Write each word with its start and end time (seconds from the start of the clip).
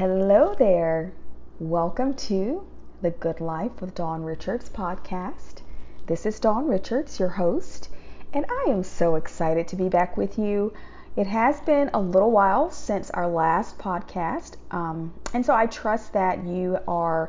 Hello 0.00 0.54
there. 0.54 1.12
Welcome 1.58 2.14
to 2.14 2.66
the 3.02 3.10
Good 3.10 3.38
Life 3.38 3.82
with 3.82 3.94
Dawn 3.94 4.22
Richards 4.22 4.70
podcast. 4.70 5.60
This 6.06 6.24
is 6.24 6.40
Dawn 6.40 6.68
Richards, 6.68 7.20
your 7.20 7.28
host, 7.28 7.90
and 8.32 8.46
I 8.48 8.70
am 8.70 8.82
so 8.82 9.16
excited 9.16 9.68
to 9.68 9.76
be 9.76 9.90
back 9.90 10.16
with 10.16 10.38
you. 10.38 10.72
It 11.16 11.26
has 11.26 11.60
been 11.60 11.90
a 11.92 12.00
little 12.00 12.30
while 12.30 12.70
since 12.70 13.10
our 13.10 13.28
last 13.28 13.76
podcast, 13.76 14.56
um, 14.70 15.12
and 15.34 15.44
so 15.44 15.54
I 15.54 15.66
trust 15.66 16.14
that 16.14 16.44
you 16.46 16.78
are 16.88 17.28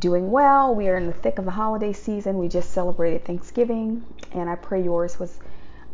doing 0.00 0.32
well. 0.32 0.74
We 0.74 0.88
are 0.88 0.96
in 0.96 1.06
the 1.06 1.12
thick 1.12 1.38
of 1.38 1.44
the 1.44 1.52
holiday 1.52 1.92
season. 1.92 2.38
We 2.38 2.48
just 2.48 2.70
celebrated 2.70 3.24
Thanksgiving, 3.24 4.02
and 4.32 4.50
I 4.50 4.56
pray 4.56 4.82
yours 4.82 5.20
was 5.20 5.38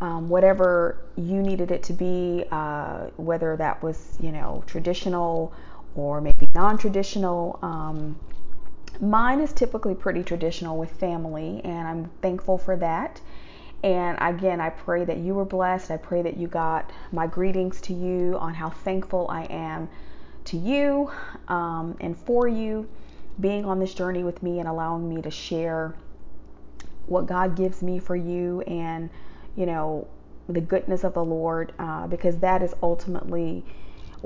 um, 0.00 0.30
whatever 0.30 0.96
you 1.16 1.42
needed 1.42 1.70
it 1.70 1.82
to 1.84 1.92
be, 1.92 2.46
uh, 2.50 3.08
whether 3.16 3.54
that 3.56 3.82
was, 3.82 4.16
you 4.18 4.32
know, 4.32 4.64
traditional 4.66 5.52
or 5.96 6.20
maybe 6.20 6.48
non 6.54 6.78
traditional. 6.78 7.58
Um, 7.62 8.18
mine 9.00 9.40
is 9.40 9.52
typically 9.52 9.94
pretty 9.94 10.22
traditional 10.22 10.76
with 10.76 10.90
family, 10.90 11.60
and 11.64 11.88
I'm 11.88 12.10
thankful 12.22 12.58
for 12.58 12.76
that. 12.76 13.20
And 13.82 14.18
again, 14.20 14.60
I 14.60 14.70
pray 14.70 15.04
that 15.04 15.18
you 15.18 15.34
were 15.34 15.44
blessed. 15.44 15.90
I 15.90 15.96
pray 15.96 16.22
that 16.22 16.36
you 16.36 16.48
got 16.48 16.90
my 17.12 17.26
greetings 17.26 17.80
to 17.82 17.92
you 17.92 18.36
on 18.38 18.54
how 18.54 18.70
thankful 18.70 19.26
I 19.30 19.44
am 19.44 19.88
to 20.46 20.56
you 20.56 21.10
um, 21.48 21.96
and 22.00 22.16
for 22.16 22.48
you 22.48 22.88
being 23.38 23.64
on 23.64 23.78
this 23.78 23.92
journey 23.92 24.24
with 24.24 24.42
me 24.42 24.60
and 24.60 24.68
allowing 24.68 25.08
me 25.08 25.20
to 25.22 25.30
share 25.30 25.94
what 27.06 27.26
God 27.26 27.54
gives 27.54 27.82
me 27.82 27.98
for 27.98 28.16
you 28.16 28.62
and, 28.62 29.10
you 29.56 29.66
know, 29.66 30.08
the 30.48 30.60
goodness 30.60 31.04
of 31.04 31.14
the 31.14 31.24
Lord, 31.24 31.72
uh, 31.78 32.06
because 32.06 32.38
that 32.38 32.62
is 32.62 32.74
ultimately 32.82 33.64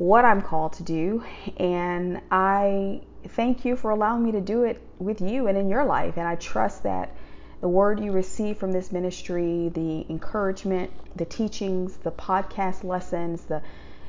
what 0.00 0.24
I'm 0.24 0.40
called 0.40 0.72
to 0.72 0.82
do. 0.82 1.22
And 1.58 2.22
I 2.30 3.02
thank 3.28 3.66
you 3.66 3.76
for 3.76 3.90
allowing 3.90 4.24
me 4.24 4.32
to 4.32 4.40
do 4.40 4.64
it 4.64 4.80
with 4.98 5.20
you 5.20 5.46
and 5.46 5.58
in 5.58 5.68
your 5.68 5.84
life. 5.84 6.16
And 6.16 6.26
I 6.26 6.36
trust 6.36 6.84
that 6.84 7.14
the 7.60 7.68
word 7.68 8.00
you 8.00 8.10
receive 8.10 8.56
from 8.56 8.72
this 8.72 8.92
ministry, 8.92 9.70
the 9.74 10.06
encouragement, 10.08 10.90
the 11.16 11.26
teachings, 11.26 11.98
the 11.98 12.12
podcast 12.12 12.82
lessons, 12.82 13.42
the 13.42 13.60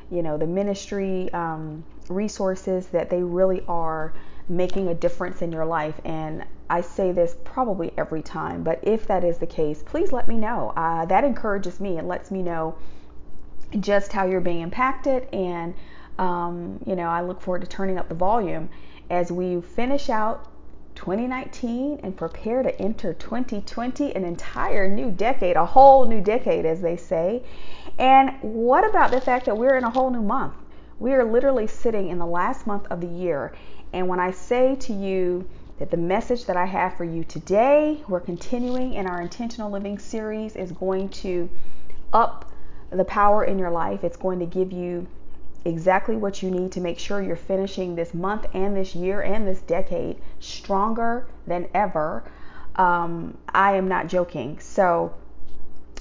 you 0.10 0.24
know 0.24 0.38
the 0.38 0.48
ministry 0.48 1.32
um, 1.34 1.84
resources 2.08 2.88
that 2.88 3.10
they 3.10 3.22
really 3.22 3.62
are 3.68 4.14
making 4.48 4.88
a 4.88 4.94
difference 4.94 5.42
in 5.42 5.52
your 5.52 5.66
life. 5.66 6.00
And 6.06 6.46
I 6.70 6.80
say 6.80 7.12
this 7.12 7.36
probably 7.44 7.92
every 7.98 8.22
time, 8.22 8.64
but 8.64 8.80
if 8.84 9.08
that 9.08 9.26
is 9.26 9.40
the 9.40 9.46
case, 9.46 9.84
please 9.84 10.14
let 10.14 10.30
me 10.30 10.38
know. 10.38 10.72
Uh, 10.78 11.06
that 11.08 11.26
encourages 11.26 11.82
me 11.82 11.98
and 11.98 12.08
lets 12.08 12.32
me 12.32 12.42
know 12.42 12.78
just 13.80 14.12
how 14.12 14.26
you're 14.26 14.42
being 14.42 14.62
impacted. 14.62 15.28
And, 15.34 15.74
um, 16.18 16.80
you 16.86 16.96
know, 16.96 17.08
I 17.08 17.22
look 17.22 17.42
forward 17.42 17.62
to 17.62 17.68
turning 17.68 17.98
up 17.98 18.10
the 18.10 18.16
volume 18.16 18.70
as 19.10 19.32
we 19.32 19.62
finish 19.62 20.10
out 20.10 20.48
2019 20.96 22.02
and 22.04 22.16
prepare 22.16 22.64
to 22.64 22.82
enter 22.82 23.14
2020, 23.14 24.16
an 24.16 24.24
entire 24.24 24.88
new 24.90 25.10
decade, 25.10 25.56
a 25.56 25.66
whole 25.66 26.06
new 26.06 26.22
decade, 26.22 26.66
as 26.66 26.82
they 26.82 26.98
say. 26.98 27.44
And 27.98 28.32
what 28.42 28.88
about 28.88 29.12
the 29.12 29.22
fact 29.22 29.46
that 29.46 29.58
we're 29.58 29.78
in 29.78 29.84
a 29.84 29.90
whole 29.90 30.10
new 30.10 30.22
month? 30.22 30.54
We 31.00 31.14
are 31.14 31.24
literally 31.24 31.68
sitting 31.68 32.10
in 32.10 32.20
the 32.20 32.26
last 32.26 32.68
month 32.68 32.86
of 32.92 33.02
the 33.02 33.08
year. 33.08 33.54
And 33.94 34.08
when 34.08 34.20
I 34.20 34.32
say 34.32 34.76
to 34.76 34.94
you 34.94 35.48
that 35.80 35.90
the 35.90 35.98
message 35.98 36.46
that 36.46 36.58
I 36.58 36.66
have 36.66 36.96
for 36.96 37.04
you 37.04 37.24
today, 37.24 38.04
we're 38.08 38.20
continuing 38.20 38.94
in 38.94 39.08
our 39.08 39.22
intentional 39.22 39.72
living 39.72 39.98
series, 39.98 40.56
is 40.56 40.72
going 40.72 41.10
to 41.10 41.50
up 42.14 42.51
the 42.92 43.06
power 43.06 43.44
in 43.44 43.58
your 43.58 43.72
life. 43.72 44.04
It's 44.04 44.18
going 44.18 44.40
to 44.40 44.46
give 44.46 44.72
you 44.72 45.08
exactly 45.64 46.16
what 46.16 46.42
you 46.42 46.50
need 46.50 46.72
to 46.72 46.82
make 46.82 46.98
sure 46.98 47.22
you're 47.22 47.36
finishing 47.36 47.96
this 47.96 48.14
month 48.14 48.48
and 48.54 48.76
this 48.76 48.96
year 48.96 49.22
and 49.22 49.48
this 49.48 49.62
decade 49.62 50.18
stronger 50.40 51.28
than 51.48 51.68
ever. 51.74 52.24
Um, 52.76 53.38
I 53.50 53.76
am 53.76 53.88
not 53.88 54.08
joking. 54.08 54.60
So, 54.60 55.14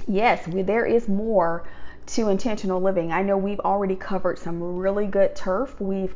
yes, 0.06 0.46
we, 0.48 0.62
there 0.62 0.86
is 0.86 1.08
more 1.08 1.64
to 2.06 2.28
intentional 2.28 2.80
living. 2.80 3.12
I 3.12 3.22
know 3.22 3.36
we've 3.36 3.60
already 3.60 3.96
covered 3.96 4.38
some 4.38 4.62
really 4.62 5.06
good 5.06 5.36
turf. 5.36 5.80
We've, 5.80 6.14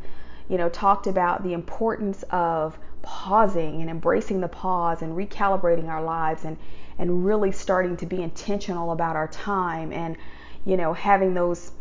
you 0.49 0.57
know, 0.57 0.69
talked 0.69 1.07
about 1.07 1.43
the 1.43 1.53
importance 1.53 2.25
of 2.31 2.79
pausing 3.03 3.83
and 3.83 3.91
embracing 3.91 4.41
the 4.41 4.49
pause 4.49 5.03
and 5.03 5.15
recalibrating 5.17 5.89
our 5.89 6.03
lives 6.03 6.45
and 6.45 6.57
and 6.99 7.27
really 7.27 7.51
starting 7.51 7.97
to 7.97 8.07
be 8.07 8.23
intentional 8.23 8.93
about 8.93 9.17
our 9.17 9.27
time 9.29 9.93
and 9.93 10.17
you 10.65 10.77
know, 10.77 10.93
having 10.93 11.35
those 11.35 11.73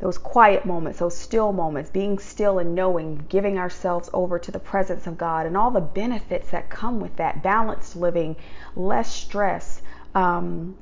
those 0.00 0.18
quiet 0.18 0.66
moments, 0.66 0.98
those 0.98 1.16
still 1.16 1.52
moments, 1.52 1.88
being 1.88 2.18
still 2.18 2.58
and 2.58 2.74
knowing, 2.74 3.24
giving 3.28 3.56
ourselves 3.56 4.10
over 4.12 4.36
to 4.36 4.50
the 4.50 4.58
presence 4.58 5.06
of 5.06 5.16
God, 5.16 5.46
and 5.46 5.56
all 5.56 5.70
the 5.70 5.80
benefits 5.80 6.50
that 6.50 6.68
come 6.68 7.00
with 7.00 7.14
that 7.16 7.40
balanced 7.40 7.94
living, 7.94 8.34
less 8.74 9.12
stress. 9.12 9.80
Um, 10.16 10.76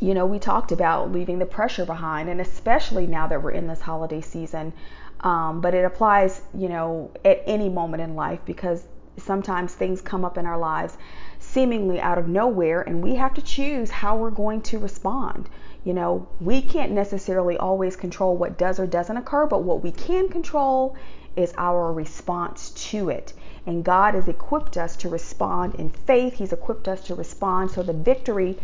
you 0.00 0.14
know, 0.14 0.26
we 0.26 0.40
talked 0.40 0.72
about 0.72 1.12
leaving 1.12 1.38
the 1.38 1.46
pressure 1.46 1.86
behind, 1.86 2.28
and 2.28 2.40
especially 2.40 3.06
now 3.06 3.28
that 3.28 3.40
we're 3.40 3.52
in 3.52 3.68
this 3.68 3.80
holiday 3.80 4.20
season. 4.20 4.72
Um, 5.20 5.60
but 5.60 5.74
it 5.74 5.84
applies, 5.84 6.42
you 6.52 6.68
know, 6.68 7.12
at 7.24 7.42
any 7.46 7.68
moment 7.68 8.02
in 8.02 8.16
life 8.16 8.40
because 8.44 8.84
sometimes 9.16 9.74
things 9.74 10.00
come 10.00 10.24
up 10.24 10.38
in 10.38 10.46
our 10.46 10.58
lives 10.58 10.96
seemingly 11.38 12.00
out 12.00 12.18
of 12.18 12.28
nowhere, 12.28 12.82
and 12.82 13.02
we 13.02 13.14
have 13.16 13.34
to 13.34 13.42
choose 13.42 13.90
how 13.90 14.16
we're 14.16 14.30
going 14.30 14.62
to 14.62 14.78
respond. 14.78 15.48
You 15.84 15.94
know, 15.94 16.26
we 16.40 16.60
can't 16.62 16.92
necessarily 16.92 17.56
always 17.56 17.96
control 17.96 18.36
what 18.36 18.58
does 18.58 18.78
or 18.78 18.86
doesn't 18.86 19.16
occur, 19.16 19.46
but 19.46 19.62
what 19.62 19.82
we 19.82 19.90
can 19.90 20.28
control 20.28 20.96
is 21.36 21.54
our 21.56 21.92
response 21.92 22.70
to 22.70 23.08
it. 23.08 23.32
And 23.66 23.84
God 23.84 24.14
has 24.14 24.28
equipped 24.28 24.76
us 24.76 24.96
to 24.96 25.08
respond 25.08 25.74
in 25.76 25.90
faith, 25.90 26.34
He's 26.34 26.52
equipped 26.52 26.88
us 26.88 27.02
to 27.04 27.14
respond 27.14 27.70
so 27.70 27.82
the 27.82 27.92
victory 27.92 28.58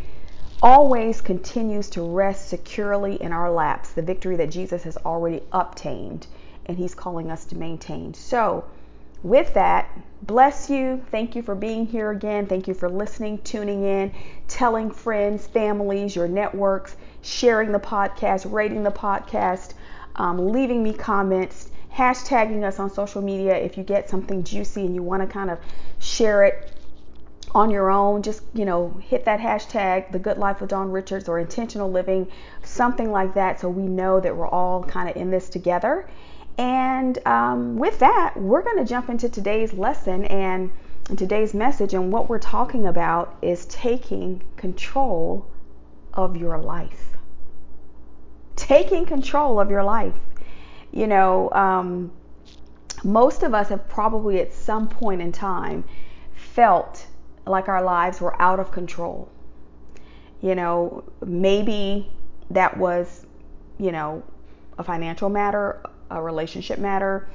always 0.63 1.21
continues 1.21 1.91
to 1.91 2.03
rest 2.03 2.49
securely 2.49 3.21
in 3.23 3.33
our 3.33 3.51
laps, 3.51 3.93
the 3.93 4.03
victory 4.03 4.37
that 4.37 4.51
Jesus 4.51 4.83
has 4.85 4.97
already 4.99 5.43
obtained 5.53 6.27
and 6.67 6.77
He's 6.77 6.95
calling 6.95 7.31
us 7.31 7.45
to 7.47 7.57
maintain. 7.57 8.15
So, 8.15 8.65
with 9.23 9.55
that, 9.55 9.89
bless 10.23 10.69
you. 10.71 11.05
Thank 11.11 11.35
you 11.35 11.43
for 11.43 11.55
being 11.55 11.87
here 11.87 12.11
again. 12.11 12.47
Thank 12.47 12.69
you 12.69 12.75
for 12.75 12.89
listening, 12.89 13.39
tuning 13.39 13.83
in, 13.85 14.13
telling 14.49 14.91
friends, 14.91 15.47
families, 15.47 16.15
your 16.15 16.29
networks, 16.29 16.97
sharing 17.23 17.73
the 17.73 17.79
podcast, 17.79 18.51
rating 18.51 18.83
the 18.83 18.91
podcast, 18.91 19.75
um, 20.17 20.49
leaving 20.49 20.83
me 20.83 20.93
comments, 20.93 21.71
hashtagging 21.97 22.63
us 22.63 22.79
on 22.79 22.93
social 22.93 23.23
media 23.23 23.57
if 23.57 23.79
you 23.79 23.83
get 23.83 24.09
something 24.09 24.45
juicy 24.45 24.85
and 24.85 24.95
you 24.95 25.03
want 25.03 25.23
to 25.23 25.27
kind 25.27 25.51
of 25.51 25.59
share 25.99 26.45
it 26.45 26.73
on 27.55 27.71
your 27.71 27.91
own 27.91 28.23
just 28.23 28.43
you 28.53 28.67
know 28.67 28.91
hit 29.03 29.25
that 29.25 29.41
hashtag 29.41 30.11
the 30.13 30.19
good 30.19 30.37
life 30.37 30.61
with 30.61 30.69
dawn 30.69 30.91
richards 30.91 31.27
or 31.27 31.39
intentional 31.39 31.91
living 31.91 32.29
something 32.63 33.11
like 33.11 33.33
that 33.33 33.59
so 33.59 33.69
we 33.69 33.85
know 33.85 34.21
that 34.21 34.37
we're 34.37 34.49
all 34.49 34.83
kind 34.85 35.09
of 35.09 35.17
in 35.17 35.31
this 35.31 35.49
together 35.49 36.07
and 36.59 37.19
um, 37.27 37.77
with 37.77 37.99
that, 37.99 38.35
we're 38.37 38.63
going 38.63 38.79
to 38.79 38.85
jump 38.85 39.11
into 39.11 39.29
today's 39.29 39.73
lesson 39.75 40.25
and 40.25 40.71
today's 41.17 41.53
message. 41.53 41.93
And 41.93 42.11
what 42.11 42.29
we're 42.29 42.39
talking 42.39 42.87
about 42.87 43.37
is 43.43 43.67
taking 43.67 44.43
control 44.57 45.47
of 46.15 46.37
your 46.37 46.59
life. 46.59 47.17
Taking 48.57 49.05
control 49.05 49.61
of 49.61 49.71
your 49.71 49.85
life. 49.85 50.15
You 50.93 51.07
know, 51.07 51.51
um, 51.51 52.11
most 53.05 53.43
of 53.43 53.53
us 53.53 53.69
have 53.69 53.87
probably 53.89 54.41
at 54.41 54.55
some 54.55 54.89
point 54.89 55.21
in 55.21 55.33
time 55.33 55.85
felt 56.33 57.07
like 57.47 57.69
our 57.69 57.83
lives 57.83 58.21
were 58.21 58.41
out 58.41 58.59
of 58.59 58.73
control. 58.73 59.31
You 60.41 60.55
know, 60.55 61.05
maybe 61.25 62.11
that 62.51 62.79
was, 62.79 63.27
you 63.79 63.93
know, 63.93 64.23
a 64.79 64.85
financial 64.85 65.29
matter, 65.29 65.83
a 66.11 66.23
relationship 66.23 66.79
matter, 66.79 67.29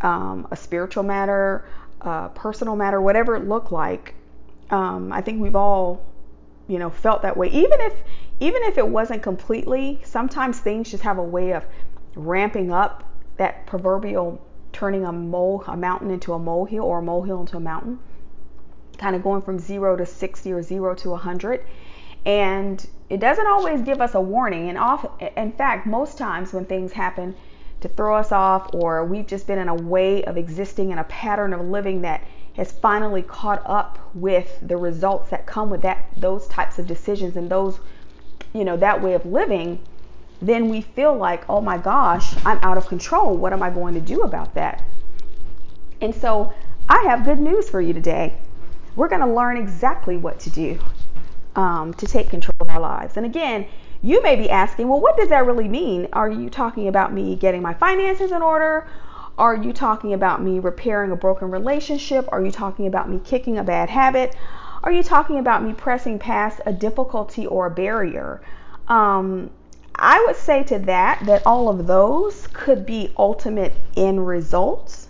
um, 0.00 0.46
a 0.50 0.56
spiritual 0.56 1.02
matter, 1.02 1.64
a 2.00 2.30
personal 2.34 2.76
matter, 2.76 3.00
whatever 3.00 3.36
it 3.36 3.48
looked 3.48 3.72
like. 3.72 4.14
Um, 4.70 5.12
I 5.12 5.20
think 5.20 5.40
we've 5.40 5.56
all, 5.56 6.04
you 6.66 6.78
know, 6.78 6.90
felt 6.90 7.22
that 7.22 7.36
way. 7.36 7.48
Even 7.48 7.80
if, 7.80 7.94
even 8.40 8.62
if 8.64 8.78
it 8.78 8.86
wasn't 8.86 9.22
completely, 9.22 10.00
sometimes 10.04 10.58
things 10.60 10.90
just 10.90 11.02
have 11.02 11.18
a 11.18 11.22
way 11.22 11.52
of 11.52 11.64
ramping 12.14 12.70
up 12.70 13.04
that 13.36 13.66
proverbial 13.66 14.40
turning 14.72 15.04
a 15.04 15.12
mole, 15.12 15.64
a 15.66 15.76
mountain 15.76 16.10
into 16.10 16.34
a 16.34 16.38
molehill 16.38 16.84
or 16.84 16.98
a 16.98 17.02
molehill 17.02 17.40
into 17.40 17.56
a 17.56 17.60
mountain, 17.60 17.98
kind 18.98 19.16
of 19.16 19.22
going 19.22 19.42
from 19.42 19.58
zero 19.58 19.96
to 19.96 20.04
60 20.04 20.52
or 20.52 20.62
zero 20.62 20.94
to 20.94 21.10
100. 21.10 21.64
And 22.26 22.86
it 23.08 23.20
doesn't 23.20 23.46
always 23.46 23.80
give 23.82 24.00
us 24.00 24.14
a 24.14 24.20
warning. 24.20 24.68
And 24.68 24.76
off, 24.76 25.06
in 25.36 25.52
fact, 25.52 25.86
most 25.86 26.18
times 26.18 26.52
when 26.52 26.64
things 26.66 26.92
happen, 26.92 27.34
to 27.80 27.88
throw 27.88 28.16
us 28.16 28.32
off, 28.32 28.70
or 28.74 29.04
we've 29.04 29.26
just 29.26 29.46
been 29.46 29.58
in 29.58 29.68
a 29.68 29.74
way 29.74 30.24
of 30.24 30.36
existing 30.36 30.90
in 30.90 30.98
a 30.98 31.04
pattern 31.04 31.52
of 31.52 31.60
living 31.60 32.02
that 32.02 32.22
has 32.56 32.72
finally 32.72 33.22
caught 33.22 33.62
up 33.66 33.98
with 34.14 34.58
the 34.62 34.76
results 34.76 35.30
that 35.30 35.46
come 35.46 35.70
with 35.70 35.82
that 35.82 36.08
those 36.16 36.46
types 36.48 36.78
of 36.78 36.86
decisions 36.86 37.36
and 37.36 37.48
those 37.50 37.78
you 38.52 38.64
know 38.64 38.76
that 38.76 39.00
way 39.02 39.14
of 39.14 39.24
living 39.26 39.78
then 40.40 40.68
we 40.68 40.80
feel 40.80 41.14
like 41.16 41.44
oh 41.48 41.60
my 41.60 41.78
gosh 41.78 42.34
i'm 42.44 42.58
out 42.62 42.76
of 42.76 42.86
control 42.88 43.36
what 43.36 43.52
am 43.52 43.62
i 43.62 43.70
going 43.70 43.94
to 43.94 44.00
do 44.00 44.22
about 44.22 44.54
that 44.54 44.82
And 46.00 46.14
so 46.14 46.52
I 46.88 47.02
have 47.04 47.24
good 47.24 47.38
news 47.40 47.68
for 47.68 47.80
you 47.80 47.92
today. 47.92 48.38
We're 48.96 49.08
going 49.08 49.20
to 49.20 49.32
learn 49.32 49.56
exactly 49.56 50.16
what 50.16 50.40
to 50.40 50.50
do 50.50 50.78
um, 51.56 51.94
to 51.94 52.06
take 52.06 52.30
control 52.30 52.56
of 52.60 52.68
our 52.68 52.80
lives. 52.80 53.16
And 53.16 53.26
again, 53.26 53.66
you 54.02 54.22
may 54.22 54.36
be 54.36 54.48
asking, 54.48 54.88
well, 54.88 55.00
what 55.00 55.16
does 55.16 55.28
that 55.30 55.46
really 55.46 55.68
mean? 55.68 56.08
Are 56.12 56.30
you 56.30 56.50
talking 56.50 56.88
about 56.88 57.12
me 57.12 57.34
getting 57.36 57.62
my 57.62 57.74
finances 57.74 58.30
in 58.30 58.42
order? 58.42 58.86
Are 59.36 59.56
you 59.56 59.72
talking 59.72 60.14
about 60.14 60.42
me 60.42 60.58
repairing 60.58 61.10
a 61.10 61.16
broken 61.16 61.50
relationship? 61.50 62.28
Are 62.30 62.44
you 62.44 62.50
talking 62.50 62.86
about 62.86 63.08
me 63.08 63.20
kicking 63.24 63.58
a 63.58 63.64
bad 63.64 63.88
habit? 63.90 64.36
Are 64.82 64.92
you 64.92 65.02
talking 65.02 65.38
about 65.38 65.64
me 65.64 65.72
pressing 65.72 66.18
past 66.18 66.60
a 66.66 66.72
difficulty 66.72 67.46
or 67.46 67.66
a 67.66 67.70
barrier? 67.70 68.40
Um, 68.86 69.50
I 69.94 70.24
would 70.26 70.36
say 70.36 70.62
to 70.64 70.78
that 70.80 71.26
that 71.26 71.44
all 71.44 71.68
of 71.68 71.86
those 71.88 72.46
could 72.52 72.86
be 72.86 73.12
ultimate 73.18 73.74
end 73.96 74.26
results. 74.26 75.08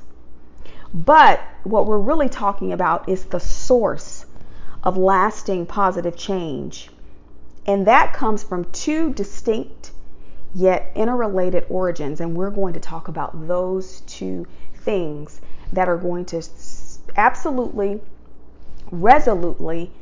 But 0.94 1.40
what 1.64 1.86
we're 1.86 1.98
really 1.98 2.30
talking 2.30 2.72
about 2.72 3.08
is 3.08 3.24
the 3.24 3.40
source 3.40 4.24
of 4.82 4.96
lasting 4.96 5.66
positive 5.66 6.16
change. 6.16 6.90
And 7.68 7.86
that 7.86 8.14
comes 8.14 8.42
from 8.42 8.64
two 8.72 9.12
distinct 9.12 9.92
yet 10.54 10.90
interrelated 10.94 11.66
origins. 11.68 12.18
And 12.18 12.34
we're 12.34 12.50
going 12.50 12.72
to 12.72 12.80
talk 12.80 13.08
about 13.08 13.46
those 13.46 14.00
two 14.06 14.46
things 14.76 15.42
that 15.74 15.86
are 15.86 15.98
going 15.98 16.24
to 16.24 16.42
absolutely, 17.14 18.00
resolutely 18.90 19.92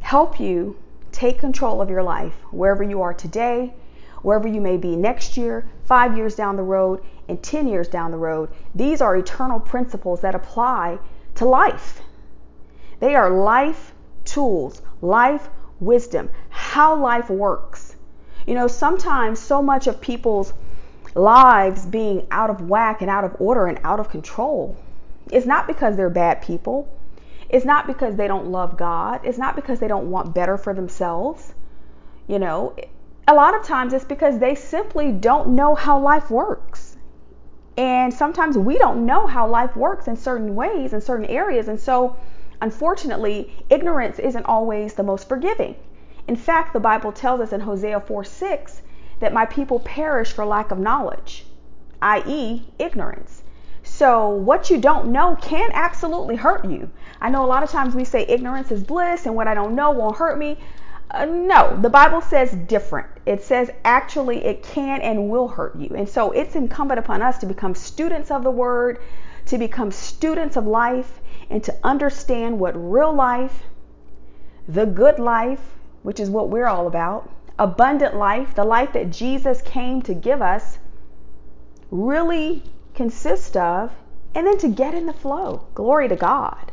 help 0.00 0.40
you 0.40 0.78
take 1.12 1.38
control 1.38 1.82
of 1.82 1.90
your 1.90 2.02
life 2.02 2.32
wherever 2.52 2.82
you 2.82 3.02
are 3.02 3.12
today, 3.12 3.74
wherever 4.22 4.48
you 4.48 4.62
may 4.62 4.78
be 4.78 4.96
next 4.96 5.36
year, 5.36 5.68
five 5.84 6.16
years 6.16 6.34
down 6.34 6.56
the 6.56 6.62
road, 6.62 7.02
and 7.28 7.42
10 7.42 7.68
years 7.68 7.88
down 7.88 8.12
the 8.12 8.16
road. 8.16 8.48
These 8.74 9.02
are 9.02 9.14
eternal 9.14 9.60
principles 9.60 10.22
that 10.22 10.34
apply 10.34 10.98
to 11.34 11.44
life. 11.44 12.00
They 12.98 13.14
are 13.14 13.28
life 13.28 13.92
tools, 14.24 14.80
life 15.02 15.50
wisdom, 15.80 16.30
how 16.50 16.94
life 16.96 17.30
works. 17.30 17.96
You 18.46 18.54
know, 18.54 18.68
sometimes 18.68 19.38
so 19.38 19.62
much 19.62 19.86
of 19.86 20.00
people's 20.00 20.52
lives 21.14 21.84
being 21.86 22.26
out 22.30 22.50
of 22.50 22.68
whack 22.68 23.00
and 23.00 23.10
out 23.10 23.24
of 23.24 23.36
order 23.40 23.66
and 23.66 23.78
out 23.84 24.00
of 24.00 24.08
control 24.08 24.76
is 25.32 25.46
not 25.46 25.66
because 25.66 25.96
they're 25.96 26.10
bad 26.10 26.42
people. 26.42 26.88
It's 27.48 27.64
not 27.64 27.86
because 27.86 28.16
they 28.16 28.28
don't 28.28 28.46
love 28.46 28.76
God. 28.76 29.20
It's 29.24 29.38
not 29.38 29.56
because 29.56 29.80
they 29.80 29.88
don't 29.88 30.10
want 30.10 30.34
better 30.34 30.56
for 30.56 30.72
themselves. 30.72 31.52
You 32.28 32.38
know, 32.38 32.76
a 33.26 33.34
lot 33.34 33.54
of 33.54 33.64
times 33.64 33.92
it's 33.92 34.04
because 34.04 34.38
they 34.38 34.54
simply 34.54 35.12
don't 35.12 35.48
know 35.48 35.74
how 35.74 35.98
life 35.98 36.30
works. 36.30 36.96
And 37.76 38.12
sometimes 38.12 38.58
we 38.58 38.78
don't 38.78 39.06
know 39.06 39.26
how 39.26 39.48
life 39.48 39.76
works 39.76 40.06
in 40.06 40.16
certain 40.16 40.54
ways, 40.54 40.92
in 40.92 41.00
certain 41.00 41.26
areas. 41.26 41.68
And 41.68 41.80
so, 41.80 42.16
unfortunately, 42.60 43.52
ignorance 43.68 44.18
isn't 44.18 44.46
always 44.46 44.94
the 44.94 45.02
most 45.02 45.28
forgiving. 45.28 45.74
In 46.28 46.36
fact, 46.36 46.72
the 46.72 46.80
Bible 46.80 47.12
tells 47.12 47.40
us 47.40 47.52
in 47.52 47.60
Hosea 47.60 48.00
4 48.00 48.24
6 48.24 48.82
that 49.20 49.32
my 49.32 49.46
people 49.46 49.80
perish 49.80 50.32
for 50.32 50.44
lack 50.44 50.70
of 50.70 50.78
knowledge, 50.78 51.46
i.e., 52.02 52.68
ignorance. 52.78 53.42
So, 53.82 54.28
what 54.28 54.70
you 54.70 54.78
don't 54.78 55.08
know 55.08 55.36
can 55.40 55.70
absolutely 55.72 56.36
hurt 56.36 56.64
you. 56.64 56.90
I 57.20 57.30
know 57.30 57.44
a 57.44 57.46
lot 57.46 57.62
of 57.62 57.70
times 57.70 57.94
we 57.94 58.04
say 58.04 58.24
ignorance 58.28 58.70
is 58.70 58.82
bliss 58.82 59.26
and 59.26 59.34
what 59.34 59.48
I 59.48 59.54
don't 59.54 59.74
know 59.74 59.90
won't 59.90 60.16
hurt 60.16 60.38
me. 60.38 60.58
Uh, 61.10 61.24
no, 61.24 61.76
the 61.80 61.90
Bible 61.90 62.20
says 62.20 62.52
different. 62.52 63.08
It 63.26 63.42
says 63.42 63.70
actually 63.84 64.44
it 64.44 64.62
can 64.62 65.00
and 65.00 65.28
will 65.28 65.48
hurt 65.48 65.74
you. 65.76 65.88
And 65.96 66.08
so 66.08 66.30
it's 66.30 66.54
incumbent 66.54 67.00
upon 67.00 67.22
us 67.22 67.38
to 67.38 67.46
become 67.46 67.74
students 67.74 68.30
of 68.30 68.44
the 68.44 68.50
word, 68.50 69.00
to 69.46 69.58
become 69.58 69.90
students 69.90 70.56
of 70.56 70.66
life, 70.66 71.20
and 71.50 71.62
to 71.64 71.76
understand 71.82 72.58
what 72.58 72.72
real 72.74 73.12
life, 73.12 73.64
the 74.68 74.86
good 74.86 75.18
life, 75.18 75.74
which 76.02 76.20
is 76.20 76.30
what 76.30 76.48
we're 76.48 76.68
all 76.68 76.86
about, 76.86 77.28
abundant 77.58 78.16
life, 78.16 78.54
the 78.54 78.64
life 78.64 78.92
that 78.92 79.10
Jesus 79.10 79.60
came 79.60 80.00
to 80.02 80.14
give 80.14 80.40
us, 80.40 80.78
really 81.90 82.62
consists 82.94 83.56
of, 83.56 83.92
and 84.34 84.46
then 84.46 84.56
to 84.58 84.68
get 84.68 84.94
in 84.94 85.06
the 85.06 85.12
flow. 85.12 85.66
Glory 85.74 86.08
to 86.08 86.16
God. 86.16 86.70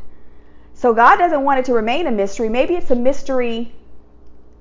So 0.76 0.94
God 0.94 1.18
doesn't 1.18 1.44
want 1.44 1.60
it 1.60 1.66
to 1.66 1.74
remain 1.74 2.06
a 2.06 2.12
mystery. 2.12 2.50
Maybe 2.50 2.76
it's 2.76 2.92
a 2.92 2.96
mystery 2.96 3.74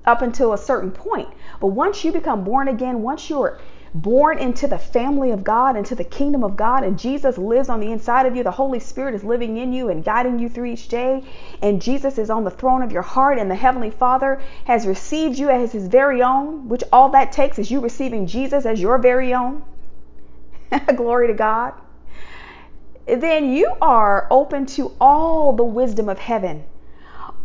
up 0.03 0.23
until 0.23 0.51
a 0.51 0.57
certain 0.57 0.89
point. 0.89 1.29
But 1.59 1.67
once 1.67 2.03
you 2.03 2.11
become 2.11 2.43
born 2.43 2.67
again, 2.67 3.03
once 3.03 3.29
you're 3.29 3.59
born 3.93 4.39
into 4.39 4.67
the 4.67 4.77
family 4.77 5.31
of 5.31 5.43
God, 5.43 5.75
into 5.75 5.95
the 5.95 6.03
kingdom 6.03 6.43
of 6.43 6.55
God, 6.55 6.83
and 6.83 6.97
Jesus 6.97 7.37
lives 7.37 7.69
on 7.69 7.79
the 7.79 7.91
inside 7.91 8.25
of 8.25 8.35
you, 8.35 8.43
the 8.43 8.51
Holy 8.51 8.79
Spirit 8.79 9.15
is 9.15 9.23
living 9.23 9.57
in 9.57 9.73
you 9.73 9.89
and 9.89 10.03
guiding 10.03 10.39
you 10.39 10.49
through 10.49 10.65
each 10.65 10.87
day, 10.87 11.23
and 11.61 11.81
Jesus 11.81 12.17
is 12.17 12.29
on 12.29 12.43
the 12.43 12.51
throne 12.51 12.83
of 12.83 12.91
your 12.91 13.01
heart, 13.01 13.39
and 13.39 13.49
the 13.49 13.55
Heavenly 13.55 13.91
Father 13.91 14.41
has 14.65 14.85
received 14.85 15.37
you 15.37 15.49
as 15.49 15.71
his 15.71 15.87
very 15.87 16.21
own, 16.21 16.69
which 16.69 16.83
all 16.91 17.09
that 17.09 17.31
takes 17.31 17.59
is 17.59 17.71
you 17.71 17.79
receiving 17.79 18.27
Jesus 18.27 18.65
as 18.65 18.79
your 18.79 18.97
very 18.97 19.33
own. 19.33 19.63
Glory 20.95 21.27
to 21.27 21.33
God. 21.33 21.73
Then 23.05 23.53
you 23.53 23.73
are 23.81 24.27
open 24.29 24.65
to 24.67 24.91
all 24.99 25.53
the 25.53 25.63
wisdom 25.63 26.09
of 26.09 26.19
heaven, 26.19 26.65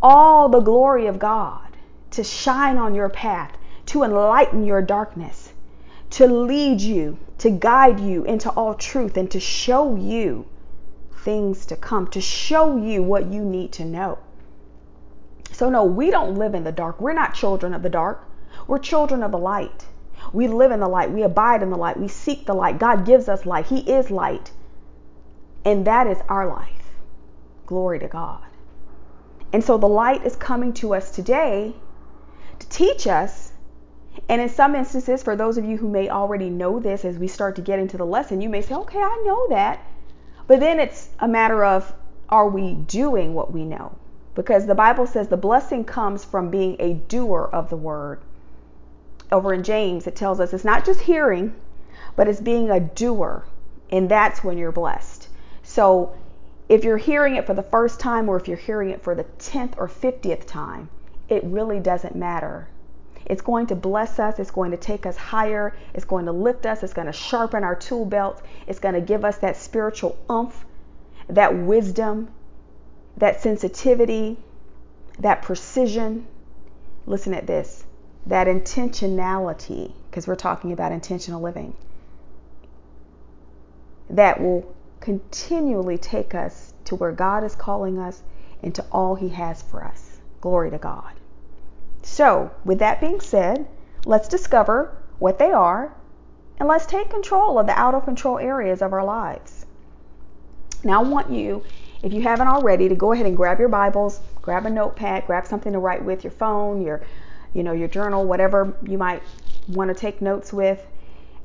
all 0.03 0.49
the 0.49 0.61
glory 0.61 1.06
of 1.06 1.21
God 1.21 1.62
to 2.12 2.23
shine 2.23 2.77
on 2.77 2.94
your 2.94 3.09
path, 3.09 3.56
to 3.87 4.03
enlighten 4.03 4.65
your 4.65 4.83
darkness, 4.83 5.42
to 6.12 6.26
lead 6.26 6.81
you, 6.81 7.19
to 7.38 7.50
guide 7.50 7.99
you 7.99 8.25
into 8.25 8.50
all 8.50 8.75
truth, 8.75 9.17
and 9.17 9.31
to 9.31 9.41
show 9.41 9.97
you 9.97 10.47
things 11.25 11.67
to 11.67 11.76
come, 11.76 12.06
to 12.09 12.20
show 12.20 12.76
you 12.76 13.03
what 13.03 13.26
you 13.26 13.44
need 13.44 13.73
to 13.73 13.85
know. 13.85 14.19
So, 15.53 15.70
no, 15.70 15.85
we 15.85 16.11
don't 16.11 16.37
live 16.37 16.55
in 16.55 16.64
the 16.64 16.73
dark. 16.73 17.00
We're 17.00 17.12
not 17.12 17.35
children 17.35 17.75
of 17.75 17.82
the 17.82 17.88
dark. 17.88 18.26
We're 18.67 18.79
children 18.79 19.23
of 19.23 19.32
the 19.32 19.38
light. 19.38 19.87
We 20.32 20.49
live 20.49 20.70
in 20.70 20.81
the 20.81 20.88
light. 20.88 21.11
We 21.11 21.23
abide 21.23 21.62
in 21.62 21.70
the 21.70 21.76
light. 21.76 21.99
We 21.99 22.09
seek 22.09 22.47
the 22.47 22.55
light. 22.55 22.79
God 22.79 23.06
gives 23.06 23.29
us 23.29 23.47
light. 23.47 23.67
He 23.67 23.81
is 23.81 24.11
light. 24.11 24.53
And 25.65 25.87
that 25.87 26.06
is 26.06 26.19
our 26.29 26.47
life. 26.47 26.97
Glory 27.67 27.99
to 27.99 28.08
God. 28.08 28.44
And 29.53 29.62
so 29.62 29.79
the 29.79 29.88
light 29.88 30.25
is 30.25 30.37
coming 30.37 30.73
to 30.75 30.94
us 30.94 31.11
today 31.11 31.75
to 32.58 32.69
teach 32.69 33.06
us. 33.06 33.51
And 34.29 34.41
in 34.41 34.49
some 34.49 34.75
instances, 34.75 35.23
for 35.23 35.37
those 35.37 35.59
of 35.59 35.64
you 35.64 35.76
who 35.76 35.88
may 35.88 36.09
already 36.09 36.50
know 36.50 36.79
this 36.79 37.05
as 37.05 37.19
we 37.19 37.29
start 37.29 37.56
to 37.56 37.62
get 37.62 37.79
into 37.79 37.97
the 37.97 38.06
lesson, 38.06 38.41
you 38.41 38.49
may 38.49 38.61
say, 38.61 38.75
okay, 38.75 39.00
I 39.00 39.23
know 39.25 39.49
that. 39.49 39.81
But 40.47 40.61
then 40.61 40.81
it's 40.81 41.10
a 41.19 41.29
matter 41.29 41.65
of 41.65 41.94
are 42.29 42.48
we 42.48 42.75
doing 42.75 43.34
what 43.34 43.53
we 43.53 43.65
know? 43.65 43.94
Because 44.34 44.67
the 44.67 44.75
Bible 44.75 45.06
says 45.06 45.29
the 45.29 45.36
blessing 45.36 45.84
comes 45.84 46.25
from 46.25 46.51
being 46.51 46.77
a 46.79 46.94
doer 46.94 47.48
of 47.53 47.70
the 47.70 47.77
word. 47.77 48.20
Over 49.31 49.53
in 49.53 49.63
James, 49.63 50.06
it 50.06 50.17
tells 50.17 50.41
us 50.41 50.53
it's 50.53 50.65
not 50.65 50.84
just 50.84 51.01
hearing, 51.01 51.55
but 52.17 52.29
it's 52.29 52.41
being 52.41 52.70
a 52.70 52.81
doer. 52.81 53.44
And 53.91 54.08
that's 54.08 54.43
when 54.43 54.58
you're 54.58 54.72
blessed. 54.72 55.29
So 55.63 56.15
if 56.69 56.84
you're 56.84 56.96
hearing 56.96 57.36
it 57.36 57.46
for 57.46 57.55
the 57.55 57.63
first 57.63 58.01
time 58.01 58.29
or 58.29 58.36
if 58.36 58.48
you're 58.48 58.56
hearing 58.56 58.91
it 58.91 59.03
for 59.03 59.15
the 59.15 59.25
10th 59.39 59.75
or 59.77 59.89
50th 59.89 60.46
time, 60.46 60.89
it 61.29 61.44
really 61.44 61.81
doesn't 61.81 62.17
matter. 62.17 62.69
It's 63.26 63.43
going 63.43 63.67
to 63.69 63.74
bless 63.74 64.19
us. 64.19 64.38
It's 64.38 64.50
going 64.50 64.70
to 64.72 64.76
take 64.76 65.06
us 65.06 65.17
higher. 65.17 65.74
It's 65.94 66.05
going 66.05 66.26
to 66.26 66.32
lift 66.32 66.67
us. 66.67 66.82
It's 66.82 66.93
going 66.93 67.06
to 67.06 67.12
sharpen 67.12 67.64
our 67.64 67.74
tool 67.74 68.05
belt. 68.05 68.43
It's 68.67 68.79
going 68.79 68.94
to 68.94 69.00
give 69.00 69.24
us 69.24 69.38
that 69.38 69.56
spiritual 69.56 70.19
umph, 70.29 70.64
that 71.29 71.56
wisdom, 71.56 72.31
that 73.17 73.41
sensitivity, 73.41 74.38
that 75.19 75.43
precision. 75.43 76.26
Listen 77.06 77.34
at 77.34 77.46
this 77.46 77.84
that 78.26 78.46
intentionality, 78.46 79.93
because 80.10 80.26
we're 80.26 80.36
talking 80.36 80.72
about 80.72 80.93
intentional 80.93 81.41
living, 81.41 81.74
that 84.10 84.41
will 84.41 84.74
continually 85.00 85.98
take 85.98 86.34
us 86.34 86.72
to 86.84 86.94
where 86.94 87.12
God 87.12 87.43
is 87.43 87.55
calling 87.56 87.98
us 87.98 88.22
and 88.62 88.74
to 88.76 88.84
all 88.93 89.17
He 89.17 89.31
has 89.31 89.60
for 89.62 89.84
us. 89.84 90.20
Glory 90.41 90.70
to 90.70 90.79
God. 90.79 91.14
So, 92.03 92.51
with 92.65 92.81
that 92.81 93.01
being 93.01 93.21
said, 93.21 93.67
let's 94.05 94.29
discover 94.29 94.97
what 95.19 95.39
they 95.39 95.53
are 95.53 95.94
and 96.59 96.69
let's 96.69 96.87
take 96.87 97.11
control 97.11 97.59
of 97.59 97.67
the 97.67 97.79
out 97.79 97.94
of 97.94 98.05
control 98.05 98.39
areas 98.39 98.82
of 98.82 98.93
our 98.93 99.05
lives. 99.05 99.67
Now, 100.85 101.03
I 101.03 101.09
want 101.09 101.31
you, 101.31 101.63
if 102.03 102.13
you 102.13 102.23
haven't 102.23 102.49
already, 102.49 102.89
to 102.89 102.97
go 102.97 103.13
ahead 103.13 103.27
and 103.27 103.37
grab 103.37 103.61
your 103.61 103.69
Bibles, 103.69 104.21
grab 104.41 104.67
a 104.67 104.71
notepad, 104.71 105.27
grab 105.27 105.47
something 105.47 105.73
to 105.73 105.79
write 105.79 106.05
with 106.05 106.25
your 106.25 106.32
phone, 106.32 106.82
your, 106.82 107.03
you 107.55 107.63
know, 107.63 107.73
your 107.73 107.89
journal, 107.89 108.25
whatever 108.25 108.77
you 108.85 108.99
might 108.99 109.23
want 109.69 109.89
to 109.89 109.94
take 109.94 110.21
notes 110.21 110.53
with. 110.53 110.85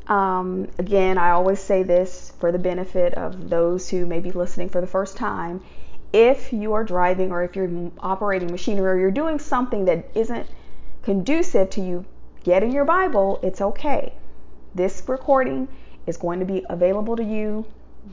Um, 0.07 0.69
again, 0.79 1.17
I 1.17 1.31
always 1.31 1.59
say 1.59 1.83
this 1.83 2.33
for 2.39 2.51
the 2.51 2.59
benefit 2.59 3.13
of 3.13 3.49
those 3.49 3.89
who 3.89 4.05
may 4.05 4.19
be 4.19 4.31
listening 4.31 4.69
for 4.69 4.81
the 4.81 4.87
first 4.87 5.17
time 5.17 5.61
if 6.13 6.53
you 6.53 6.73
are 6.73 6.83
driving 6.83 7.31
or 7.31 7.43
if 7.43 7.55
you're 7.55 7.91
operating 7.99 8.51
machinery 8.51 8.91
or 8.91 8.99
you're 8.99 9.11
doing 9.11 9.39
something 9.39 9.85
that 9.85 10.09
isn't 10.15 10.47
conducive 11.03 11.69
to 11.71 11.81
you 11.81 12.05
getting 12.43 12.71
your 12.71 12.85
Bible, 12.85 13.39
it's 13.43 13.61
okay. 13.61 14.13
This 14.73 15.03
recording 15.07 15.67
is 16.05 16.17
going 16.17 16.39
to 16.39 16.45
be 16.45 16.65
available 16.69 17.15
to 17.17 17.23
you 17.23 17.65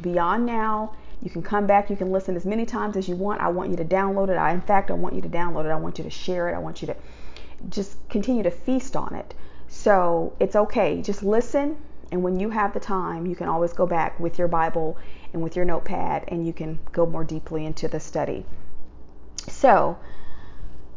beyond 0.02 0.46
now. 0.46 0.94
You 1.22 1.30
can 1.30 1.42
come 1.42 1.66
back, 1.66 1.88
you 1.88 1.96
can 1.96 2.10
listen 2.10 2.36
as 2.36 2.44
many 2.44 2.66
times 2.66 2.96
as 2.96 3.08
you 3.08 3.16
want. 3.16 3.40
I 3.40 3.48
want 3.48 3.70
you 3.70 3.76
to 3.76 3.84
download 3.84 4.28
it. 4.28 4.36
I, 4.36 4.52
in 4.52 4.60
fact, 4.60 4.90
I 4.90 4.94
want 4.94 5.14
you 5.14 5.22
to 5.22 5.28
download 5.28 5.64
it. 5.64 5.68
I 5.68 5.76
want 5.76 5.98
you 5.98 6.04
to 6.04 6.10
share 6.10 6.48
it. 6.48 6.54
I 6.54 6.58
want 6.58 6.82
you 6.82 6.86
to 6.88 6.96
just 7.68 7.96
continue 8.08 8.42
to 8.42 8.50
feast 8.50 8.96
on 8.96 9.14
it. 9.14 9.34
So 9.68 10.34
it's 10.40 10.56
okay. 10.56 11.00
Just 11.00 11.22
listen. 11.22 11.76
And 12.12 12.22
when 12.22 12.38
you 12.38 12.50
have 12.50 12.74
the 12.74 12.80
time, 12.80 13.26
you 13.26 13.34
can 13.34 13.48
always 13.48 13.72
go 13.72 13.86
back 13.86 14.20
with 14.20 14.38
your 14.38 14.48
Bible 14.48 14.98
and 15.34 15.42
with 15.42 15.56
your 15.56 15.66
notepad 15.66 16.24
and 16.28 16.46
you 16.46 16.54
can 16.54 16.78
go 16.92 17.04
more 17.04 17.24
deeply 17.24 17.66
into 17.66 17.88
the 17.88 18.00
study. 18.00 18.46
So 19.48 19.98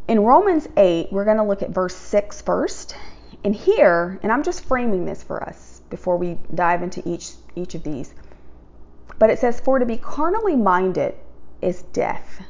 in 0.08 0.22
Romans 0.22 0.70
8, 0.78 1.12
we're 1.12 1.26
going 1.26 1.38
to 1.38 1.44
look 1.44 1.62
at 1.62 1.72
verse 1.72 1.96
6 1.96 2.42
first. 2.44 2.96
And 3.44 3.54
here, 3.54 4.20
and 4.24 4.32
I'm 4.32 4.44
just 4.44 4.64
framing 4.64 5.06
this 5.06 5.24
for 5.24 5.44
us 5.44 5.82
before 5.90 6.18
we 6.18 6.38
dive 6.54 6.82
into 6.82 7.02
each 7.08 7.32
each 7.56 7.76
of 7.76 7.84
these. 7.84 8.14
But 9.20 9.30
it 9.30 9.40
says, 9.40 9.60
For 9.60 9.80
to 9.80 9.86
be 9.86 9.98
carnally 9.98 10.56
minded 10.56 11.16
is 11.62 11.82
death, 11.82 12.44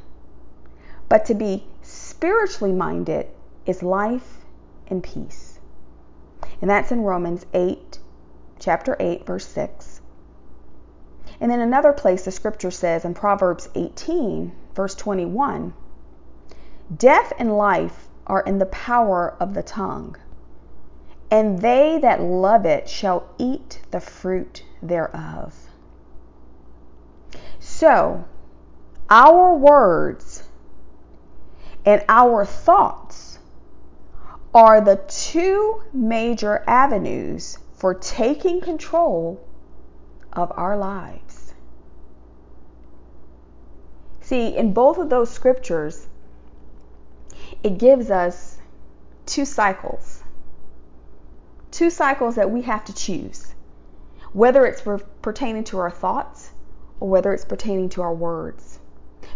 but 1.07 1.25
to 1.25 1.33
be 1.33 1.65
spiritually 1.81 2.73
minded 2.73 3.27
is 3.65 3.81
life 3.81 4.45
and 4.87 5.01
peace. 5.01 5.59
And 6.61 6.69
that's 6.69 6.91
in 6.91 7.01
Romans 7.01 7.45
8, 7.53 7.99
chapter 8.59 8.97
8, 8.99 9.25
verse 9.25 9.45
6. 9.45 9.96
And 11.39 11.51
then 11.51 11.59
another 11.59 11.93
place 11.93 12.25
the 12.25 12.31
scripture 12.31 12.71
says 12.71 13.05
in 13.05 13.13
Proverbs 13.13 13.69
18, 13.75 14.51
verse 14.73 14.95
21 14.95 15.73
Death 16.95 17.33
and 17.37 17.57
life 17.57 18.07
are 18.25 18.41
in 18.41 18.57
the 18.59 18.65
power 18.65 19.35
of 19.39 19.53
the 19.53 19.63
tongue, 19.63 20.15
and 21.29 21.59
they 21.59 21.99
that 21.99 22.21
love 22.21 22.65
it 22.65 22.89
shall 22.89 23.29
eat 23.37 23.81
the 23.91 23.99
fruit 23.99 24.63
thereof. 24.81 25.53
So, 27.59 28.25
our 29.09 29.53
words 29.53 30.43
and 31.85 32.03
our 32.09 32.45
thoughts 32.45 33.39
are 34.53 34.81
the 34.81 34.95
two 35.07 35.83
major 35.93 36.63
avenues 36.67 37.59
for 37.73 37.93
taking 37.93 38.59
control 38.59 39.39
of 40.33 40.51
our 40.55 40.75
lives. 40.77 41.26
See, 44.27 44.57
in 44.57 44.73
both 44.73 44.97
of 44.97 45.09
those 45.09 45.29
scriptures, 45.29 46.05
it 47.63 47.77
gives 47.77 48.11
us 48.11 48.57
two 49.25 49.45
cycles. 49.45 50.21
Two 51.71 51.89
cycles 51.89 52.35
that 52.35 52.51
we 52.51 52.63
have 52.63 52.83
to 52.83 52.93
choose, 52.93 53.53
whether 54.33 54.65
it's 54.65 54.83
pertaining 55.21 55.63
to 55.63 55.79
our 55.79 55.89
thoughts 55.89 56.51
or 56.99 57.07
whether 57.07 57.33
it's 57.33 57.45
pertaining 57.45 57.87
to 57.87 58.01
our 58.01 58.13
words. 58.13 58.79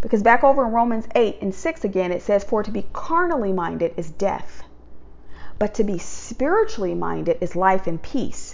Because 0.02 0.24
back 0.24 0.44
over 0.44 0.66
in 0.66 0.74
Romans 0.74 1.08
8 1.16 1.38
and 1.42 1.56
6 1.56 1.86
again, 1.86 2.12
it 2.12 2.22
says, 2.22 2.44
For 2.44 2.62
to 2.62 2.70
be 2.70 2.86
carnally 2.92 3.54
minded 3.54 3.94
is 3.96 4.12
death, 4.12 4.62
but 5.58 5.74
to 5.76 5.86
be 5.86 6.00
spiritually 6.00 6.96
minded 6.96 7.38
is 7.40 7.56
life 7.56 7.88
and 7.88 8.02
peace. 8.02 8.51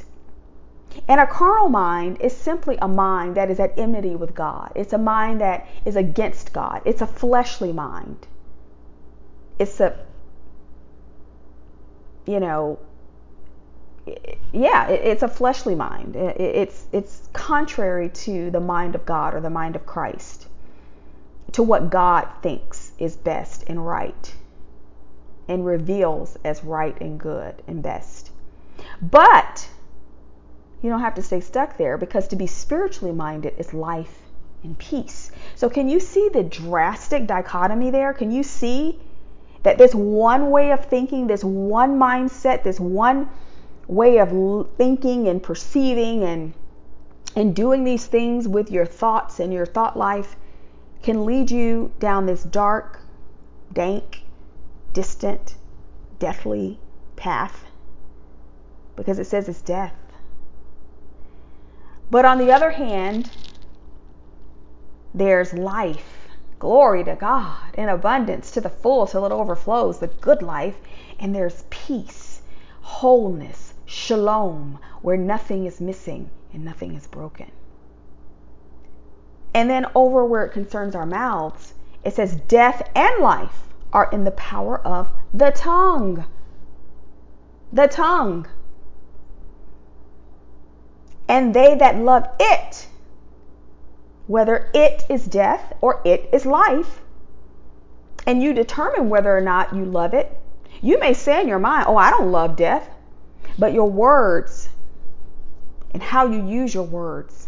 And 1.08 1.22
a 1.22 1.27
carnal 1.27 1.70
mind 1.70 2.22
is 2.22 2.36
simply 2.36 2.77
a 2.82 2.88
mind 2.88 3.36
that 3.36 3.50
is 3.50 3.60
at 3.60 3.77
enmity 3.77 4.16
with 4.16 4.34
God. 4.34 4.72
It's 4.75 4.94
a 4.94 4.98
mind 4.98 5.42
that 5.42 5.68
is 5.86 5.96
against 5.96 6.54
God. 6.54 6.82
It's 6.86 7.01
a 7.01 7.08
fleshly 7.08 7.72
mind. 7.72 8.27
It's 9.60 9.80
a, 9.80 9.98
you 12.25 12.39
know, 12.39 12.80
yeah, 14.54 14.88
it's 14.88 15.24
a 15.24 15.27
fleshly 15.27 15.75
mind. 15.75 16.16
It's 16.16 16.86
it's 16.92 17.30
contrary 17.34 18.10
to 18.10 18.50
the 18.51 18.60
mind 18.60 18.96
of 18.96 19.06
God 19.06 19.34
or 19.34 19.42
the 19.42 19.50
mind 19.50 19.75
of 19.75 19.86
Christ, 19.86 20.48
to 21.54 21.63
what 21.63 21.89
God 21.89 22.27
thinks 22.42 22.92
is 23.00 23.18
best 23.18 23.63
and 23.68 23.86
right, 23.86 24.34
and 25.48 25.66
reveals 25.66 26.38
as 26.44 26.63
right 26.63 27.00
and 27.01 27.20
good 27.20 27.62
and 27.68 27.84
best. 27.84 28.32
But 29.01 29.70
you 30.81 30.89
don't 30.89 31.01
have 31.01 31.15
to 31.15 31.22
stay 31.22 31.39
stuck 31.39 31.77
there 31.77 31.98
because 31.98 32.27
to 32.27 32.36
be 32.36 32.48
spiritually 32.48 33.13
minded 33.13 33.55
is 33.57 33.74
life 33.74 34.19
and 34.63 34.77
peace. 34.77 35.31
So 35.55 35.69
can 35.69 35.89
you 35.89 36.00
see 36.00 36.29
the 36.29 36.43
drastic 36.43 37.27
dichotomy 37.27 37.89
there? 37.89 38.13
Can 38.13 38.31
you 38.31 38.43
see 38.43 39.00
that 39.63 39.77
this 39.77 39.93
one 39.96 40.51
way 40.51 40.72
of 40.72 40.86
thinking, 40.86 41.27
this 41.27 41.43
one 41.43 41.98
mindset, 41.98 42.63
this 42.63 42.79
one 42.79 43.29
way 43.88 44.17
of 44.19 44.29
thinking 44.77 45.27
and 45.27 45.41
perceiving 45.41 46.24
and 46.24 46.53
and 47.36 47.55
doing 47.55 47.84
these 47.84 48.07
things 48.07 48.48
with 48.48 48.72
your 48.72 48.86
thoughts 48.86 49.39
and 49.39 49.53
your 49.53 49.65
thought 49.65 49.96
life 49.96 50.36
can 51.03 51.25
lead 51.25 51.51
you 51.51 51.91
down 52.00 52.25
this 52.25 52.43
dark, 52.43 53.00
dank, 53.74 54.24
distant, 54.93 55.55
deathly 56.17 56.79
path 57.15 57.65
because 58.96 59.19
it 59.19 59.25
says 59.25 59.48
it's 59.48 59.62
death. 59.62 59.93
But 62.10 62.26
on 62.26 62.38
the 62.38 62.52
other 62.52 62.72
hand, 62.72 63.30
there's 65.14 65.54
life. 65.54 66.30
Glory 66.60 67.04
to 67.04 67.16
God 67.16 67.76
in 67.76 67.90
abundance 67.90 68.50
to 68.52 68.62
the 68.62 68.70
full 68.70 69.06
till 69.06 69.26
it 69.26 69.32
overflows, 69.32 70.00
the 70.00 70.08
good 70.08 70.42
life. 70.42 70.76
And 71.20 71.36
there's 71.36 71.64
peace, 71.70 72.42
wholeness, 72.82 73.74
shalom, 73.86 74.80
where 75.02 75.18
nothing 75.18 75.66
is 75.66 75.82
missing 75.82 76.30
and 76.54 76.64
nothing 76.64 76.96
is 76.96 77.08
broken. 77.08 77.52
And 79.54 79.70
then 79.70 79.86
over 79.96 80.26
where 80.26 80.46
it 80.46 80.52
concerns 80.52 80.96
our 80.96 81.06
mouths, 81.06 81.74
it 82.04 82.14
says 82.14 82.36
death 82.36 82.90
and 82.96 83.22
life 83.22 83.68
are 83.92 84.10
in 84.12 84.24
the 84.24 84.32
power 84.32 84.80
of 84.80 85.10
the 85.34 85.52
tongue. 85.52 86.26
The 87.74 87.88
tongue. 87.88 88.48
And 91.27 91.53
they 91.53 91.75
that 91.75 91.98
love 91.98 92.27
it, 92.39 92.88
whether 94.27 94.69
it 94.74 95.05
is 95.10 95.25
death 95.25 95.74
or 95.81 96.01
it 96.05 96.29
is 96.31 96.46
life, 96.46 97.01
and 98.25 98.41
you 98.41 98.53
determine 98.53 99.10
whether 99.10 99.36
or 99.36 99.41
not 99.41 99.75
you 99.75 99.86
love 99.86 100.13
it. 100.13 100.38
You 100.81 101.00
may 101.00 101.13
say 101.13 101.41
in 101.41 101.48
your 101.48 101.60
mind, 101.60 101.86
Oh, 101.88 101.98
I 101.98 102.12
don't 102.12 102.31
love 102.31 102.55
death. 102.55 102.89
But 103.57 103.74
your 103.74 103.89
words 103.89 104.69
and 105.91 106.03
how 106.03 106.27
you 106.27 106.46
use 106.46 106.74
your 106.74 106.84
words 106.84 107.48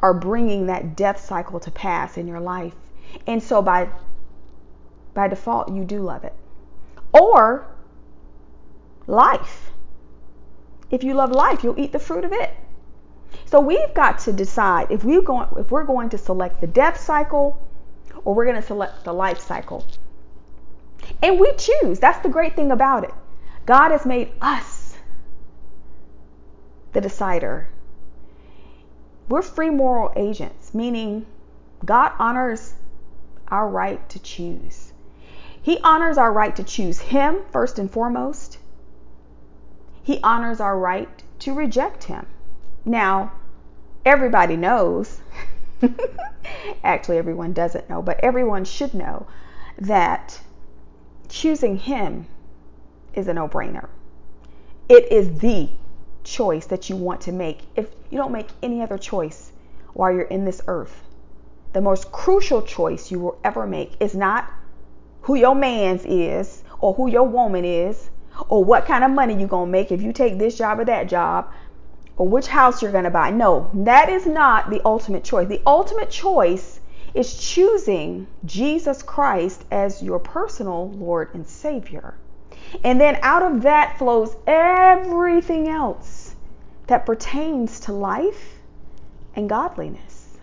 are 0.00 0.12
bringing 0.12 0.66
that 0.66 0.96
death 0.96 1.20
cycle 1.20 1.60
to 1.60 1.70
pass 1.70 2.18
in 2.18 2.26
your 2.26 2.40
life. 2.40 2.74
And 3.26 3.42
so 3.42 3.62
by 3.62 3.88
by 5.14 5.28
default 5.28 5.72
you 5.72 5.84
do 5.84 6.00
love 6.00 6.24
it. 6.24 6.34
Or 7.12 7.66
life. 9.06 9.70
If 10.90 11.04
you 11.04 11.14
love 11.14 11.30
life, 11.30 11.62
you'll 11.62 11.78
eat 11.78 11.92
the 11.92 11.98
fruit 11.98 12.24
of 12.24 12.32
it. 12.32 12.54
So 13.44 13.60
we've 13.60 13.94
got 13.94 14.18
to 14.20 14.32
decide 14.32 14.90
if 14.90 15.04
we 15.04 15.20
going 15.22 15.48
if 15.56 15.70
we're 15.70 15.84
going 15.84 16.08
to 16.10 16.18
select 16.18 16.60
the 16.60 16.66
death 16.66 16.98
cycle 16.98 17.60
or 18.24 18.34
we're 18.34 18.44
going 18.44 18.60
to 18.60 18.66
select 18.66 19.04
the 19.04 19.12
life 19.12 19.40
cycle. 19.40 19.86
And 21.22 21.40
we 21.40 21.52
choose. 21.54 21.98
That's 21.98 22.22
the 22.22 22.28
great 22.28 22.54
thing 22.54 22.70
about 22.70 23.04
it. 23.04 23.14
God 23.66 23.90
has 23.90 24.06
made 24.06 24.32
us 24.40 24.96
the 26.92 27.00
decider. 27.00 27.68
We're 29.28 29.42
free 29.42 29.70
moral 29.70 30.12
agents, 30.16 30.74
meaning 30.74 31.26
God 31.84 32.12
honors 32.18 32.74
our 33.48 33.68
right 33.68 34.06
to 34.10 34.18
choose. 34.18 34.92
He 35.62 35.78
honors 35.84 36.18
our 36.18 36.32
right 36.32 36.54
to 36.56 36.64
choose 36.64 36.98
Him 36.98 37.40
first 37.50 37.78
and 37.78 37.90
foremost. 37.90 38.58
He 40.02 40.20
honors 40.22 40.60
our 40.60 40.78
right 40.78 41.22
to 41.40 41.54
reject 41.54 42.04
Him. 42.04 42.26
Now, 42.84 43.32
everybody 44.04 44.56
knows, 44.56 45.20
actually, 46.84 47.18
everyone 47.18 47.52
doesn't 47.52 47.88
know, 47.90 48.02
but 48.02 48.18
everyone 48.22 48.64
should 48.64 48.94
know 48.94 49.26
that 49.78 50.40
choosing 51.28 51.76
Him 51.76 52.26
is 53.14 53.28
a 53.28 53.34
no 53.34 53.48
brainer. 53.48 53.88
It 54.88 55.10
is 55.12 55.38
the 55.40 55.68
choice 56.24 56.66
that 56.66 56.88
you 56.88 56.96
want 56.96 57.20
to 57.22 57.32
make. 57.32 57.60
If 57.76 57.88
you 58.10 58.18
don't 58.18 58.32
make 58.32 58.48
any 58.62 58.82
other 58.82 58.98
choice 58.98 59.52
while 59.94 60.12
you're 60.12 60.22
in 60.22 60.44
this 60.44 60.62
earth, 60.66 61.02
the 61.72 61.80
most 61.80 62.10
crucial 62.10 62.62
choice 62.62 63.10
you 63.10 63.20
will 63.20 63.38
ever 63.44 63.66
make 63.66 63.92
is 64.00 64.14
not 64.14 64.50
who 65.22 65.34
your 65.34 65.54
man's 65.54 66.04
is 66.04 66.64
or 66.80 66.94
who 66.94 67.08
your 67.08 67.24
woman 67.24 67.64
is 67.64 68.10
or 68.48 68.64
what 68.64 68.86
kind 68.86 69.04
of 69.04 69.10
money 69.10 69.34
you're 69.38 69.48
going 69.48 69.66
to 69.66 69.72
make 69.72 69.92
if 69.92 70.02
you 70.02 70.12
take 70.12 70.38
this 70.38 70.56
job 70.56 70.80
or 70.80 70.84
that 70.84 71.08
job 71.08 71.52
or 72.16 72.28
which 72.28 72.46
house 72.46 72.82
you're 72.82 72.92
going 72.92 73.04
to 73.04 73.10
buy. 73.10 73.30
No, 73.30 73.70
that 73.72 74.08
is 74.08 74.26
not 74.26 74.70
the 74.70 74.80
ultimate 74.84 75.24
choice. 75.24 75.48
The 75.48 75.62
ultimate 75.66 76.10
choice 76.10 76.80
is 77.14 77.36
choosing 77.36 78.26
Jesus 78.44 79.02
Christ 79.02 79.64
as 79.70 80.02
your 80.02 80.18
personal 80.18 80.90
Lord 80.90 81.34
and 81.34 81.46
Savior. 81.46 82.14
And 82.84 83.00
then 83.00 83.18
out 83.22 83.42
of 83.42 83.62
that 83.62 83.98
flows 83.98 84.36
everything 84.46 85.68
else 85.68 86.36
that 86.86 87.06
pertains 87.06 87.80
to 87.80 87.92
life 87.92 88.58
and 89.34 89.48
godliness. 89.48 90.38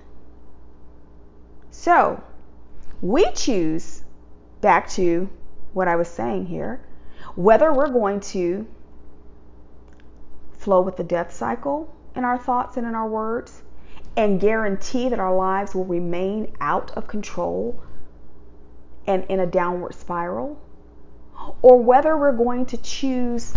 So 1.72 2.22
we 3.02 3.32
choose, 3.34 4.04
back 4.62 4.90
to 4.92 5.30
what 5.74 5.88
I 5.88 5.96
was 5.96 6.08
saying 6.08 6.48
here, 6.48 6.82
whether 7.38 7.72
we're 7.72 7.88
going 7.88 8.20
to 8.20 8.66
flow 10.58 10.82
with 10.82 10.98
the 10.98 11.04
death 11.04 11.32
cycle 11.32 11.94
in 12.16 12.24
our 12.24 12.38
thoughts 12.38 12.78
and 12.78 12.88
in 12.88 12.96
our 12.96 13.08
words 13.08 13.62
and 14.16 14.42
guarantee 14.42 15.08
that 15.08 15.20
our 15.20 15.36
lives 15.36 15.76
will 15.76 15.86
remain 15.86 16.52
out 16.60 16.90
of 16.98 17.06
control 17.06 17.80
and 19.06 19.24
in 19.30 19.40
a 19.40 19.46
downward 19.46 19.94
spiral, 19.94 20.60
or 21.62 21.80
whether 21.80 22.18
we're 22.18 22.32
going 22.32 22.66
to 22.66 22.78
choose 22.78 23.54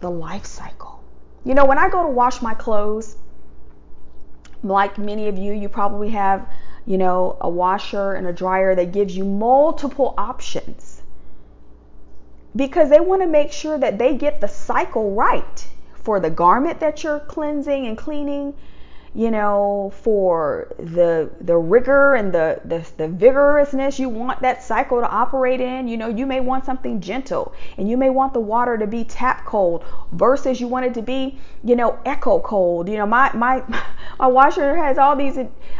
the 0.00 0.10
life 0.10 0.44
cycle. 0.44 1.00
You 1.44 1.54
know, 1.54 1.64
when 1.64 1.78
I 1.78 1.88
go 1.88 2.02
to 2.02 2.08
wash 2.08 2.42
my 2.42 2.54
clothes, 2.54 3.16
like 4.64 4.98
many 4.98 5.28
of 5.28 5.38
you, 5.38 5.52
you 5.52 5.68
probably 5.68 6.10
have, 6.10 6.48
you 6.84 6.98
know, 6.98 7.36
a 7.40 7.48
washer 7.48 8.14
and 8.14 8.26
a 8.26 8.32
dryer 8.32 8.74
that 8.74 8.90
gives 8.90 9.16
you 9.16 9.24
multiple 9.24 10.12
options 10.18 11.02
because 12.56 12.90
they 12.90 13.00
want 13.00 13.22
to 13.22 13.28
make 13.28 13.52
sure 13.52 13.78
that 13.78 13.98
they 13.98 14.16
get 14.16 14.40
the 14.40 14.48
cycle 14.48 15.14
right 15.14 15.66
for 15.94 16.18
the 16.20 16.30
garment 16.30 16.80
that 16.80 17.04
you're 17.04 17.20
cleansing 17.20 17.86
and 17.86 17.96
cleaning 17.98 18.54
you 19.16 19.30
know, 19.30 19.90
for 20.02 20.74
the 20.78 21.30
the 21.40 21.56
rigor 21.56 22.14
and 22.14 22.34
the, 22.34 22.60
the 22.66 22.86
the 22.98 23.08
vigorousness 23.08 23.98
you 23.98 24.10
want 24.10 24.42
that 24.42 24.62
cycle 24.62 25.00
to 25.00 25.08
operate 25.08 25.58
in. 25.58 25.88
You 25.88 25.96
know, 25.96 26.08
you 26.08 26.26
may 26.26 26.40
want 26.40 26.66
something 26.66 27.00
gentle, 27.00 27.54
and 27.78 27.88
you 27.88 27.96
may 27.96 28.10
want 28.10 28.34
the 28.34 28.40
water 28.40 28.76
to 28.76 28.86
be 28.86 29.04
tap 29.04 29.46
cold 29.46 29.84
versus 30.12 30.60
you 30.60 30.68
want 30.68 30.84
it 30.84 30.92
to 30.94 31.02
be, 31.02 31.38
you 31.64 31.76
know, 31.76 31.98
echo 32.04 32.38
cold. 32.40 32.90
You 32.90 32.98
know, 32.98 33.06
my 33.06 33.32
my 33.32 33.64
my 34.18 34.26
washer 34.26 34.76
has 34.76 34.98
all 34.98 35.16
these 35.16 35.38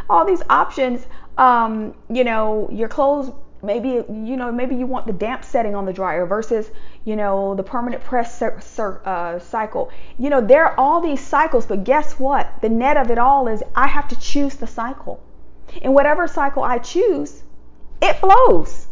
all 0.09 0.25
these 0.25 0.43
options. 0.49 1.07
Um, 1.37 1.95
you 2.09 2.25
know, 2.25 2.71
your 2.73 2.89
clothes 2.89 3.31
maybe 3.63 3.89
you 3.89 4.37
know 4.37 4.53
maybe 4.53 4.75
you 4.75 4.87
want 4.87 5.07
the 5.07 5.13
damp 5.13 5.45
setting 5.45 5.75
on 5.75 5.87
the 5.87 5.93
dryer 5.93 6.27
versus 6.27 6.71
you 7.05 7.17
know 7.17 7.55
the 7.55 7.63
permanent 7.63 8.03
press 8.03 8.43
uh, 8.43 9.39
cycle. 9.39 9.91
You 10.19 10.31
know 10.31 10.41
there 10.41 10.65
are 10.67 10.79
all 10.79 11.01
these 11.01 11.21
cycles 11.21 11.67
but 11.67 11.85
guess 11.85 12.19
what? 12.19 12.61
The 12.61 12.69
net 12.69 12.97
of 12.97 13.11
it 13.11 13.19
all 13.19 13.49
is 13.49 13.63
i 13.75 13.87
have 13.87 14.09
to 14.09 14.19
choose 14.19 14.57
the 14.57 14.67
cycle. 14.67 15.23
And 15.83 15.95
whatever 15.95 16.27
cycle 16.29 16.63
i 16.63 16.79
choose 16.79 17.43
it 18.01 18.15
flows. 18.17 18.87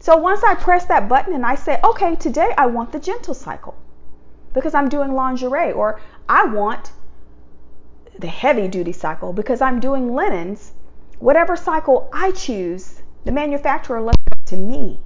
So 0.00 0.16
once 0.16 0.42
i 0.42 0.54
press 0.54 0.86
that 0.86 1.08
button 1.08 1.34
and 1.34 1.46
i 1.46 1.54
say 1.54 1.78
okay 1.84 2.16
today 2.16 2.52
i 2.56 2.66
want 2.66 2.92
the 2.92 3.00
gentle 3.00 3.34
cycle 3.34 3.76
because 4.52 4.74
i'm 4.74 4.88
doing 4.88 5.12
lingerie 5.14 5.72
or 5.72 6.00
i 6.28 6.44
want 6.44 6.92
the 8.18 8.26
heavy 8.26 8.66
duty 8.68 8.92
cycle 8.92 9.32
because 9.32 9.60
i'm 9.60 9.78
doing 9.80 10.14
linens 10.14 10.72
whatever 11.20 11.56
cycle 11.56 12.08
I 12.12 12.32
choose, 12.32 13.00
the 13.24 13.32
manufacturer 13.32 14.00
left 14.00 14.18
to 14.46 14.56
me, 14.56 14.98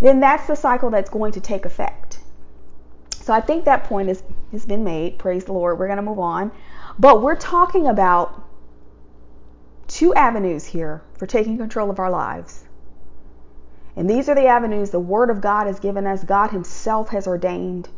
then 0.00 0.20
that's 0.20 0.46
the 0.46 0.54
cycle 0.54 0.90
that's 0.90 1.10
going 1.10 1.32
to 1.32 1.40
take 1.40 1.64
effect. 1.64 2.20
So 3.22 3.32
I 3.32 3.40
think 3.40 3.64
that 3.64 3.84
point 3.84 4.10
is, 4.10 4.22
has 4.52 4.66
been 4.66 4.84
made. 4.84 5.18
Praise 5.18 5.44
the 5.44 5.52
Lord. 5.52 5.78
We're 5.78 5.86
going 5.86 5.96
to 5.96 6.02
move 6.02 6.18
on. 6.18 6.52
But 6.98 7.22
we're 7.22 7.36
talking 7.36 7.86
about 7.86 8.48
two 9.86 10.14
avenues 10.14 10.64
here 10.64 11.02
for 11.18 11.26
taking 11.26 11.56
control 11.56 11.90
of 11.90 11.98
our 11.98 12.10
lives. 12.10 12.64
And 13.94 14.08
these 14.08 14.28
are 14.28 14.34
the 14.34 14.46
avenues 14.46 14.90
the 14.90 14.98
Word 14.98 15.30
of 15.30 15.40
God 15.40 15.66
has 15.66 15.78
given 15.78 16.06
us, 16.06 16.24
God 16.24 16.50
Himself 16.50 17.10
has 17.10 17.26
ordained 17.26 17.88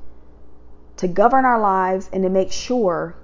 to 0.97 1.09
govern 1.09 1.45
our 1.45 1.61
lives 1.61 2.11
and 2.13 2.23
to 2.23 2.29
make 2.29 2.53
sure 2.53 3.17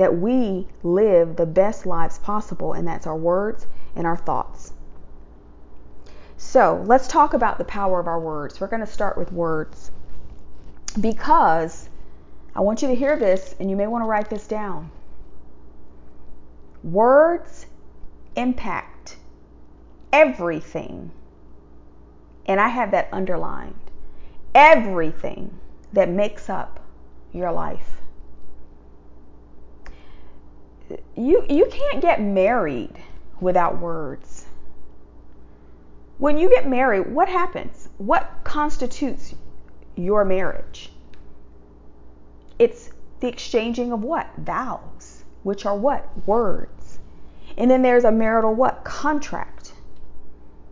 that 0.00 0.16
we 0.16 0.66
live 0.82 1.36
the 1.36 1.44
best 1.44 1.84
lives 1.84 2.18
possible, 2.20 2.72
and 2.72 2.88
that's 2.88 3.06
our 3.06 3.18
words 3.18 3.66
and 3.94 4.06
our 4.06 4.16
thoughts. 4.16 4.72
So 6.38 6.82
let's 6.86 7.06
talk 7.06 7.34
about 7.34 7.58
the 7.58 7.64
power 7.64 8.00
of 8.00 8.06
our 8.06 8.18
words. 8.18 8.58
We're 8.58 8.68
going 8.68 8.80
to 8.80 8.86
start 8.86 9.18
with 9.18 9.30
words 9.30 9.90
because 10.98 11.90
I 12.54 12.60
want 12.60 12.80
you 12.80 12.88
to 12.88 12.94
hear 12.94 13.18
this 13.18 13.54
and 13.60 13.68
you 13.68 13.76
may 13.76 13.86
want 13.86 14.02
to 14.02 14.06
write 14.06 14.30
this 14.30 14.46
down. 14.46 14.90
Words 16.82 17.66
impact 18.36 19.18
everything, 20.14 21.10
and 22.46 22.58
I 22.58 22.68
have 22.68 22.90
that 22.92 23.10
underlined 23.12 23.90
everything 24.54 25.60
that 25.92 26.08
makes 26.08 26.48
up 26.48 26.80
your 27.34 27.52
life 27.52 27.99
you 31.16 31.44
you 31.48 31.66
can't 31.66 32.00
get 32.00 32.20
married 32.20 32.96
without 33.40 33.78
words. 33.78 34.46
When 36.18 36.36
you 36.36 36.50
get 36.50 36.68
married, 36.68 37.12
what 37.12 37.28
happens? 37.28 37.88
What 37.98 38.30
constitutes 38.44 39.34
your 39.96 40.24
marriage? 40.24 40.92
It's 42.58 42.90
the 43.20 43.28
exchanging 43.28 43.92
of 43.92 44.02
what? 44.02 44.28
Vows, 44.36 45.24
which 45.42 45.64
are 45.64 45.76
what? 45.76 46.06
Words. 46.26 46.98
And 47.56 47.70
then 47.70 47.82
there's 47.82 48.04
a 48.04 48.12
marital 48.12 48.54
what? 48.54 48.84
Contract. 48.84 49.72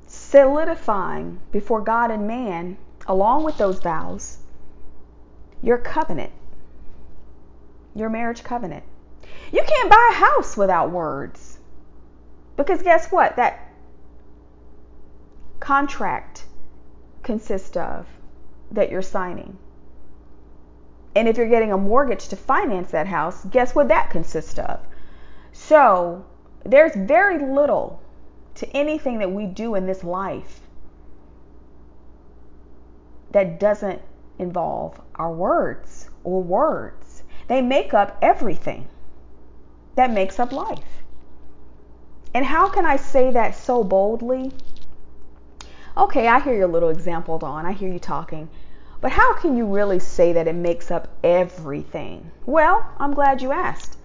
Solidifying 0.07 1.41
before 1.51 1.81
God 1.81 2.11
and 2.11 2.27
man, 2.27 2.77
along 3.07 3.45
with 3.45 3.57
those 3.57 3.79
vows, 3.79 4.39
your 5.63 5.79
covenant, 5.79 6.33
your 7.95 8.11
marriage 8.11 8.45
covenant. 8.45 8.85
You 9.51 9.63
can't 9.67 9.91
buy 9.91 10.11
a 10.13 10.15
house 10.15 10.57
without 10.57 10.91
words. 10.91 11.59
Because 12.57 12.83
guess 12.83 13.11
what? 13.11 13.37
That 13.37 13.61
contract 15.61 16.45
consists 17.23 17.77
of 17.77 18.07
that 18.71 18.91
you're 18.91 19.03
signing. 19.03 19.57
And 21.15 21.27
if 21.27 21.37
you're 21.37 21.49
getting 21.49 21.73
a 21.73 21.79
mortgage 21.79 22.29
to 22.29 22.37
finance 22.37 22.91
that 22.91 23.07
house, 23.07 23.45
guess 23.47 23.75
what 23.75 23.89
that 23.89 24.11
consists 24.11 24.59
of? 24.59 24.81
So 25.53 26.25
there's 26.65 26.95
very 26.95 27.39
little 27.39 28.01
to 28.57 28.69
anything 28.77 29.19
that 29.19 29.31
we 29.31 29.47
do 29.47 29.75
in 29.75 29.87
this 29.87 30.05
life 30.05 30.61
that 33.31 33.59
doesn't 33.59 34.03
involve 34.39 35.01
our 35.15 35.33
words 35.33 36.11
or 36.25 36.43
words. 36.43 37.23
They 37.47 37.63
make 37.63 37.95
up 37.95 38.19
everything 38.21 38.89
that 39.99 40.13
makes 40.13 40.39
up 40.39 40.53
life. 40.53 41.03
And 42.33 42.47
how 42.47 42.69
can 42.69 42.87
I 42.87 42.95
say 42.95 43.33
that 43.33 43.57
so 43.57 43.83
boldly? 43.83 44.53
Okay, 45.97 46.29
I 46.29 46.39
hear 46.39 46.55
your 46.55 46.69
little 46.69 46.89
example, 46.89 47.37
Dawn. 47.37 47.67
I 47.67 47.73
hear 47.73 47.93
you 47.93 47.99
talking. 47.99 48.49
But 49.01 49.11
how 49.11 49.35
can 49.35 49.57
you 49.57 49.67
really 49.67 49.99
say 49.99 50.33
that 50.35 50.47
it 50.47 50.55
makes 50.55 50.93
up 50.93 51.09
everything? 51.25 52.31
Well, 52.47 52.87
I'm 52.99 53.13
glad 53.13 53.43
you 53.43 53.51
asked. 53.51 53.97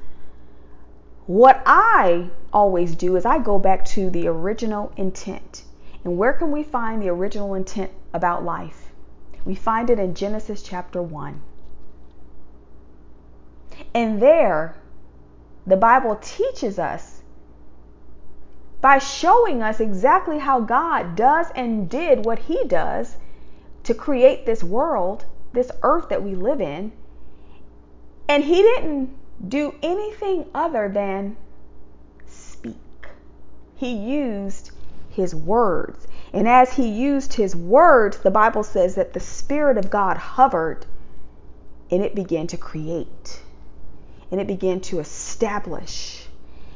What 1.28 1.62
I 1.68 2.32
always 2.52 2.96
do 2.96 3.16
is 3.16 3.24
I 3.24 3.38
go 3.38 3.60
back 3.60 3.86
to 3.86 4.10
the 4.10 4.28
original 4.28 4.92
intent. 4.98 5.64
And 6.04 6.18
where 6.18 6.34
can 6.34 6.52
we 6.52 6.64
find 6.64 7.04
the 7.04 7.10
original 7.10 7.54
intent 7.54 7.92
about 8.16 8.44
life? 8.44 8.92
We 9.46 9.54
find 9.54 9.92
it 9.92 10.00
in 10.00 10.16
Genesis 10.16 10.64
chapter 10.64 11.04
1. 11.04 11.40
And 13.94 14.20
there, 14.20 14.78
the 15.66 15.78
Bible 15.78 16.18
teaches 16.22 16.78
us 16.78 17.22
by 18.82 18.98
showing 18.98 19.64
us 19.64 19.80
exactly 19.80 20.40
how 20.40 20.60
God 20.60 21.16
does 21.16 21.48
and 21.56 21.90
did 21.90 22.26
what 22.26 22.40
He 22.40 22.66
does 22.66 23.16
to 23.84 23.94
create 23.94 24.46
this 24.46 24.64
world, 24.64 25.26
this 25.54 25.72
earth 25.84 26.10
that 26.10 26.22
we 26.22 26.36
live 26.36 26.60
in. 26.60 26.92
And 28.28 28.44
He 28.44 28.62
didn't 28.62 29.16
do 29.48 29.74
anything 29.82 30.46
other 30.54 30.90
than 30.90 31.38
speak. 32.28 33.08
He 33.76 33.94
used 33.94 34.72
His 35.10 35.34
words. 35.34 36.08
And 36.34 36.48
as 36.48 36.74
He 36.74 36.90
used 36.90 37.34
His 37.34 37.56
words, 37.56 38.18
the 38.18 38.32
Bible 38.32 38.64
says 38.64 38.96
that 38.96 39.14
the 39.14 39.20
Spirit 39.22 39.78
of 39.78 39.90
God 39.90 40.18
hovered 40.18 40.86
and 41.90 42.04
it 42.04 42.16
began 42.16 42.48
to 42.48 42.58
create 42.58 43.43
and 44.34 44.42
it 44.42 44.48
began 44.48 44.82
to 44.82 45.00
establish 45.00 46.26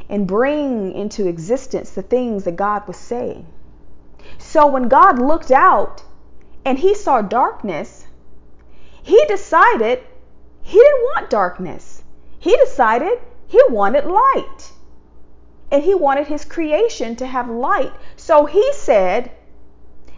and 0.10 0.28
bring 0.28 0.94
into 0.94 1.28
existence 1.28 1.90
the 1.90 2.04
things 2.04 2.44
that 2.44 2.56
God 2.56 2.88
was 2.88 2.98
saying. 2.98 3.48
So 4.38 4.68
when 4.68 4.88
God 4.90 5.18
looked 5.18 5.50
out 5.50 6.04
and 6.64 6.78
he 6.78 6.94
saw 6.94 7.24
darkness, 7.24 8.06
he 9.02 9.26
decided 9.26 10.04
he 10.62 10.78
didn't 10.78 11.02
want 11.16 11.32
darkness. 11.32 12.04
He 12.38 12.56
decided 12.58 13.20
he 13.48 13.60
wanted 13.70 14.06
light. 14.06 14.72
And 15.72 15.82
he 15.82 15.96
wanted 15.96 16.28
his 16.28 16.46
creation 16.46 17.16
to 17.16 17.26
have 17.26 17.50
light. 17.50 17.92
So 18.18 18.46
he 18.46 18.72
said, 18.74 19.32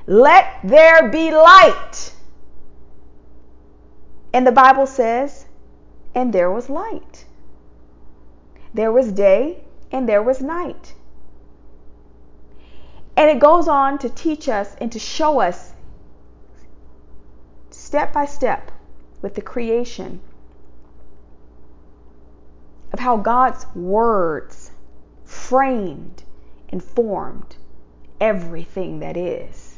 Let 0.08 0.60
there 0.66 1.08
be 1.08 1.32
light. 1.32 2.14
And 4.34 4.46
the 4.46 4.52
Bible 4.52 4.88
says, 4.88 5.46
And 6.14 6.34
there 6.34 6.52
was 6.52 6.70
light. 6.70 7.24
There 8.74 8.92
was 8.92 9.12
day 9.12 9.64
and 9.92 10.08
there 10.08 10.22
was 10.22 10.42
night. 10.42 10.94
And 13.16 13.30
it 13.30 13.40
goes 13.40 13.68
on 13.68 13.98
to 14.00 14.10
teach 14.10 14.48
us 14.48 14.76
and 14.80 14.92
to 14.92 15.00
show 15.00 15.40
us 15.40 15.74
step 17.70 18.14
by 18.14 18.26
step 18.26 18.72
with 19.22 19.36
the 19.36 19.42
creation 19.42 20.22
of 22.94 23.00
how 23.00 23.18
God's 23.18 23.66
words 23.76 24.72
framed 25.26 26.24
and 26.70 26.84
formed 26.84 27.58
everything 28.22 29.00
that 29.00 29.18
is. 29.18 29.69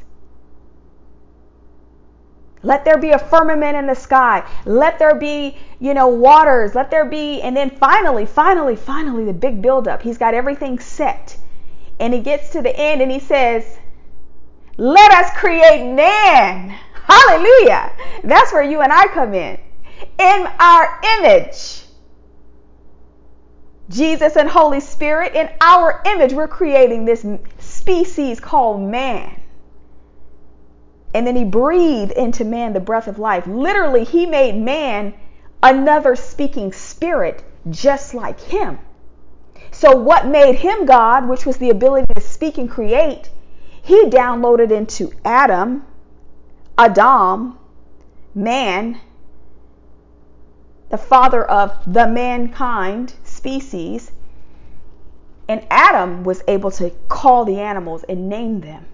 Let 2.62 2.84
there 2.84 2.98
be 2.98 3.10
a 3.10 3.18
firmament 3.18 3.76
in 3.76 3.86
the 3.86 3.94
sky. 3.94 4.48
Let 4.64 4.98
there 4.98 5.16
be, 5.16 5.56
you 5.80 5.94
know, 5.94 6.06
waters. 6.08 6.74
Let 6.74 6.90
there 6.90 7.04
be, 7.04 7.42
and 7.42 7.56
then 7.56 7.70
finally, 7.70 8.24
finally, 8.24 8.76
finally, 8.76 9.24
the 9.24 9.32
big 9.32 9.60
buildup. 9.60 10.02
He's 10.02 10.18
got 10.18 10.34
everything 10.34 10.78
set. 10.78 11.36
And 11.98 12.14
he 12.14 12.20
gets 12.20 12.50
to 12.50 12.62
the 12.62 12.74
end 12.76 13.02
and 13.02 13.10
he 13.10 13.18
says, 13.18 13.78
Let 14.76 15.12
us 15.12 15.30
create 15.36 15.92
man. 15.92 16.70
Hallelujah. 16.94 17.92
That's 18.24 18.52
where 18.52 18.62
you 18.62 18.80
and 18.80 18.92
I 18.92 19.06
come 19.08 19.34
in. 19.34 19.58
In 20.18 20.46
our 20.58 21.00
image. 21.18 21.82
Jesus 23.88 24.36
and 24.36 24.48
Holy 24.48 24.80
Spirit, 24.80 25.34
in 25.34 25.50
our 25.60 26.00
image, 26.06 26.32
we're 26.32 26.48
creating 26.48 27.04
this 27.04 27.26
species 27.58 28.40
called 28.40 28.80
man. 28.80 29.41
And 31.14 31.26
then 31.26 31.36
he 31.36 31.44
breathed 31.44 32.12
into 32.12 32.44
man 32.44 32.72
the 32.72 32.80
breath 32.80 33.06
of 33.06 33.18
life. 33.18 33.46
Literally, 33.46 34.04
he 34.04 34.24
made 34.24 34.56
man 34.56 35.14
another 35.62 36.16
speaking 36.16 36.72
spirit 36.72 37.44
just 37.68 38.14
like 38.14 38.40
him. 38.40 38.78
So, 39.70 39.96
what 39.96 40.26
made 40.26 40.56
him 40.56 40.86
God, 40.86 41.28
which 41.28 41.46
was 41.46 41.58
the 41.58 41.70
ability 41.70 42.12
to 42.14 42.20
speak 42.20 42.58
and 42.58 42.70
create, 42.70 43.30
he 43.82 44.06
downloaded 44.06 44.70
into 44.70 45.12
Adam, 45.24 45.84
Adam, 46.78 47.58
man, 48.34 49.00
the 50.88 50.98
father 50.98 51.44
of 51.44 51.72
the 51.86 52.06
mankind 52.06 53.14
species. 53.24 54.12
And 55.48 55.66
Adam 55.70 56.22
was 56.24 56.42
able 56.48 56.70
to 56.72 56.90
call 57.08 57.44
the 57.44 57.58
animals 57.60 58.04
and 58.04 58.28
name 58.28 58.60
them 58.60 58.86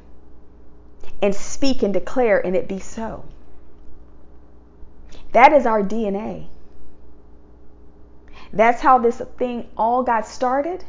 and 1.20 1.35
speak 1.35 1.83
and 1.83 1.92
declare, 1.92 2.38
and 2.44 2.54
it 2.54 2.68
be 2.68 2.78
so. 2.78 3.24
That 5.33 5.52
is 5.52 5.66
our 5.66 5.83
DNA. 5.83 6.46
That's 8.52 8.81
how 8.81 8.98
this 8.98 9.20
thing 9.37 9.68
all 9.76 10.02
got 10.02 10.26
started. 10.26 10.85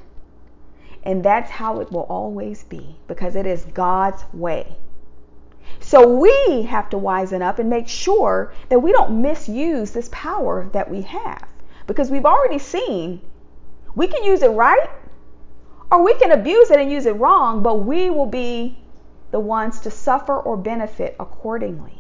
And 1.04 1.24
that's 1.24 1.50
how 1.50 1.80
it 1.80 1.92
will 1.92 2.04
always 2.10 2.64
be 2.64 2.98
because 3.08 3.36
it 3.36 3.46
is 3.46 3.66
God's 3.66 4.24
way. 4.34 4.76
So 5.80 6.08
we 6.08 6.64
have 6.64 6.90
to 6.90 6.98
wisen 6.98 7.42
up 7.42 7.60
and 7.60 7.70
make 7.70 7.88
sure 7.88 8.54
that 8.70 8.80
we 8.80 8.92
don't 8.92 9.22
misuse 9.22 9.92
this 9.92 10.10
power 10.12 10.70
that 10.74 10.90
we 10.90 11.02
have 11.04 11.48
because 11.88 12.12
we've 12.12 12.26
already 12.26 12.60
seen 12.60 13.22
we 13.96 14.08
can 14.08 14.24
use 14.24 14.44
it 14.44 14.50
right 14.50 14.90
or 15.92 16.04
we 16.04 16.14
can 16.16 16.32
abuse 16.32 16.70
it 16.70 16.80
and 16.80 16.92
use 16.92 17.06
it 17.06 17.14
wrong, 17.14 17.64
but 17.64 17.86
we 17.86 18.10
will 18.10 18.28
be 18.28 18.78
the 19.32 19.40
ones 19.40 19.80
to 19.82 19.92
suffer 19.92 20.38
or 20.38 20.58
benefit 20.58 21.16
accordingly. 21.20 22.00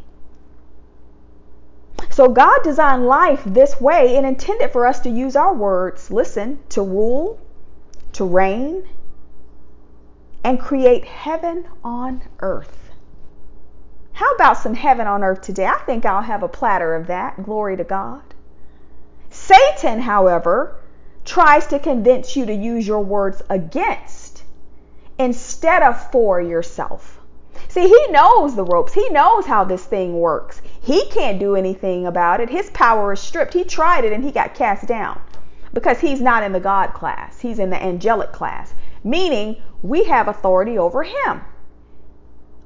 So 2.09 2.29
God 2.29 2.63
designed 2.63 3.05
life 3.05 3.43
this 3.45 3.79
way 3.79 4.17
and 4.17 4.25
intended 4.25 4.71
for 4.71 4.87
us 4.87 4.99
to 5.01 5.09
use 5.09 5.35
our 5.35 5.53
words, 5.53 6.09
listen, 6.09 6.59
to 6.69 6.81
rule, 6.81 7.39
to 8.13 8.25
reign, 8.25 8.87
and 10.43 10.59
create 10.59 11.05
heaven 11.05 11.67
on 11.83 12.21
earth. 12.39 12.91
How 14.13 14.33
about 14.35 14.57
some 14.57 14.73
heaven 14.73 15.07
on 15.07 15.23
earth 15.23 15.41
today? 15.41 15.65
I 15.65 15.77
think 15.85 16.05
I'll 16.05 16.21
have 16.21 16.43
a 16.43 16.47
platter 16.47 16.95
of 16.95 17.07
that. 17.07 17.43
Glory 17.43 17.77
to 17.77 17.83
God. 17.83 18.23
Satan, 19.29 20.01
however, 20.01 20.75
tries 21.23 21.67
to 21.67 21.79
convince 21.79 22.35
you 22.35 22.45
to 22.45 22.53
use 22.53 22.87
your 22.87 23.01
words 23.01 23.41
against 23.49 24.43
instead 25.17 25.83
of 25.83 26.11
for 26.11 26.41
yourself. 26.41 27.18
See, 27.67 27.87
he 27.87 28.07
knows 28.11 28.55
the 28.55 28.63
ropes. 28.63 28.93
He 28.93 29.09
knows 29.09 29.45
how 29.45 29.63
this 29.63 29.85
thing 29.85 30.19
works. 30.19 30.61
He 30.81 31.05
can't 31.07 31.39
do 31.39 31.55
anything 31.55 32.07
about 32.07 32.39
it. 32.39 32.49
His 32.49 32.69
power 32.71 33.13
is 33.13 33.19
stripped. 33.19 33.53
He 33.53 33.63
tried 33.63 34.05
it 34.05 34.13
and 34.13 34.23
he 34.23 34.31
got 34.31 34.55
cast 34.55 34.87
down 34.87 35.19
because 35.73 35.99
he's 35.99 36.21
not 36.21 36.43
in 36.43 36.51
the 36.51 36.59
God 36.59 36.93
class. 36.93 37.39
He's 37.39 37.59
in 37.59 37.69
the 37.69 37.81
angelic 37.81 38.31
class, 38.31 38.73
meaning 39.03 39.57
we 39.83 40.05
have 40.05 40.27
authority 40.27 40.77
over 40.77 41.03
him. 41.03 41.41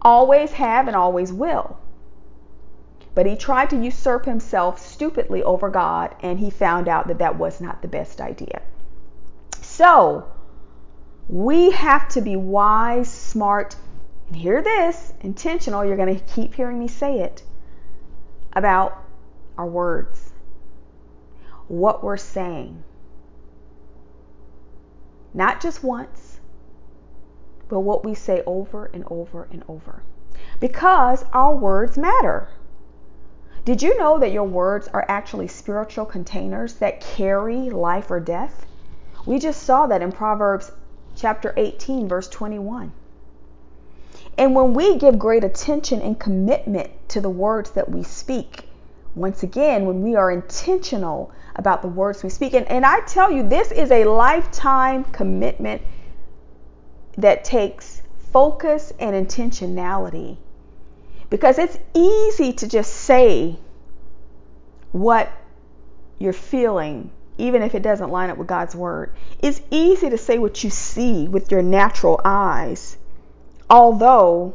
Always 0.01 0.53
have 0.53 0.87
and 0.87 0.95
always 0.95 1.33
will. 1.33 1.77
But 3.15 3.25
he 3.25 3.35
tried 3.35 3.69
to 3.71 3.83
usurp 3.83 4.25
himself 4.25 4.79
stupidly 4.79 5.43
over 5.43 5.69
God 5.69 6.15
and 6.21 6.39
he 6.39 6.49
found 6.49 6.87
out 6.87 7.07
that 7.07 7.19
that 7.19 7.37
was 7.37 7.61
not 7.61 7.81
the 7.81 7.87
best 7.87 8.19
idea. 8.19 8.61
So, 9.61 10.27
we 11.29 11.71
have 11.71 12.09
to 12.09 12.21
be 12.21 12.35
wise, 12.35 13.09
smart, 13.09 13.75
hear 14.35 14.61
this 14.61 15.13
intentional, 15.21 15.85
you're 15.85 15.97
going 15.97 16.17
to 16.17 16.33
keep 16.33 16.53
hearing 16.53 16.79
me 16.79 16.87
say 16.87 17.19
it 17.19 17.43
about 18.53 18.97
our 19.57 19.65
words, 19.65 20.31
what 21.67 22.03
we're 22.03 22.17
saying. 22.17 22.83
Not 25.33 25.61
just 25.61 25.83
once, 25.83 26.39
but 27.67 27.79
what 27.79 28.05
we 28.05 28.13
say 28.13 28.43
over 28.45 28.85
and 28.85 29.03
over 29.09 29.47
and 29.51 29.63
over. 29.67 30.03
Because 30.59 31.25
our 31.33 31.55
words 31.55 31.97
matter. 31.97 32.49
Did 33.65 33.81
you 33.81 33.97
know 33.97 34.19
that 34.19 34.31
your 34.31 34.43
words 34.43 34.87
are 34.89 35.05
actually 35.07 35.47
spiritual 35.47 36.05
containers 36.05 36.75
that 36.75 36.99
carry 36.99 37.69
life 37.69 38.11
or 38.11 38.19
death? 38.19 38.65
We 39.25 39.39
just 39.39 39.63
saw 39.63 39.87
that 39.87 40.01
in 40.01 40.11
Proverbs 40.11 40.71
chapter 41.15 41.53
18, 41.55 42.07
verse 42.07 42.27
21. 42.27 42.91
And 44.37 44.55
when 44.55 44.73
we 44.73 44.97
give 44.97 45.19
great 45.19 45.43
attention 45.43 46.01
and 46.01 46.19
commitment 46.19 46.89
to 47.09 47.21
the 47.21 47.29
words 47.29 47.71
that 47.71 47.89
we 47.89 48.03
speak, 48.03 48.67
once 49.15 49.43
again, 49.43 49.85
when 49.85 50.01
we 50.01 50.15
are 50.15 50.31
intentional 50.31 51.31
about 51.55 51.83
the 51.83 51.87
words 51.87 52.23
we 52.23 52.29
speak, 52.29 52.53
and, 52.53 52.67
and 52.67 52.85
I 52.85 53.01
tell 53.01 53.31
you, 53.31 53.47
this 53.47 53.71
is 53.71 53.91
a 53.91 54.05
lifetime 54.05 55.03
commitment 55.03 55.83
that 57.17 57.43
takes 57.43 58.01
focus 58.31 58.91
and 58.99 59.15
intentionality 59.15 60.37
because 61.29 61.59
it's 61.59 61.77
easy 61.93 62.53
to 62.53 62.67
just 62.67 62.91
say 62.91 63.57
what 64.91 65.31
you're 66.17 66.33
feeling, 66.33 67.11
even 67.37 67.61
if 67.61 67.75
it 67.75 67.83
doesn't 67.83 68.09
line 68.09 68.31
up 68.31 68.37
with 68.37 68.47
God's 68.47 68.75
word. 68.75 69.13
It's 69.39 69.61
easy 69.69 70.09
to 70.09 70.17
say 70.17 70.39
what 70.39 70.63
you 70.63 70.71
see 70.71 71.27
with 71.27 71.51
your 71.51 71.61
natural 71.61 72.19
eyes 72.25 72.97
although 73.73 74.53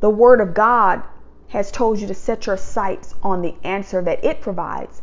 the 0.00 0.08
Word 0.08 0.40
of 0.40 0.54
God 0.54 1.02
has 1.48 1.70
told 1.70 2.00
you 2.00 2.06
to 2.06 2.14
set 2.14 2.46
your 2.46 2.56
sights 2.56 3.14
on 3.22 3.42
the 3.42 3.54
answer 3.64 4.00
that 4.00 4.24
it 4.24 4.40
provides, 4.40 5.02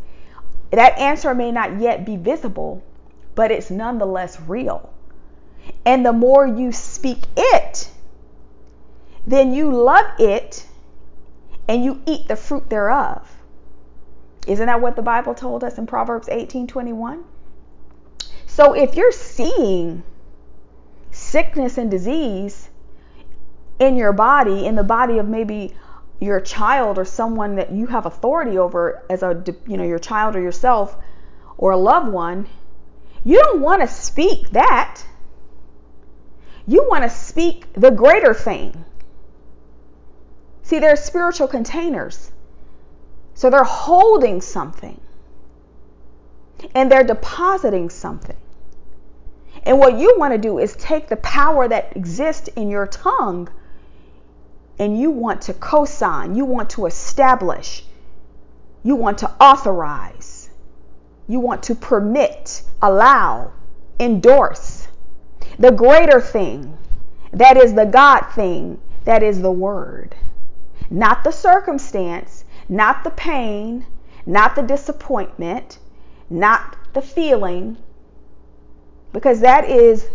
that 0.71 0.97
answer 0.97 1.35
may 1.35 1.51
not 1.51 1.79
yet 1.79 2.03
be 2.03 2.17
visible, 2.17 2.83
but 3.35 3.51
it's 3.51 3.69
nonetheless 3.69 4.41
real. 4.41 4.91
And 5.85 6.03
the 6.03 6.11
more 6.11 6.47
you 6.47 6.71
speak 6.71 7.19
it, 7.37 7.91
then 9.27 9.53
you 9.53 9.71
love 9.71 10.07
it 10.17 10.65
and 11.67 11.85
you 11.85 12.01
eat 12.07 12.27
the 12.27 12.35
fruit 12.35 12.71
thereof. 12.71 13.37
Isn't 14.47 14.65
that 14.65 14.81
what 14.81 14.95
the 14.95 15.03
Bible 15.03 15.35
told 15.35 15.63
us 15.63 15.77
in 15.77 15.85
Proverbs 15.85 16.27
18:21? 16.27 17.23
So 18.47 18.73
if 18.73 18.95
you're 18.95 19.11
seeing 19.11 20.01
sickness 21.11 21.77
and 21.77 21.91
disease, 21.91 22.68
in 23.79 23.95
your 23.95 24.13
body, 24.13 24.65
in 24.65 24.75
the 24.75 24.83
body 24.83 25.17
of 25.17 25.27
maybe 25.27 25.73
your 26.19 26.41
child 26.41 26.97
or 26.97 27.05
someone 27.05 27.55
that 27.55 27.71
you 27.71 27.87
have 27.87 28.05
authority 28.05 28.57
over 28.57 29.03
as 29.09 29.23
a 29.23 29.41
you 29.67 29.77
know 29.77 29.85
your 29.85 29.99
child 29.99 30.35
or 30.35 30.41
yourself 30.41 30.97
or 31.57 31.71
a 31.71 31.77
loved 31.77 32.11
one, 32.11 32.47
you 33.23 33.41
don't 33.41 33.61
want 33.61 33.81
to 33.81 33.87
speak 33.87 34.49
that. 34.51 35.01
You 36.67 36.87
want 36.89 37.03
to 37.03 37.09
speak 37.09 37.71
the 37.73 37.89
greater 37.89 38.33
thing. 38.33 38.85
See, 40.63 40.79
they're 40.79 40.95
spiritual 40.95 41.47
containers. 41.47 42.31
So 43.33 43.49
they're 43.49 43.63
holding 43.63 44.41
something 44.41 44.99
and 46.75 46.91
they're 46.91 47.03
depositing 47.03 47.89
something. 47.89 48.35
And 49.63 49.79
what 49.79 49.97
you 49.97 50.15
want 50.17 50.33
to 50.33 50.37
do 50.37 50.59
is 50.59 50.75
take 50.75 51.07
the 51.07 51.15
power 51.17 51.67
that 51.67 51.95
exists 51.95 52.49
in 52.49 52.69
your 52.69 52.87
tongue 52.87 53.49
and 54.79 54.99
you 54.99 55.11
want 55.11 55.41
to 55.43 55.53
co-sign, 55.53 56.35
you 56.35 56.45
want 56.45 56.69
to 56.71 56.85
establish, 56.85 57.83
you 58.81 58.95
want 58.95 59.17
to 59.19 59.31
authorize, 59.39 60.49
you 61.27 61.39
want 61.39 61.61
to 61.63 61.75
permit, 61.75 62.63
allow, 62.81 63.51
endorse 63.99 64.87
the 65.59 65.71
greater 65.71 66.21
thing 66.21 66.77
that 67.33 67.57
is 67.57 67.73
the 67.73 67.85
God 67.85 68.21
thing, 68.33 68.79
that 69.03 69.21
is 69.21 69.41
the 69.41 69.51
word. 69.51 70.15
Not 70.89 71.23
the 71.23 71.31
circumstance, 71.31 72.45
not 72.67 73.03
the 73.03 73.11
pain, 73.11 73.85
not 74.25 74.55
the 74.55 74.63
disappointment, 74.63 75.79
not 76.29 76.77
the 76.93 77.01
feeling, 77.01 77.77
because 79.11 79.41
that 79.41 79.69
is 79.69 80.07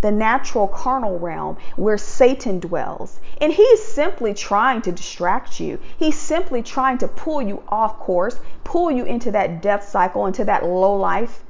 the 0.00 0.10
natural 0.10 0.68
carnal 0.68 1.18
realm 1.18 1.56
where 1.76 1.96
Satan 1.96 2.60
dwells. 2.60 3.20
And 3.40 3.52
he's 3.52 3.82
simply 3.82 4.34
trying 4.34 4.82
to 4.82 4.92
distract 4.92 5.60
you. 5.60 5.78
He's 5.96 6.18
simply 6.18 6.62
trying 6.62 6.98
to 6.98 7.08
pull 7.08 7.40
you 7.40 7.62
off 7.68 7.98
course, 7.98 8.38
pull 8.64 8.90
you 8.90 9.04
into 9.04 9.30
that 9.32 9.62
death 9.62 9.88
cycle, 9.88 10.26
into 10.26 10.44
that 10.44 10.64
low 10.64 10.96
life 10.96 11.42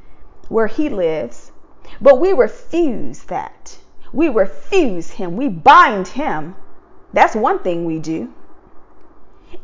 where 0.48 0.66
he 0.66 0.88
lives. 0.88 1.50
But 2.00 2.20
we 2.20 2.32
refuse 2.32 3.24
that. 3.24 3.78
We 4.12 4.28
refuse 4.28 5.10
him. 5.10 5.36
We 5.36 5.48
bind 5.48 6.08
him. 6.08 6.54
That's 7.12 7.34
one 7.34 7.58
thing 7.58 7.84
we 7.84 7.98
do. 7.98 8.32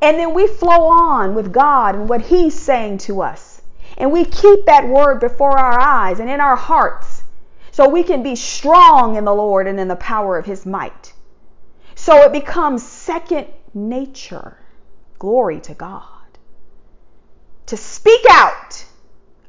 And 0.02 0.18
then 0.18 0.34
we 0.34 0.46
flow 0.46 0.88
on 0.88 1.34
with 1.34 1.52
God 1.52 1.94
and 1.94 2.08
what 2.08 2.22
he's 2.22 2.58
saying 2.58 2.98
to 2.98 3.22
us. 3.22 3.62
And 3.98 4.12
we 4.12 4.24
keep 4.24 4.66
that 4.66 4.88
word 4.88 5.20
before 5.20 5.58
our 5.58 5.78
eyes 5.78 6.20
and 6.20 6.30
in 6.30 6.40
our 6.40 6.56
hearts 6.56 7.19
so 7.72 7.88
we 7.88 8.02
can 8.02 8.22
be 8.22 8.36
strong 8.36 9.16
in 9.16 9.24
the 9.24 9.34
Lord 9.34 9.66
and 9.66 9.78
in 9.78 9.88
the 9.88 9.96
power 9.96 10.36
of 10.36 10.46
his 10.46 10.66
might. 10.66 11.12
So 11.94 12.22
it 12.22 12.32
becomes 12.32 12.82
second 12.82 13.46
nature. 13.74 14.56
Glory 15.18 15.60
to 15.60 15.74
God. 15.74 16.06
To 17.66 17.76
speak 17.76 18.24
out 18.30 18.84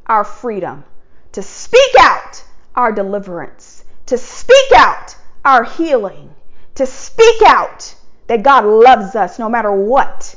our 0.06 0.24
freedom, 0.24 0.84
to 1.32 1.42
speak 1.42 1.96
out 2.00 2.44
our 2.76 2.92
deliverance, 2.92 3.86
to 4.08 4.18
speak 4.18 4.72
out 4.76 5.16
our 5.44 5.64
healing, 5.64 6.30
to 6.76 6.86
speak 6.86 7.42
out 7.48 7.96
that 8.28 8.44
God 8.44 8.66
loves 8.66 9.16
us 9.16 9.40
no 9.40 9.50
matter 9.50 9.72
what 9.72 10.36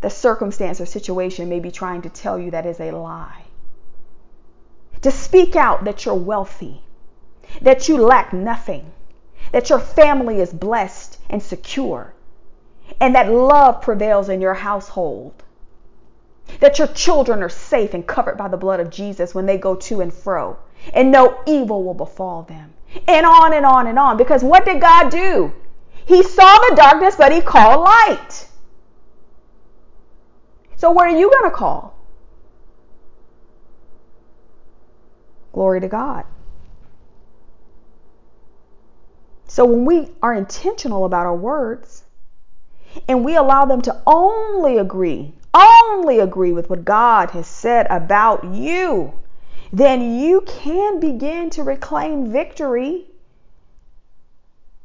the 0.00 0.10
circumstance 0.10 0.80
or 0.80 0.86
situation 0.86 1.48
may 1.48 1.60
be 1.60 1.70
trying 1.70 2.02
to 2.02 2.08
tell 2.08 2.38
you 2.38 2.52
that 2.52 2.66
is 2.66 2.80
a 2.80 2.92
lie. 2.92 3.44
To 5.02 5.10
speak 5.10 5.56
out 5.56 5.84
that 5.84 6.04
you're 6.04 6.14
wealthy, 6.14 6.82
that 7.62 7.88
you 7.88 7.96
lack 7.96 8.32
nothing, 8.32 8.92
that 9.52 9.70
your 9.70 9.78
family 9.78 10.40
is 10.40 10.52
blessed 10.52 11.18
and 11.30 11.42
secure, 11.42 12.12
and 13.00 13.14
that 13.14 13.30
love 13.30 13.82
prevails 13.82 14.28
in 14.28 14.40
your 14.40 14.54
household, 14.54 15.42
that 16.60 16.78
your 16.78 16.88
children 16.88 17.42
are 17.42 17.48
safe 17.48 17.94
and 17.94 18.06
covered 18.06 18.36
by 18.36 18.48
the 18.48 18.56
blood 18.56 18.80
of 18.80 18.90
Jesus 18.90 19.34
when 19.34 19.46
they 19.46 19.58
go 19.58 19.74
to 19.74 20.00
and 20.00 20.12
fro, 20.12 20.56
and 20.92 21.10
no 21.10 21.40
evil 21.46 21.82
will 21.82 21.94
befall 21.94 22.42
them. 22.42 22.72
And 23.08 23.26
on 23.26 23.52
and 23.52 23.66
on 23.66 23.88
and 23.88 23.98
on. 23.98 24.16
Because 24.16 24.42
what 24.42 24.64
did 24.64 24.80
God 24.80 25.10
do? 25.10 25.52
He 26.06 26.22
saw 26.22 26.58
the 26.68 26.76
darkness, 26.76 27.16
but 27.16 27.32
He 27.32 27.40
called 27.40 27.80
light. 27.80 28.48
So, 30.76 30.90
what 30.90 31.06
are 31.06 31.18
you 31.18 31.30
going 31.30 31.50
to 31.50 31.56
call? 31.56 31.96
Glory 35.52 35.80
to 35.80 35.88
God. 35.88 36.24
So 39.56 39.64
when 39.64 39.86
we 39.86 40.10
are 40.22 40.34
intentional 40.34 41.06
about 41.06 41.24
our 41.24 41.34
words 41.34 42.04
and 43.08 43.24
we 43.24 43.36
allow 43.36 43.64
them 43.64 43.80
to 43.80 44.02
only 44.06 44.76
agree, 44.76 45.32
only 45.54 46.18
agree 46.18 46.52
with 46.52 46.68
what 46.68 46.84
God 46.84 47.30
has 47.30 47.46
said 47.46 47.86
about 47.88 48.44
you, 48.44 49.14
then 49.72 50.20
you 50.20 50.42
can 50.42 51.00
begin 51.00 51.48
to 51.48 51.62
reclaim 51.62 52.30
victory. 52.30 53.06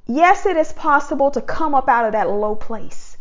Yes, 0.05 0.45
it 0.45 0.55
is 0.55 0.71
possible 0.71 1.31
to 1.31 1.41
come 1.41 1.75
up 1.75 1.89
out 1.89 2.05
of 2.05 2.13
that 2.13 2.29
low 2.29 2.55
place, 2.55 3.17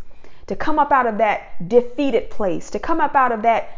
to 0.47 0.55
come 0.55 0.79
up 0.79 0.93
out 0.93 1.09
of 1.09 1.19
that 1.19 1.69
defeated 1.69 2.31
place, 2.31 2.71
to 2.71 2.79
come 2.79 3.01
up 3.01 3.17
out 3.17 3.33
of 3.33 3.43
that 3.43 3.77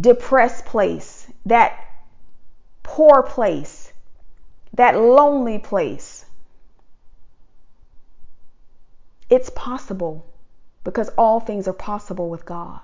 depressed 0.00 0.64
place, 0.64 1.30
that 1.44 1.78
poor 2.82 3.22
place, 3.22 3.92
that 4.72 4.96
lonely 4.96 5.58
place 5.58 6.17
It's 9.30 9.50
possible 9.50 10.24
because 10.84 11.10
all 11.18 11.40
things 11.40 11.68
are 11.68 11.74
possible 11.74 12.30
with 12.30 12.46
God, 12.46 12.80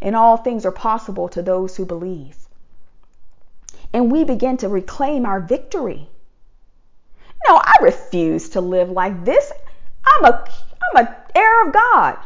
and 0.00 0.16
all 0.16 0.36
things 0.36 0.64
are 0.64 0.72
possible 0.72 1.28
to 1.28 1.42
those 1.42 1.76
who 1.76 1.84
believe. 1.84 2.36
And 3.92 4.10
we 4.10 4.24
begin 4.24 4.56
to 4.58 4.68
reclaim 4.68 5.26
our 5.26 5.40
victory. 5.40 6.08
No, 7.46 7.56
I 7.56 7.76
refuse 7.82 8.48
to 8.50 8.60
live 8.60 8.90
like 8.90 9.24
this. 9.24 9.52
I'm 10.06 10.24
a 10.24 10.48
I'm 10.96 11.06
an 11.06 11.14
heir 11.34 11.66
of 11.66 11.72
God. 11.72 12.18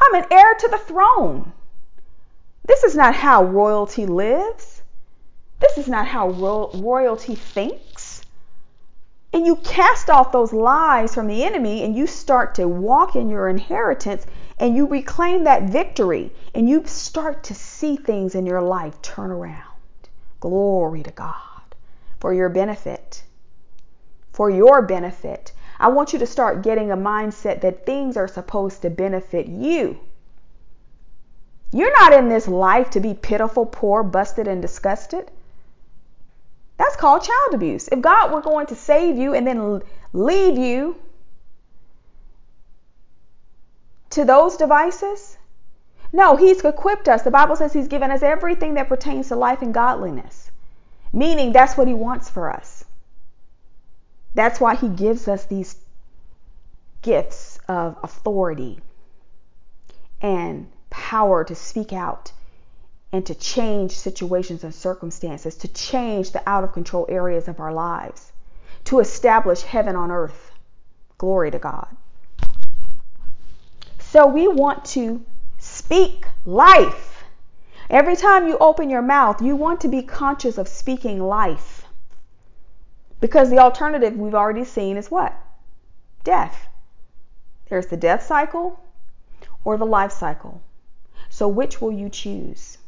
I'm 0.00 0.14
an 0.22 0.26
heir 0.30 0.54
to 0.54 0.68
the 0.68 0.78
throne. 0.78 1.52
This 2.66 2.84
is 2.84 2.94
not 2.94 3.14
how 3.14 3.44
royalty 3.44 4.06
lives. 4.06 4.82
This 5.60 5.78
is 5.78 5.88
not 5.88 6.06
how 6.06 6.30
ro- 6.30 6.70
royalty 6.74 7.34
thinks 7.34 7.85
and 9.36 9.44
you 9.44 9.56
cast 9.56 10.08
off 10.08 10.32
those 10.32 10.54
lies 10.54 11.14
from 11.14 11.26
the 11.26 11.44
enemy 11.44 11.82
and 11.82 11.94
you 11.94 12.06
start 12.06 12.54
to 12.54 12.66
walk 12.66 13.14
in 13.14 13.28
your 13.28 13.50
inheritance 13.50 14.24
and 14.58 14.74
you 14.74 14.86
reclaim 14.86 15.44
that 15.44 15.64
victory 15.64 16.32
and 16.54 16.70
you 16.70 16.82
start 16.86 17.44
to 17.44 17.54
see 17.54 17.96
things 17.96 18.34
in 18.34 18.46
your 18.46 18.62
life 18.62 19.02
turn 19.02 19.30
around. 19.30 19.74
Glory 20.40 21.02
to 21.02 21.10
God 21.10 21.74
for 22.18 22.32
your 22.32 22.48
benefit. 22.48 23.24
For 24.32 24.48
your 24.48 24.80
benefit. 24.80 25.52
I 25.78 25.88
want 25.88 26.14
you 26.14 26.18
to 26.20 26.26
start 26.26 26.62
getting 26.62 26.90
a 26.90 26.96
mindset 26.96 27.60
that 27.60 27.84
things 27.84 28.16
are 28.16 28.28
supposed 28.28 28.80
to 28.80 28.88
benefit 28.88 29.48
you. 29.48 29.98
You're 31.72 31.92
not 32.00 32.14
in 32.14 32.30
this 32.30 32.48
life 32.48 32.88
to 32.92 33.00
be 33.00 33.12
pitiful, 33.12 33.66
poor, 33.66 34.02
busted, 34.02 34.48
and 34.48 34.62
disgusted. 34.62 35.30
That's 36.96 37.02
called 37.02 37.24
child 37.24 37.52
abuse. 37.52 37.88
If 37.88 38.00
God 38.00 38.32
were 38.32 38.40
going 38.40 38.68
to 38.68 38.74
save 38.74 39.18
you 39.18 39.34
and 39.34 39.46
then 39.46 39.82
leave 40.14 40.56
you 40.56 40.96
to 44.08 44.24
those 44.24 44.56
devices, 44.56 45.36
no, 46.10 46.36
He's 46.36 46.64
equipped 46.64 47.06
us. 47.06 47.20
The 47.20 47.30
Bible 47.30 47.54
says 47.54 47.74
He's 47.74 47.88
given 47.88 48.10
us 48.10 48.22
everything 48.22 48.72
that 48.74 48.88
pertains 48.88 49.28
to 49.28 49.36
life 49.36 49.60
and 49.60 49.74
godliness, 49.74 50.50
meaning 51.12 51.52
that's 51.52 51.76
what 51.76 51.86
He 51.86 51.92
wants 51.92 52.30
for 52.30 52.50
us. 52.50 52.86
That's 54.32 54.58
why 54.58 54.74
He 54.74 54.88
gives 54.88 55.28
us 55.28 55.44
these 55.44 55.76
gifts 57.02 57.58
of 57.68 57.98
authority 58.02 58.78
and 60.22 60.72
power 60.88 61.44
to 61.44 61.54
speak 61.54 61.92
out 61.92 62.32
and 63.12 63.24
to 63.26 63.34
change 63.34 63.92
situations 63.92 64.64
and 64.64 64.74
circumstances, 64.74 65.54
to 65.56 65.68
change 65.68 66.32
the 66.32 66.42
out 66.48 66.64
of 66.64 66.72
control 66.72 67.06
areas 67.08 67.48
of 67.48 67.60
our 67.60 67.72
lives, 67.72 68.32
to 68.84 69.00
establish 69.00 69.62
heaven 69.62 69.96
on 69.96 70.10
earth. 70.10 70.50
Glory 71.18 71.50
to 71.50 71.58
God. 71.58 71.88
So 73.98 74.26
we 74.26 74.48
want 74.48 74.84
to 74.86 75.24
speak 75.58 76.26
life. 76.44 77.24
Every 77.88 78.16
time 78.16 78.48
you 78.48 78.58
open 78.58 78.90
your 78.90 79.02
mouth, 79.02 79.40
you 79.40 79.56
want 79.56 79.80
to 79.82 79.88
be 79.88 80.02
conscious 80.02 80.58
of 80.58 80.68
speaking 80.68 81.20
life. 81.20 81.84
Because 83.20 83.50
the 83.50 83.58
alternative 83.58 84.16
we've 84.16 84.34
already 84.34 84.64
seen 84.64 84.96
is 84.96 85.10
what? 85.10 85.34
Death. 86.24 86.68
There's 87.68 87.86
the 87.86 87.96
death 87.96 88.24
cycle 88.24 88.80
or 89.64 89.76
the 89.76 89.86
life 89.86 90.12
cycle. 90.12 90.62
So 91.28 91.48
which 91.48 91.80
will 91.80 91.92
you 91.92 92.08
choose? 92.08 92.78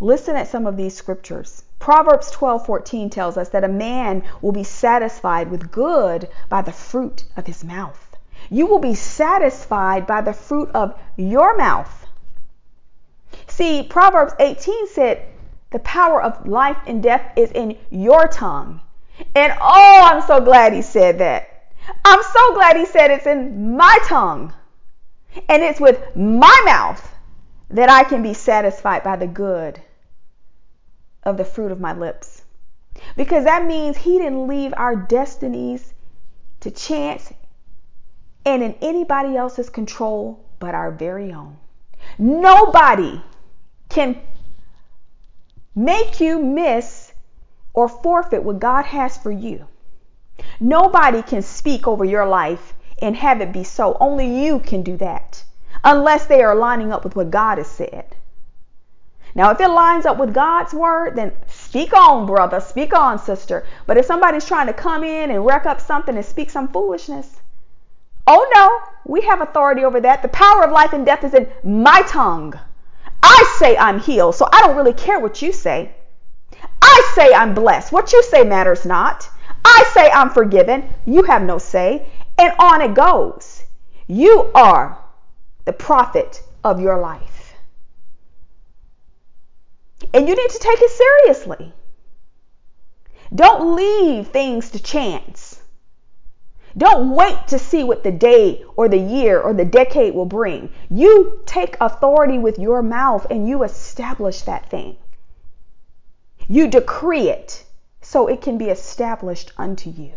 Listen 0.00 0.36
at 0.36 0.48
some 0.48 0.66
of 0.66 0.76
these 0.76 0.94
scriptures. 0.94 1.62
Proverbs 1.78 2.30
12:14 2.30 3.10
tells 3.10 3.36
us 3.36 3.50
that 3.50 3.64
a 3.64 3.68
man 3.68 4.22
will 4.42 4.52
be 4.52 4.64
satisfied 4.64 5.50
with 5.50 5.70
good 5.70 6.28
by 6.48 6.62
the 6.62 6.72
fruit 6.72 7.24
of 7.36 7.46
his 7.46 7.62
mouth. 7.62 8.16
You 8.50 8.66
will 8.66 8.80
be 8.80 8.94
satisfied 8.94 10.06
by 10.06 10.20
the 10.20 10.32
fruit 10.32 10.70
of 10.74 10.98
your 11.16 11.56
mouth. 11.56 12.06
See, 13.46 13.82
Proverbs 13.82 14.34
18 14.38 14.88
said, 14.88 15.26
the 15.74 15.80
power 15.80 16.22
of 16.22 16.46
life 16.46 16.76
and 16.86 17.02
death 17.02 17.32
is 17.36 17.50
in 17.50 17.76
your 17.90 18.28
tongue. 18.28 18.80
And 19.34 19.52
oh, 19.60 20.00
I'm 20.04 20.22
so 20.22 20.40
glad 20.40 20.72
he 20.72 20.82
said 20.82 21.18
that. 21.18 21.48
I'm 22.04 22.22
so 22.22 22.54
glad 22.54 22.76
he 22.76 22.86
said 22.86 23.10
it's 23.10 23.26
in 23.26 23.76
my 23.76 23.98
tongue. 24.04 24.52
And 25.48 25.64
it's 25.64 25.80
with 25.80 26.00
my 26.14 26.62
mouth 26.64 27.13
that 27.70 27.90
I 27.90 28.04
can 28.04 28.22
be 28.22 28.34
satisfied 28.34 29.02
by 29.02 29.16
the 29.16 29.26
good 29.26 29.80
of 31.22 31.36
the 31.36 31.44
fruit 31.44 31.72
of 31.72 31.80
my 31.80 31.92
lips. 31.92 32.42
Because 33.16 33.44
that 33.44 33.64
means 33.64 33.96
He 33.96 34.18
didn't 34.18 34.46
leave 34.46 34.72
our 34.76 34.94
destinies 34.94 35.94
to 36.60 36.70
chance 36.70 37.32
and 38.46 38.62
in 38.62 38.74
anybody 38.80 39.36
else's 39.36 39.70
control 39.70 40.44
but 40.58 40.74
our 40.74 40.90
very 40.90 41.32
own. 41.32 41.56
Nobody 42.18 43.20
can 43.88 44.20
make 45.74 46.20
you 46.20 46.38
miss 46.38 47.12
or 47.72 47.88
forfeit 47.88 48.42
what 48.42 48.60
God 48.60 48.84
has 48.84 49.16
for 49.16 49.30
you. 49.30 49.66
Nobody 50.60 51.22
can 51.22 51.42
speak 51.42 51.86
over 51.86 52.04
your 52.04 52.26
life 52.26 52.74
and 53.00 53.16
have 53.16 53.40
it 53.40 53.52
be 53.52 53.64
so. 53.64 53.96
Only 53.98 54.44
you 54.44 54.60
can 54.60 54.82
do 54.82 54.96
that 54.98 55.43
unless 55.84 56.26
they 56.26 56.42
are 56.42 56.54
lining 56.54 56.92
up 56.92 57.04
with 57.04 57.14
what 57.14 57.30
God 57.30 57.58
has 57.58 57.68
said. 57.68 58.16
Now, 59.36 59.50
if 59.50 59.60
it 59.60 59.68
lines 59.68 60.06
up 60.06 60.18
with 60.18 60.32
God's 60.32 60.72
word, 60.72 61.16
then 61.16 61.32
speak 61.48 61.92
on, 61.92 62.24
brother. 62.24 62.60
Speak 62.60 62.94
on, 62.94 63.18
sister. 63.18 63.66
But 63.86 63.96
if 63.96 64.06
somebody's 64.06 64.46
trying 64.46 64.68
to 64.68 64.72
come 64.72 65.02
in 65.02 65.30
and 65.30 65.44
wreck 65.44 65.66
up 65.66 65.80
something 65.80 66.14
and 66.16 66.24
speak 66.24 66.50
some 66.50 66.68
foolishness, 66.68 67.40
oh 68.28 68.50
no, 68.54 68.78
we 69.04 69.22
have 69.22 69.40
authority 69.40 69.84
over 69.84 70.00
that. 70.00 70.22
The 70.22 70.28
power 70.28 70.64
of 70.64 70.70
life 70.70 70.92
and 70.92 71.04
death 71.04 71.24
is 71.24 71.34
in 71.34 71.48
my 71.64 72.02
tongue. 72.02 72.54
I 73.22 73.54
say 73.58 73.76
I'm 73.76 73.98
healed, 73.98 74.36
so 74.36 74.48
I 74.52 74.60
don't 74.60 74.76
really 74.76 74.92
care 74.92 75.18
what 75.18 75.42
you 75.42 75.52
say. 75.52 75.92
I 76.80 77.12
say 77.14 77.34
I'm 77.34 77.54
blessed. 77.54 77.90
What 77.90 78.12
you 78.12 78.22
say 78.22 78.44
matters 78.44 78.86
not. 78.86 79.28
I 79.64 79.90
say 79.92 80.10
I'm 80.10 80.30
forgiven. 80.30 80.88
You 81.06 81.24
have 81.24 81.42
no 81.42 81.58
say. 81.58 82.06
And 82.38 82.52
on 82.58 82.82
it 82.82 82.94
goes. 82.94 83.64
You 84.06 84.50
are 84.54 85.03
the 85.64 85.72
prophet 85.72 86.42
of 86.62 86.80
your 86.80 86.98
life. 87.00 87.54
And 90.12 90.28
you 90.28 90.34
need 90.34 90.50
to 90.50 90.58
take 90.58 90.80
it 90.80 90.90
seriously. 90.90 91.72
Don't 93.34 93.74
leave 93.74 94.28
things 94.28 94.70
to 94.70 94.82
chance. 94.82 95.60
Don't 96.76 97.14
wait 97.14 97.48
to 97.48 97.58
see 97.58 97.84
what 97.84 98.02
the 98.02 98.10
day 98.10 98.64
or 98.76 98.88
the 98.88 98.98
year 98.98 99.40
or 99.40 99.54
the 99.54 99.64
decade 99.64 100.14
will 100.14 100.26
bring. 100.26 100.70
You 100.90 101.40
take 101.46 101.76
authority 101.80 102.38
with 102.38 102.58
your 102.58 102.82
mouth 102.82 103.26
and 103.30 103.48
you 103.48 103.62
establish 103.62 104.42
that 104.42 104.70
thing. 104.70 104.96
You 106.48 106.68
decree 106.68 107.28
it 107.28 107.64
so 108.02 108.26
it 108.26 108.42
can 108.42 108.58
be 108.58 108.66
established 108.66 109.52
unto 109.56 109.88
you. 109.88 110.12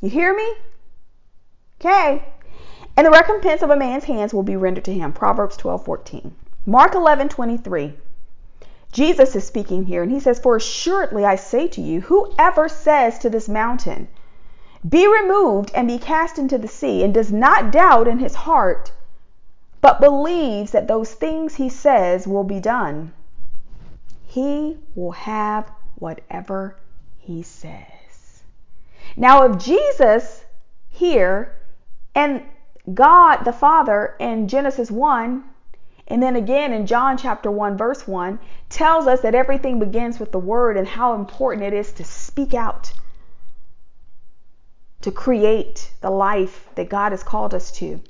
You 0.00 0.10
hear 0.10 0.34
me? 0.34 0.54
Okay. 1.80 2.24
And 2.96 3.06
the 3.06 3.10
recompense 3.10 3.62
of 3.62 3.70
a 3.70 3.76
man's 3.76 4.04
hands 4.04 4.34
will 4.34 4.42
be 4.42 4.56
rendered 4.56 4.84
to 4.84 4.94
him. 4.94 5.12
Proverbs 5.12 5.56
12 5.56 5.84
14. 5.84 6.34
Mark 6.66 6.94
11 6.94 7.28
23. 7.28 7.94
Jesus 8.92 9.36
is 9.36 9.46
speaking 9.46 9.84
here, 9.84 10.02
and 10.02 10.10
he 10.10 10.18
says, 10.18 10.38
For 10.38 10.56
assuredly 10.56 11.24
I 11.24 11.36
say 11.36 11.68
to 11.68 11.80
you, 11.80 12.00
whoever 12.00 12.68
says 12.68 13.18
to 13.20 13.30
this 13.30 13.48
mountain, 13.48 14.08
Be 14.86 15.06
removed 15.06 15.70
and 15.74 15.86
be 15.86 15.98
cast 15.98 16.38
into 16.38 16.58
the 16.58 16.68
sea, 16.68 17.04
and 17.04 17.14
does 17.14 17.32
not 17.32 17.70
doubt 17.70 18.08
in 18.08 18.18
his 18.18 18.34
heart, 18.34 18.92
but 19.80 20.00
believes 20.00 20.72
that 20.72 20.88
those 20.88 21.12
things 21.14 21.54
he 21.54 21.68
says 21.68 22.26
will 22.26 22.44
be 22.44 22.58
done, 22.58 23.12
he 24.26 24.78
will 24.94 25.12
have 25.12 25.70
whatever 25.94 26.76
he 27.18 27.42
says. 27.42 28.42
Now, 29.16 29.44
if 29.44 29.58
Jesus 29.58 30.44
here 30.88 31.54
and 32.14 32.42
God 32.94 33.44
the 33.44 33.52
Father 33.52 34.14
in 34.18 34.48
Genesis 34.48 34.90
1 34.90 35.44
and 36.08 36.22
then 36.22 36.34
again 36.34 36.72
in 36.72 36.86
John 36.86 37.16
chapter 37.16 37.50
1 37.50 37.76
verse 37.76 38.06
1 38.06 38.38
tells 38.68 39.06
us 39.06 39.20
that 39.20 39.34
everything 39.34 39.78
begins 39.78 40.18
with 40.18 40.32
the 40.32 40.38
word 40.38 40.76
and 40.76 40.88
how 40.88 41.14
important 41.14 41.66
it 41.66 41.72
is 41.72 41.92
to 41.92 42.04
speak 42.04 42.54
out 42.54 42.92
to 45.02 45.10
create 45.10 45.90
the 46.00 46.10
life 46.10 46.68
that 46.74 46.88
God 46.88 47.12
has 47.12 47.22
called 47.22 47.54
us 47.54 47.70
to. 47.72 48.00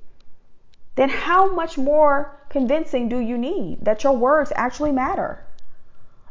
Then 0.96 1.08
how 1.08 1.52
much 1.54 1.78
more 1.78 2.36
convincing 2.48 3.08
do 3.08 3.18
you 3.18 3.38
need 3.38 3.84
that 3.84 4.02
your 4.02 4.16
words 4.16 4.52
actually 4.56 4.92
matter? 4.92 5.44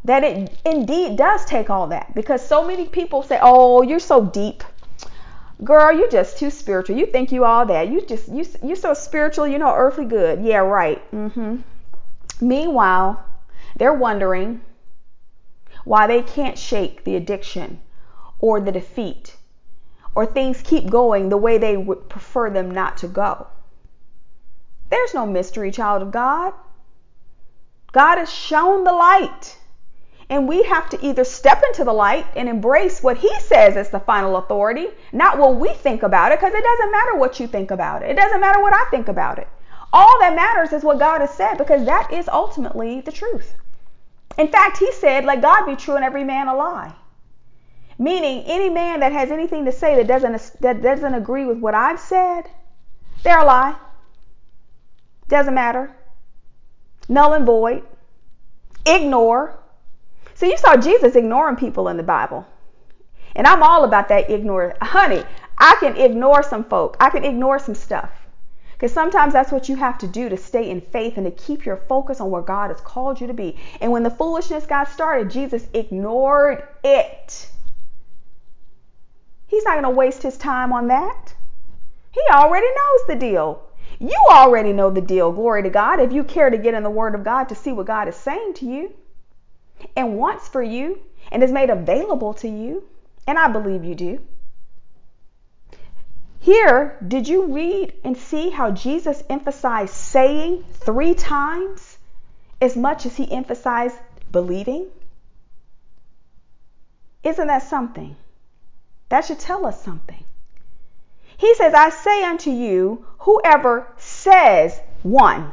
That 0.04 0.24
it 0.24 0.58
indeed 0.66 1.18
does 1.18 1.46
take 1.46 1.70
all 1.70 1.88
that 1.88 2.14
because 2.14 2.46
so 2.46 2.66
many 2.66 2.88
people 2.88 3.24
say, 3.24 3.40
"Oh, 3.42 3.82
you're 3.82 4.00
so 4.00 4.26
deep." 4.26 4.64
Girl, 5.64 5.92
you 5.92 6.10
just 6.10 6.38
too 6.38 6.50
spiritual. 6.50 6.98
You 6.98 7.06
think 7.06 7.32
you 7.32 7.44
all 7.44 7.66
that. 7.66 7.90
You 7.90 8.02
just 8.02 8.30
you 8.30 8.46
you 8.64 8.76
so 8.76 8.94
spiritual, 8.94 9.48
you 9.48 9.58
no 9.58 9.76
earthly 9.76 10.06
good. 10.06 10.42
Yeah, 10.44 10.60
right. 10.60 11.00
Mm-hmm. 11.12 11.58
Meanwhile, 12.42 13.26
they're 13.76 13.94
wondering 13.94 14.62
why 15.84 16.08
they 16.08 16.22
can't 16.22 16.58
shake 16.58 17.04
the 17.04 17.16
addiction 17.16 17.82
or 18.40 18.62
the 18.62 18.72
defeat 18.72 19.36
or 20.16 20.26
things 20.26 20.62
keep 20.62 20.90
going 20.90 21.30
the 21.30 21.38
way 21.38 21.58
they 21.58 21.78
would 21.78 22.10
prefer 22.10 22.50
them 22.50 22.72
not 22.72 22.98
to 22.98 23.08
go. 23.08 23.48
There's 24.90 25.14
no 25.14 25.26
mystery, 25.26 25.72
child 25.72 26.02
of 26.02 26.12
God. 26.12 26.54
God 27.92 28.18
has 28.18 28.32
shown 28.32 28.84
the 28.84 28.92
light. 28.92 29.58
And 30.30 30.48
we 30.48 30.64
have 30.64 30.90
to 30.90 31.06
either 31.06 31.24
step 31.24 31.64
into 31.68 31.84
the 31.84 31.94
light 31.94 32.26
and 32.36 32.48
embrace 32.48 33.02
what 33.02 33.18
he 33.18 33.40
says 33.40 33.76
is 33.76 33.90
the 33.90 34.00
final 34.00 34.38
authority, 34.38 34.88
not 35.12 35.40
what 35.40 35.56
we 35.56 35.74
think 35.74 36.04
about 36.04 36.32
it, 36.32 36.40
because 36.40 36.54
it 36.54 36.64
doesn't 36.64 36.92
matter 36.92 37.16
what 37.16 37.40
you 37.40 37.48
think 37.48 37.72
about 37.72 38.04
it. 38.04 38.12
It 38.12 38.16
doesn't 38.16 38.40
matter 38.40 38.62
what 38.62 38.74
I 38.74 38.86
think 38.92 39.08
about 39.08 39.40
it. 39.40 39.48
All 39.92 40.20
that 40.20 40.36
matters 40.36 40.72
is 40.72 40.84
what 40.84 41.00
God 41.00 41.22
has 41.22 41.34
said, 41.34 41.58
because 41.58 41.84
that 41.86 42.14
is 42.14 42.28
ultimately 42.28 43.02
the 43.02 43.12
truth. 43.12 43.56
In 44.38 44.48
fact, 44.48 44.78
he 44.78 44.92
said, 44.94 45.26
Let 45.26 45.42
God 45.42 45.66
be 45.66 45.76
true 45.76 45.96
and 45.96 46.06
every 46.06 46.24
man 46.24 46.48
a 46.48 46.56
lie. 46.56 46.94
Meaning, 47.98 48.44
any 48.46 48.70
man 48.70 49.00
that 49.02 49.12
has 49.12 49.32
anything 49.32 49.66
to 49.66 49.72
say 49.72 49.96
that 49.96 50.08
doesn't, 50.08 50.62
that 50.62 50.82
doesn't 50.82 51.14
agree 51.14 51.46
with 51.46 51.58
what 51.58 51.74
I've 51.74 52.00
said, 52.00 52.44
they're 53.24 53.40
a 53.40 53.46
lie. 53.46 53.76
Doesn't 55.28 55.54
matter. 55.54 55.94
Null 57.10 57.34
and 57.34 57.46
void. 57.46 57.84
Ignore. 58.86 59.59
So 60.40 60.46
you 60.46 60.56
saw 60.56 60.78
Jesus 60.78 61.18
ignoring 61.18 61.58
people 61.58 61.90
in 61.90 61.98
the 61.98 62.04
Bible. 62.04 62.48
And 63.36 63.46
I'm 63.46 63.62
all 63.62 63.84
about 63.84 64.08
that 64.08 64.30
ignore. 64.30 64.74
Honey, 64.82 65.26
I 65.58 65.76
can 65.82 65.98
ignore 65.98 66.44
some 66.44 66.64
folk. 66.64 66.96
I 66.98 67.10
can 67.10 67.26
ignore 67.26 67.60
some 67.60 67.76
stuff. 67.76 68.10
Because 68.72 68.94
sometimes 68.94 69.34
that's 69.34 69.52
what 69.52 69.68
you 69.68 69.76
have 69.76 69.98
to 69.98 70.08
do 70.08 70.30
to 70.30 70.38
stay 70.38 70.70
in 70.70 70.80
faith 70.80 71.18
and 71.18 71.26
to 71.26 71.32
keep 71.32 71.66
your 71.66 71.76
focus 71.76 72.22
on 72.22 72.32
where 72.32 72.42
God 72.42 72.70
has 72.70 72.80
called 72.80 73.20
you 73.20 73.28
to 73.28 73.34
be. 73.34 73.58
And 73.82 73.92
when 73.92 74.04
the 74.04 74.10
foolishness 74.10 74.66
got 74.66 74.88
started, 74.88 75.30
Jesus 75.30 75.68
ignored 75.74 76.64
it. 76.86 77.50
He's 79.46 79.66
not 79.66 79.74
going 79.74 79.84
to 79.84 79.90
waste 79.90 80.24
his 80.24 80.38
time 80.38 80.72
on 80.72 80.88
that. 80.88 81.34
He 82.12 82.22
already 82.32 82.68
knows 82.68 83.08
the 83.10 83.16
deal. 83.16 83.62
You 84.00 84.18
already 84.30 84.72
know 84.72 84.90
the 84.90 85.02
deal. 85.02 85.34
Glory 85.34 85.64
to 85.64 85.70
God. 85.70 86.00
If 86.00 86.14
you 86.14 86.24
care 86.24 86.50
to 86.50 86.58
get 86.58 86.76
in 86.76 86.84
the 86.84 86.90
Word 86.90 87.14
of 87.14 87.26
God 87.26 87.50
to 87.50 87.56
see 87.56 87.74
what 87.74 87.88
God 87.88 88.08
is 88.08 88.16
saying 88.16 88.54
to 88.54 88.66
you 88.66 88.94
and 89.96 90.18
wants 90.18 90.48
for 90.48 90.62
you 90.62 91.00
and 91.32 91.44
is 91.44 91.52
made 91.52 91.70
available 91.70 92.34
to 92.36 92.48
you, 92.48 92.84
and 93.28 93.38
I 93.38 93.48
believe 93.48 93.84
you 93.84 93.96
do. 93.96 94.20
Here, 96.40 96.98
did 97.06 97.28
you 97.28 97.54
read 97.54 97.94
and 98.04 98.18
see 98.18 98.50
how 98.50 98.72
Jesus 98.72 99.22
emphasized 99.30 99.94
saying 99.94 100.64
three 100.72 101.14
times 101.14 101.98
as 102.62 102.78
much 102.78 103.06
as 103.06 103.18
he 103.18 103.32
emphasized 103.32 103.98
believing? 104.32 104.88
Isn't 107.24 107.48
that 107.48 107.64
something? 107.64 108.16
That 109.10 109.26
should 109.26 109.40
tell 109.40 109.66
us 109.66 109.84
something. 109.84 110.24
He 111.38 111.54
says, 111.56 111.74
I 111.74 111.90
say 111.90 112.24
unto 112.24 112.52
you, 112.52 113.06
whoever 113.20 113.92
says, 113.98 114.80
one, 115.04 115.52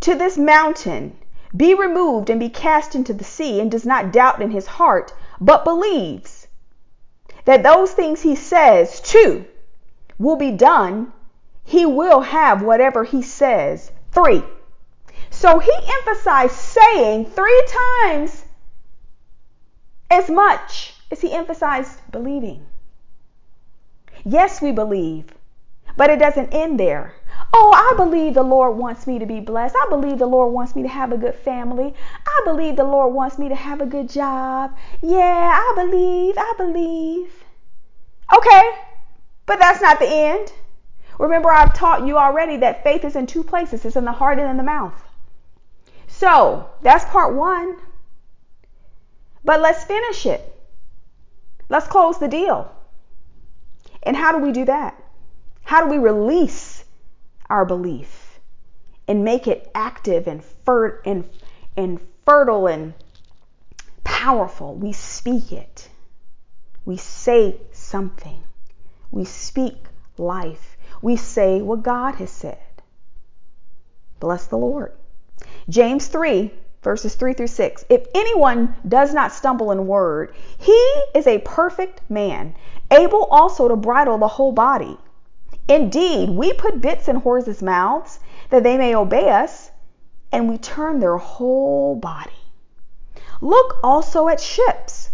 to 0.00 0.14
this 0.14 0.38
mountain, 0.38 1.17
be 1.56 1.74
removed 1.74 2.30
and 2.30 2.38
be 2.40 2.48
cast 2.48 2.94
into 2.94 3.12
the 3.12 3.24
sea, 3.24 3.60
and 3.60 3.70
does 3.70 3.86
not 3.86 4.12
doubt 4.12 4.42
in 4.42 4.50
his 4.50 4.66
heart, 4.66 5.12
but 5.40 5.64
believes 5.64 6.46
that 7.44 7.62
those 7.62 7.92
things 7.92 8.20
he 8.20 8.34
says, 8.34 9.00
two, 9.00 9.46
will 10.18 10.36
be 10.36 10.50
done, 10.50 11.12
he 11.64 11.86
will 11.86 12.20
have 12.20 12.62
whatever 12.62 13.04
he 13.04 13.22
says. 13.22 13.90
Three. 14.12 14.42
So 15.30 15.58
he 15.58 15.72
emphasized 15.98 16.54
saying 16.54 17.26
three 17.26 17.64
times 18.02 18.44
as 20.10 20.28
much 20.28 20.94
as 21.10 21.20
he 21.20 21.32
emphasized 21.32 22.00
believing. 22.10 22.66
Yes, 24.24 24.60
we 24.60 24.72
believe, 24.72 25.32
but 25.96 26.10
it 26.10 26.18
doesn't 26.18 26.52
end 26.52 26.80
there. 26.80 27.14
Oh, 27.52 27.72
I 27.72 27.96
believe 27.96 28.34
the 28.34 28.42
Lord 28.42 28.76
wants 28.76 29.06
me 29.06 29.18
to 29.18 29.26
be 29.26 29.40
blessed. 29.40 29.74
I 29.76 29.86
believe 29.88 30.18
the 30.18 30.26
Lord 30.26 30.52
wants 30.52 30.76
me 30.76 30.82
to 30.82 30.88
have 30.88 31.12
a 31.12 31.16
good 31.16 31.34
family. 31.34 31.94
I 32.26 32.42
believe 32.44 32.76
the 32.76 32.84
Lord 32.84 33.14
wants 33.14 33.38
me 33.38 33.48
to 33.48 33.54
have 33.54 33.80
a 33.80 33.86
good 33.86 34.08
job. 34.08 34.76
Yeah, 35.00 35.18
I 35.54 35.72
believe. 35.74 36.34
I 36.36 36.54
believe. 36.56 37.44
Okay, 38.36 38.70
but 39.46 39.58
that's 39.58 39.80
not 39.80 39.98
the 39.98 40.08
end. 40.08 40.52
Remember, 41.18 41.50
I've 41.50 41.74
taught 41.74 42.06
you 42.06 42.16
already 42.18 42.58
that 42.58 42.84
faith 42.84 43.04
is 43.04 43.16
in 43.16 43.26
two 43.26 43.42
places 43.42 43.84
it's 43.84 43.96
in 43.96 44.04
the 44.04 44.12
heart 44.12 44.38
and 44.38 44.48
in 44.48 44.56
the 44.56 44.62
mouth. 44.62 45.02
So 46.06 46.70
that's 46.82 47.04
part 47.06 47.34
one. 47.34 47.76
But 49.44 49.60
let's 49.60 49.84
finish 49.84 50.26
it. 50.26 50.42
Let's 51.68 51.86
close 51.86 52.18
the 52.18 52.28
deal. 52.28 52.70
And 54.02 54.16
how 54.16 54.32
do 54.32 54.38
we 54.38 54.52
do 54.52 54.64
that? 54.66 55.02
How 55.64 55.84
do 55.84 55.90
we 55.90 55.98
release 55.98 56.77
our 57.50 57.64
belief 57.64 58.40
and 59.06 59.24
make 59.24 59.46
it 59.46 59.70
active 59.74 60.26
and, 60.26 60.44
fer- 60.64 61.00
and, 61.04 61.28
and 61.76 62.00
fertile 62.24 62.66
and 62.66 62.94
powerful. 64.04 64.74
We 64.74 64.92
speak 64.92 65.52
it. 65.52 65.88
We 66.84 66.96
say 66.96 67.60
something. 67.72 68.42
We 69.10 69.24
speak 69.24 69.76
life. 70.18 70.76
We 71.00 71.16
say 71.16 71.62
what 71.62 71.82
God 71.82 72.16
has 72.16 72.30
said. 72.30 72.58
Bless 74.20 74.46
the 74.46 74.58
Lord. 74.58 74.92
James 75.68 76.08
3, 76.08 76.50
verses 76.82 77.14
3 77.14 77.34
through 77.34 77.46
6. 77.46 77.84
If 77.88 78.06
anyone 78.14 78.74
does 78.86 79.14
not 79.14 79.32
stumble 79.32 79.70
in 79.70 79.86
word, 79.86 80.34
he 80.58 81.02
is 81.14 81.26
a 81.26 81.38
perfect 81.38 82.00
man, 82.10 82.54
able 82.90 83.24
also 83.24 83.68
to 83.68 83.76
bridle 83.76 84.18
the 84.18 84.28
whole 84.28 84.52
body. 84.52 84.98
Indeed, 85.68 86.30
we 86.30 86.54
put 86.54 86.80
bits 86.80 87.08
in 87.08 87.16
horses' 87.16 87.62
mouths 87.62 88.20
that 88.48 88.62
they 88.62 88.78
may 88.78 88.94
obey 88.94 89.28
us, 89.28 89.70
and 90.32 90.48
we 90.48 90.56
turn 90.56 90.98
their 90.98 91.18
whole 91.18 91.94
body. 91.94 92.32
Look 93.42 93.78
also 93.84 94.28
at 94.28 94.40
ships. 94.40 95.10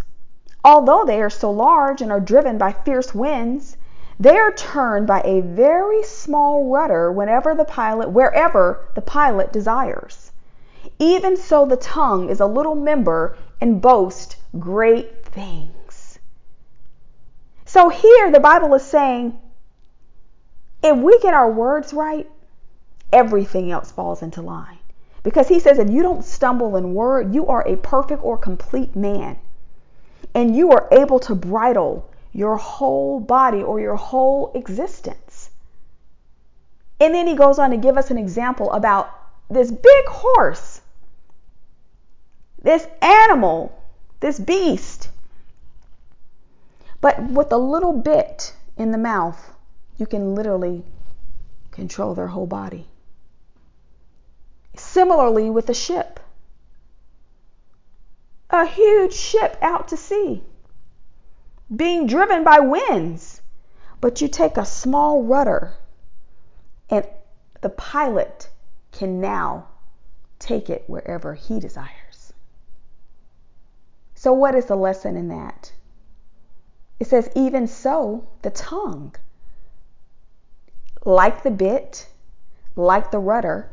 Although 0.63 1.03
they 1.05 1.21
are 1.21 1.29
so 1.29 1.51
large 1.51 2.01
and 2.01 2.11
are 2.11 2.19
driven 2.19 2.57
by 2.57 2.71
fierce 2.71 3.13
winds, 3.13 3.77
they 4.17 4.37
are 4.37 4.53
turned 4.53 5.07
by 5.07 5.21
a 5.25 5.41
very 5.41 6.01
small 6.03 6.69
rudder 6.69 7.11
whenever 7.11 7.53
the 7.53 7.65
pilot 7.65 8.09
wherever 8.09 8.87
the 8.95 9.01
pilot 9.01 9.51
desires. 9.51 10.31
Even 10.99 11.35
so 11.35 11.65
the 11.65 11.75
tongue 11.75 12.29
is 12.29 12.39
a 12.39 12.45
little 12.45 12.75
member 12.75 13.37
and 13.59 13.81
boasts 13.81 14.37
great 14.57 15.25
things. 15.25 16.17
So 17.65 17.89
here 17.89 18.31
the 18.31 18.39
Bible 18.39 18.73
is 18.73 18.83
saying 18.83 19.37
if 20.85 20.97
we 20.97 21.17
get 21.19 21.33
our 21.33 21.51
words 21.51 21.93
right, 21.93 22.29
everything 23.11 23.71
else 23.71 23.91
falls 23.91 24.21
into 24.21 24.41
line. 24.41 24.77
Because 25.23 25.47
he 25.47 25.59
says 25.59 25.79
if 25.79 25.89
you 25.89 26.03
don't 26.03 26.23
stumble 26.23 26.75
in 26.75 26.93
word, 26.93 27.33
you 27.33 27.47
are 27.47 27.67
a 27.67 27.77
perfect 27.77 28.23
or 28.23 28.37
complete 28.37 28.95
man. 28.95 29.39
And 30.35 30.55
you 30.55 30.71
are 30.71 30.87
able 30.91 31.19
to 31.21 31.33
bridle 31.33 32.07
your 32.33 32.57
whole 32.57 33.19
body 33.19 33.63
or 33.63 33.79
your 33.79 33.95
whole 33.95 34.51
existence. 34.53 35.49
And 36.99 37.15
then 37.15 37.25
he 37.25 37.35
goes 37.35 37.57
on 37.57 37.71
to 37.71 37.77
give 37.77 37.97
us 37.97 38.11
an 38.11 38.19
example 38.19 38.71
about 38.71 39.09
this 39.49 39.71
big 39.71 40.05
horse, 40.05 40.81
this 42.61 42.87
animal, 43.01 43.75
this 44.19 44.39
beast. 44.39 45.09
But 47.01 47.23
with 47.23 47.51
a 47.51 47.57
little 47.57 47.93
bit 47.93 48.53
in 48.77 48.91
the 48.91 48.97
mouth, 48.99 49.54
you 49.97 50.05
can 50.05 50.35
literally 50.35 50.83
control 51.71 52.13
their 52.13 52.27
whole 52.27 52.47
body. 52.47 52.87
Similarly, 54.75 55.49
with 55.49 55.69
a 55.69 55.73
ship, 55.73 56.19
a 58.49 58.65
huge 58.65 59.13
ship 59.13 59.57
out 59.61 59.89
to 59.89 59.97
sea, 59.97 60.43
being 61.73 62.07
driven 62.07 62.43
by 62.43 62.59
winds, 62.59 63.41
but 64.01 64.21
you 64.21 64.27
take 64.27 64.57
a 64.57 64.65
small 64.65 65.23
rudder 65.23 65.73
and 66.89 67.07
the 67.61 67.69
pilot 67.69 68.49
can 68.91 69.19
now 69.19 69.67
take 70.39 70.69
it 70.69 70.83
wherever 70.87 71.33
he 71.33 71.59
desires. 71.59 72.33
So, 74.13 74.33
what 74.33 74.55
is 74.55 74.65
the 74.65 74.75
lesson 74.75 75.15
in 75.15 75.29
that? 75.29 75.71
It 76.99 77.07
says, 77.07 77.29
even 77.35 77.67
so, 77.67 78.27
the 78.41 78.49
tongue 78.49 79.15
like 81.05 81.43
the 81.43 81.51
bit, 81.51 82.07
like 82.75 83.11
the 83.11 83.19
rudder, 83.19 83.69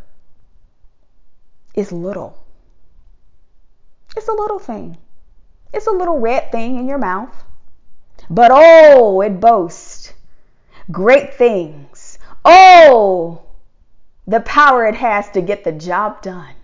is 1.74 1.90
little. 1.90 2.44
It's 4.14 4.28
a 4.28 4.32
little 4.32 4.58
thing. 4.58 4.98
It's 5.72 5.86
a 5.86 5.92
little 5.92 6.20
red 6.20 6.52
thing 6.52 6.78
in 6.78 6.86
your 6.86 6.98
mouth. 6.98 7.44
But 8.28 8.50
oh, 8.52 9.22
it 9.22 9.40
boasts 9.40 10.12
great 10.90 11.34
things. 11.34 12.18
Oh, 12.44 13.40
the 14.26 14.40
power 14.40 14.86
it 14.86 14.94
has 14.96 15.30
to 15.30 15.40
get 15.40 15.64
the 15.64 15.72
job 15.72 16.20
done. 16.20 16.54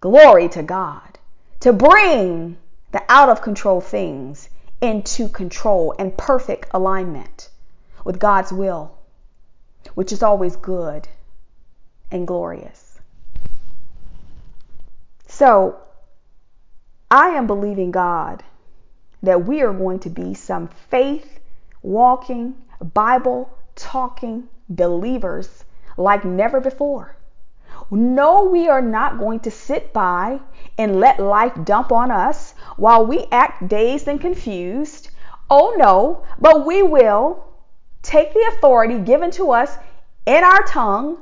Glory 0.00 0.48
to 0.48 0.62
God. 0.64 1.18
To 1.60 1.72
bring 1.72 2.56
the 2.90 3.02
out 3.08 3.28
of 3.28 3.42
control 3.42 3.80
things 3.80 4.48
into 4.80 5.28
control 5.28 5.94
and 5.98 6.16
perfect 6.16 6.68
alignment 6.72 7.48
with 8.04 8.18
God's 8.18 8.52
will 8.52 8.95
which 9.96 10.12
is 10.12 10.22
always 10.22 10.56
good 10.56 11.08
and 12.10 12.26
glorious. 12.26 12.98
So, 15.26 15.76
I 17.10 17.30
am 17.30 17.46
believing 17.46 17.92
God 17.92 18.44
that 19.22 19.46
we 19.46 19.62
are 19.62 19.72
going 19.72 19.98
to 20.00 20.10
be 20.10 20.34
some 20.34 20.68
faith 20.90 21.40
walking, 21.82 22.56
Bible 22.92 23.50
talking 23.74 24.48
believers 24.68 25.64
like 25.96 26.26
never 26.26 26.60
before. 26.60 27.16
No, 27.90 28.44
we 28.44 28.68
are 28.68 28.82
not 28.82 29.18
going 29.18 29.40
to 29.40 29.50
sit 29.50 29.94
by 29.94 30.40
and 30.76 31.00
let 31.00 31.20
life 31.20 31.56
dump 31.64 31.90
on 31.90 32.10
us 32.10 32.52
while 32.76 33.06
we 33.06 33.26
act 33.32 33.66
dazed 33.66 34.08
and 34.08 34.20
confused. 34.20 35.08
Oh 35.48 35.74
no, 35.78 36.22
but 36.38 36.66
we 36.66 36.82
will 36.82 37.46
take 38.06 38.32
the 38.32 38.52
authority 38.54 38.98
given 38.98 39.30
to 39.32 39.50
us 39.50 39.76
in 40.26 40.44
our 40.44 40.62
tongue. 40.64 41.18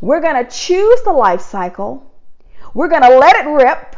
We're 0.00 0.20
going 0.20 0.44
to 0.44 0.50
choose 0.50 1.02
the 1.02 1.12
life 1.12 1.40
cycle. 1.40 2.10
We're 2.74 2.88
going 2.88 3.02
to 3.02 3.18
let 3.18 3.36
it 3.36 3.48
rip. 3.48 3.96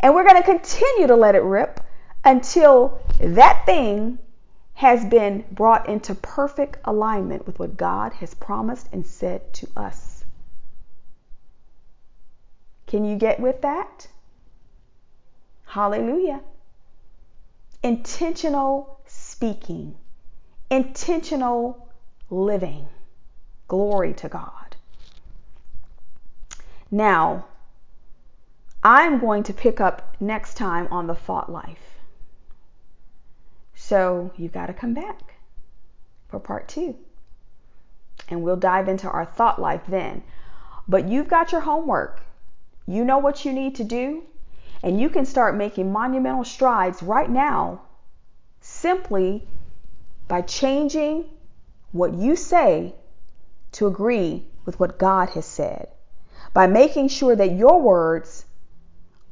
And 0.00 0.14
we're 0.14 0.24
going 0.24 0.42
to 0.42 0.42
continue 0.42 1.06
to 1.06 1.16
let 1.16 1.34
it 1.34 1.42
rip 1.42 1.80
until 2.24 3.00
that 3.20 3.66
thing 3.66 4.18
has 4.74 5.04
been 5.04 5.44
brought 5.52 5.88
into 5.88 6.14
perfect 6.14 6.78
alignment 6.84 7.46
with 7.46 7.58
what 7.58 7.76
God 7.76 8.14
has 8.14 8.34
promised 8.34 8.88
and 8.92 9.06
said 9.06 9.52
to 9.54 9.68
us. 9.76 10.24
Can 12.86 13.04
you 13.04 13.16
get 13.16 13.38
with 13.38 13.60
that? 13.60 14.08
Hallelujah. 15.66 16.40
Intentional 17.82 19.00
speaking 19.06 19.96
intentional 20.70 21.88
living. 22.30 22.88
Glory 23.68 24.14
to 24.14 24.28
God. 24.28 24.76
Now, 26.90 27.46
I'm 28.82 29.18
going 29.18 29.42
to 29.44 29.52
pick 29.52 29.80
up 29.80 30.16
next 30.20 30.54
time 30.54 30.88
on 30.90 31.06
the 31.06 31.14
thought 31.14 31.50
life. 31.50 31.98
So 33.74 34.32
you've 34.36 34.52
got 34.52 34.66
to 34.66 34.72
come 34.72 34.94
back 34.94 35.34
for 36.28 36.40
part 36.40 36.68
two. 36.68 36.96
And 38.28 38.42
we'll 38.42 38.56
dive 38.56 38.88
into 38.88 39.08
our 39.10 39.24
thought 39.24 39.60
life 39.60 39.82
then. 39.88 40.22
But 40.88 41.08
you've 41.08 41.28
got 41.28 41.52
your 41.52 41.60
homework. 41.62 42.20
You 42.86 43.04
know 43.04 43.18
what 43.18 43.44
you 43.44 43.52
need 43.52 43.74
to 43.76 43.84
do. 43.84 44.22
And 44.82 45.00
you 45.00 45.10
can 45.10 45.26
start 45.26 45.56
making 45.56 45.92
monumental 45.92 46.44
strides 46.44 47.02
right 47.02 47.28
now 47.28 47.82
simply 48.60 49.46
by 50.30 50.40
changing 50.42 51.24
what 51.90 52.14
you 52.14 52.36
say 52.36 52.94
to 53.72 53.88
agree 53.88 54.46
with 54.64 54.78
what 54.78 54.96
God 54.96 55.30
has 55.30 55.44
said, 55.44 55.88
by 56.54 56.68
making 56.68 57.08
sure 57.08 57.34
that 57.34 57.50
your 57.56 57.80
words 57.80 58.44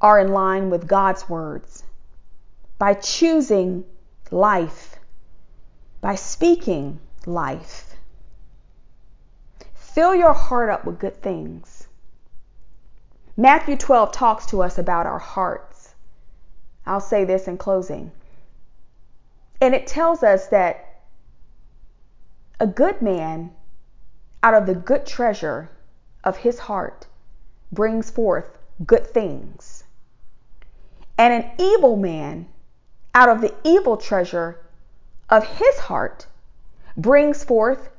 are 0.01 0.19
in 0.19 0.33
line 0.33 0.71
with 0.71 0.89
God's 0.89 1.29
words, 1.29 1.85
by 2.81 2.95
choosing 2.95 3.85
life, 4.33 4.97
by 6.01 6.17
speaking 6.17 6.99
life. 7.27 7.95
Fill 9.75 10.17
your 10.17 10.33
heart 10.33 10.69
up 10.69 10.85
with 10.85 10.99
good 10.99 11.23
things. 11.23 11.87
Matthew 13.37 13.77
12 13.77 14.11
talks 14.11 14.47
to 14.47 14.65
us 14.65 14.79
about 14.79 15.07
our 15.07 15.21
hearts. 15.21 15.95
I'll 16.85 16.99
say 17.01 17.25
this 17.25 17.47
in 17.47 17.57
closing. 17.57 18.11
And 19.61 19.77
it 19.77 19.87
tells 19.87 20.25
us 20.25 20.49
that 20.49 20.87
a 22.61 22.67
good 22.67 23.01
man, 23.01 23.51
out 24.43 24.55
of 24.55 24.67
the 24.67 24.75
good 24.75 25.07
treasure 25.07 25.71
of 26.25 26.39
his 26.39 26.59
heart, 26.59 27.07
brings 27.73 28.11
forth 28.11 28.59
good 28.85 29.07
things. 29.07 29.85
And 31.17 31.33
an 31.33 31.51
evil 31.59 31.97
man, 31.97 32.47
out 33.15 33.29
of 33.29 33.41
the 33.41 33.55
evil 33.65 33.97
treasure 33.97 34.59
of 35.29 35.45
his 35.45 35.79
heart, 35.79 36.27
brings 36.97 37.45
forth 37.45 37.91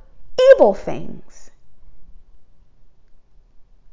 evil 0.53 0.74
things. 0.74 1.51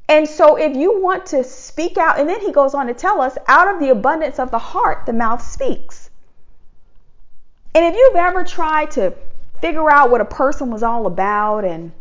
And 0.08 0.28
so, 0.28 0.56
if 0.56 0.76
you 0.76 1.00
want 1.00 1.26
to 1.26 1.42
speak 1.42 1.98
out, 1.98 2.20
and 2.20 2.28
then 2.28 2.40
he 2.40 2.52
goes 2.52 2.74
on 2.74 2.86
to 2.86 2.94
tell 2.94 3.20
us, 3.20 3.36
out 3.48 3.66
of 3.66 3.80
the 3.80 3.90
abundance 3.90 4.38
of 4.38 4.52
the 4.52 4.58
heart, 4.58 5.04
the 5.04 5.12
mouth 5.12 5.42
speaks. 5.42 6.10
And 7.74 7.84
if 7.84 7.94
you've 7.94 8.16
ever 8.16 8.44
tried 8.44 8.92
to 8.92 9.14
figure 9.60 9.90
out 9.90 10.10
what 10.10 10.20
a 10.20 10.26
person 10.26 10.70
was 10.70 10.82
all 10.82 11.06
about 11.06 11.64
and 11.64 11.92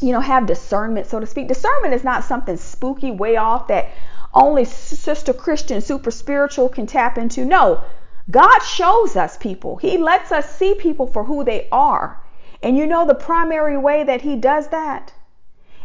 you 0.00 0.12
know 0.12 0.20
have 0.20 0.46
discernment 0.46 1.06
so 1.06 1.20
to 1.20 1.26
speak 1.26 1.48
discernment 1.48 1.94
is 1.94 2.04
not 2.04 2.24
something 2.24 2.56
spooky 2.56 3.10
way 3.10 3.36
off 3.36 3.68
that 3.68 3.88
only 4.34 4.64
Sister 4.64 5.32
Christian, 5.32 5.80
super 5.80 6.10
spiritual 6.10 6.68
can 6.68 6.86
tap 6.86 7.16
into. 7.16 7.44
No, 7.44 7.84
God 8.28 8.58
shows 8.60 9.14
us 9.14 9.36
people. 9.36 9.76
He 9.76 9.96
lets 9.96 10.32
us 10.32 10.56
see 10.56 10.74
people 10.74 11.06
for 11.06 11.24
who 11.24 11.44
they 11.44 11.68
are. 11.70 12.20
And 12.60 12.76
you 12.76 12.86
know 12.86 13.06
the 13.06 13.14
primary 13.14 13.76
way 13.76 14.02
that 14.02 14.22
He 14.22 14.36
does 14.36 14.68
that 14.68 15.12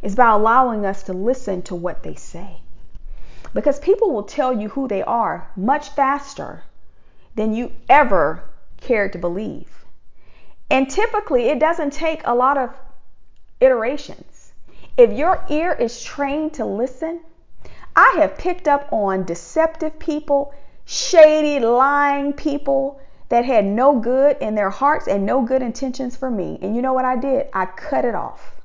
is 0.02 0.16
by 0.16 0.30
allowing 0.30 0.86
us 0.86 1.04
to 1.04 1.14
listen 1.14 1.62
to 1.64 1.76
what 1.76 2.02
they 2.02 2.16
say. 2.16 2.62
Because 3.54 3.80
people 3.80 4.12
will 4.12 4.24
tell 4.24 4.54
you 4.54 4.70
who 4.70 4.88
they 4.88 5.04
are 5.04 5.52
much 5.56 5.90
faster 5.90 6.64
than 7.36 7.54
you 7.54 7.72
ever 7.88 8.44
cared 8.78 9.14
to 9.14 9.20
believe. 9.20 9.79
And 10.70 10.90
typically, 10.90 11.50
it 11.50 11.60
doesn't 11.60 11.94
take 11.94 12.22
a 12.26 12.36
lot 12.36 12.58
of 12.58 12.70
iterations. 13.60 14.52
If 14.98 15.12
your 15.12 15.44
ear 15.50 15.74
is 15.74 16.04
trained 16.04 16.54
to 16.56 16.66
listen, 16.66 17.22
I 17.96 18.14
have 18.18 18.38
picked 18.38 18.68
up 18.68 18.92
on 18.92 19.24
deceptive 19.24 19.98
people, 19.98 20.54
shady, 20.86 21.60
lying 21.60 22.34
people 22.34 23.00
that 23.30 23.46
had 23.46 23.66
no 23.66 24.00
good 24.00 24.38
in 24.42 24.56
their 24.56 24.70
hearts 24.70 25.08
and 25.08 25.26
no 25.26 25.42
good 25.42 25.62
intentions 25.62 26.16
for 26.16 26.30
me. 26.30 26.60
And 26.62 26.76
you 26.76 26.82
know 26.82 26.94
what 26.94 27.06
I 27.06 27.16
did? 27.16 27.48
I 27.54 27.66
cut 27.66 28.06
it 28.06 28.16
off. 28.16 28.56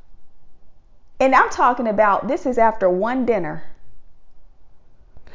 And 1.20 1.34
I'm 1.34 1.50
talking 1.50 1.86
about 1.86 2.28
this 2.28 2.46
is 2.46 2.58
after 2.58 2.88
one 2.88 3.24
dinner. 3.24 3.64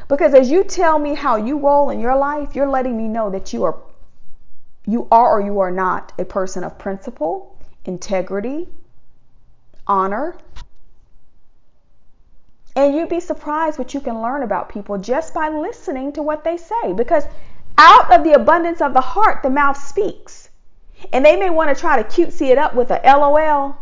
Because 0.08 0.34
as 0.34 0.50
you 0.50 0.64
tell 0.64 0.98
me 1.00 1.14
how 1.14 1.36
you 1.36 1.60
roll 1.60 1.90
in 1.90 2.00
your 2.00 2.16
life, 2.16 2.56
you're 2.56 2.70
letting 2.70 2.98
me 2.98 3.08
know 3.08 3.30
that 3.30 3.54
you 3.54 3.64
are 3.64 3.78
you 4.90 5.08
are 5.12 5.38
or 5.38 5.42
you 5.42 5.60
are 5.60 5.70
not 5.70 6.14
a 6.18 6.26
person 6.26 6.64
of 6.64 6.80
principle, 6.80 7.56
integrity, 7.86 8.68
honor. 9.86 10.36
And 12.76 12.96
you'd 12.96 13.08
be 13.08 13.20
surprised 13.20 13.78
what 13.78 13.94
you 13.94 14.02
can 14.02 14.20
learn 14.20 14.42
about 14.42 14.70
people 14.70 14.98
just 14.98 15.32
by 15.32 15.50
listening 15.50 16.12
to 16.14 16.24
what 16.24 16.44
they 16.44 16.58
say. 16.58 16.94
Because 16.94 17.26
out 17.78 18.12
of 18.12 18.24
the 18.24 18.34
abundance 18.34 18.82
of 18.82 18.94
the 18.94 19.02
heart, 19.02 19.44
the 19.44 19.50
mouth 19.52 19.78
speaks. 19.78 20.50
And 21.14 21.24
they 21.24 21.36
may 21.36 21.52
want 21.52 21.76
to 21.76 21.80
try 21.80 22.02
to 22.02 22.10
cutesy 22.10 22.50
it 22.50 22.58
up 22.58 22.74
with 22.74 22.90
a 22.90 23.00
LOL. 23.06 23.78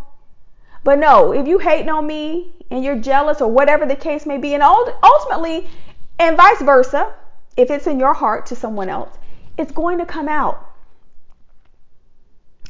But 0.83 0.99
no, 0.99 1.31
if 1.31 1.47
you 1.47 1.57
hating 1.57 1.89
on 1.89 2.05
me 2.05 2.51
and 2.69 2.83
you're 2.83 2.99
jealous 2.99 3.39
or 3.39 3.49
whatever 3.49 3.85
the 3.85 3.95
case 3.95 4.25
may 4.25 4.37
be, 4.37 4.55
and 4.55 4.63
ultimately, 4.63 5.69
and 6.19 6.35
vice 6.35 6.61
versa, 6.61 7.13
if 7.55 7.71
it's 7.71 7.87
in 7.87 7.97
your 7.97 8.13
heart 8.13 8.45
to 8.47 8.57
someone 8.57 8.89
else, 8.89 9.17
it's 9.57 9.71
going 9.71 9.99
to 9.99 10.05
come 10.05 10.27
out. 10.27 10.66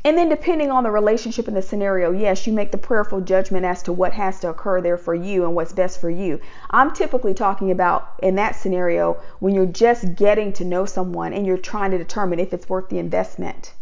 And 0.07 0.17
then, 0.17 0.29
depending 0.29 0.71
on 0.71 0.83
the 0.83 0.89
relationship 0.89 1.49
and 1.49 1.57
the 1.57 1.61
scenario, 1.61 2.13
yes, 2.13 2.47
you 2.47 2.53
make 2.53 2.71
the 2.71 2.77
prayerful 2.77 3.19
judgment 3.19 3.65
as 3.65 3.83
to 3.83 3.91
what 3.91 4.13
has 4.13 4.39
to 4.39 4.49
occur 4.49 4.79
there 4.79 4.95
for 4.95 5.13
you 5.13 5.43
and 5.43 5.53
what's 5.53 5.73
best 5.73 5.99
for 5.99 6.09
you. 6.09 6.39
I'm 6.69 6.93
typically 6.93 7.33
talking 7.33 7.71
about 7.71 8.13
in 8.23 8.35
that 8.35 8.55
scenario 8.55 9.21
when 9.39 9.53
you're 9.53 9.65
just 9.65 10.15
getting 10.15 10.53
to 10.53 10.63
know 10.63 10.85
someone 10.85 11.33
and 11.33 11.45
you're 11.45 11.57
trying 11.57 11.91
to 11.91 11.97
determine 11.97 12.39
if 12.39 12.53
it's 12.53 12.69
worth 12.69 12.87
the 12.87 12.99
investment. 12.99 13.73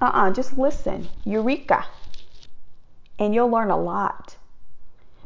Uh 0.00 0.06
uh-uh, 0.06 0.30
uh 0.30 0.32
just 0.32 0.56
listen. 0.56 1.08
Eureka. 1.26 1.84
And 3.18 3.34
you'll 3.34 3.50
learn 3.50 3.68
a 3.68 3.76
lot. 3.76 4.38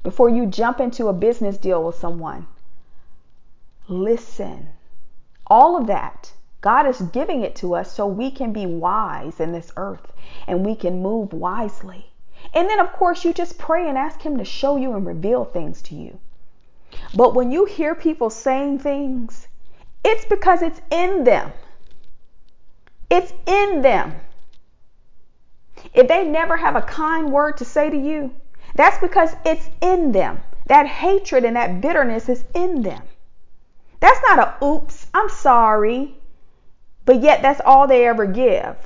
Before 0.03 0.29
you 0.29 0.47
jump 0.47 0.81
into 0.81 1.07
a 1.07 1.13
business 1.13 1.57
deal 1.57 1.85
with 1.85 1.95
someone, 1.95 2.49
listen. 3.87 4.71
All 5.47 5.77
of 5.77 5.87
that 5.87 6.33
God 6.63 6.87
is 6.87 7.01
giving 7.01 7.43
it 7.43 7.57
to 7.57 7.75
us 7.75 7.93
so 7.93 8.07
we 8.07 8.31
can 8.31 8.53
be 8.53 8.67
wise 8.67 9.41
in 9.41 9.53
this 9.53 9.73
earth 9.77 10.13
and 10.47 10.65
we 10.65 10.77
can 10.77 11.03
move 11.03 11.33
wisely. 11.33 12.07
And 12.55 12.69
then, 12.69 12.81
of 12.81 12.93
course, 12.93 13.25
you 13.25 13.35
just 13.35 13.59
pray 13.59 13.89
and 13.89 13.99
ask 13.99 14.23
Him 14.23 14.39
to 14.39 14.45
show 14.45 14.77
you 14.77 14.95
and 14.95 15.05
reveal 15.05 15.45
things 15.45 15.83
to 15.83 15.95
you. 15.95 16.19
But 17.15 17.35
when 17.35 17.51
you 17.51 17.65
hear 17.65 17.95
people 17.95 18.31
saying 18.31 18.79
things, 18.79 19.49
it's 20.05 20.25
because 20.25 20.63
it's 20.63 20.81
in 20.91 21.25
them. 21.25 21.53
It's 23.11 23.33
in 23.47 23.83
them. 23.83 24.15
If 25.95 26.07
they 26.07 26.25
never 26.25 26.57
have 26.57 26.77
a 26.77 26.83
kind 26.83 27.33
word 27.33 27.57
to 27.59 27.65
say 27.65 27.91
to 27.91 27.97
you, 27.97 28.35
that's 28.77 28.99
because 28.99 29.35
it's 29.45 29.69
in 29.81 30.13
them. 30.13 30.41
That 30.67 30.87
hatred 30.87 31.45
and 31.45 31.57
that 31.57 31.81
bitterness 31.81 32.29
is 32.29 32.45
in 32.55 32.83
them. 32.83 33.03
That's 34.01 34.21
not 34.23 34.39
a 34.39 34.65
oops, 34.65 35.07
I'm 35.13 35.29
sorry. 35.29 36.17
But 37.05 37.23
yet, 37.23 37.43
that's 37.43 37.61
all 37.65 37.87
they 37.87 38.07
ever 38.07 38.27
give. 38.27 38.77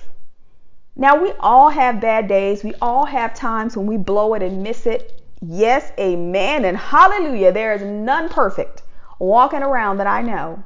Now, 0.95 1.21
we 1.21 1.33
all 1.41 1.69
have 1.69 2.01
bad 2.01 2.29
days. 2.29 2.65
We 2.65 2.73
all 2.81 3.05
have 3.05 3.35
times 3.35 3.77
when 3.77 3.87
we 3.87 3.99
blow 3.99 4.35
it 4.35 4.43
and 4.43 4.63
miss 4.63 4.87
it. 4.87 5.23
Yes, 5.43 5.93
amen, 5.99 6.65
and 6.65 6.77
hallelujah. 6.77 7.53
There 7.53 7.75
is 7.75 7.83
none 7.83 8.31
perfect 8.31 8.83
walking 9.19 9.63
around 9.63 9.99
that 9.99 10.07
I 10.07 10.23
know. 10.23 10.65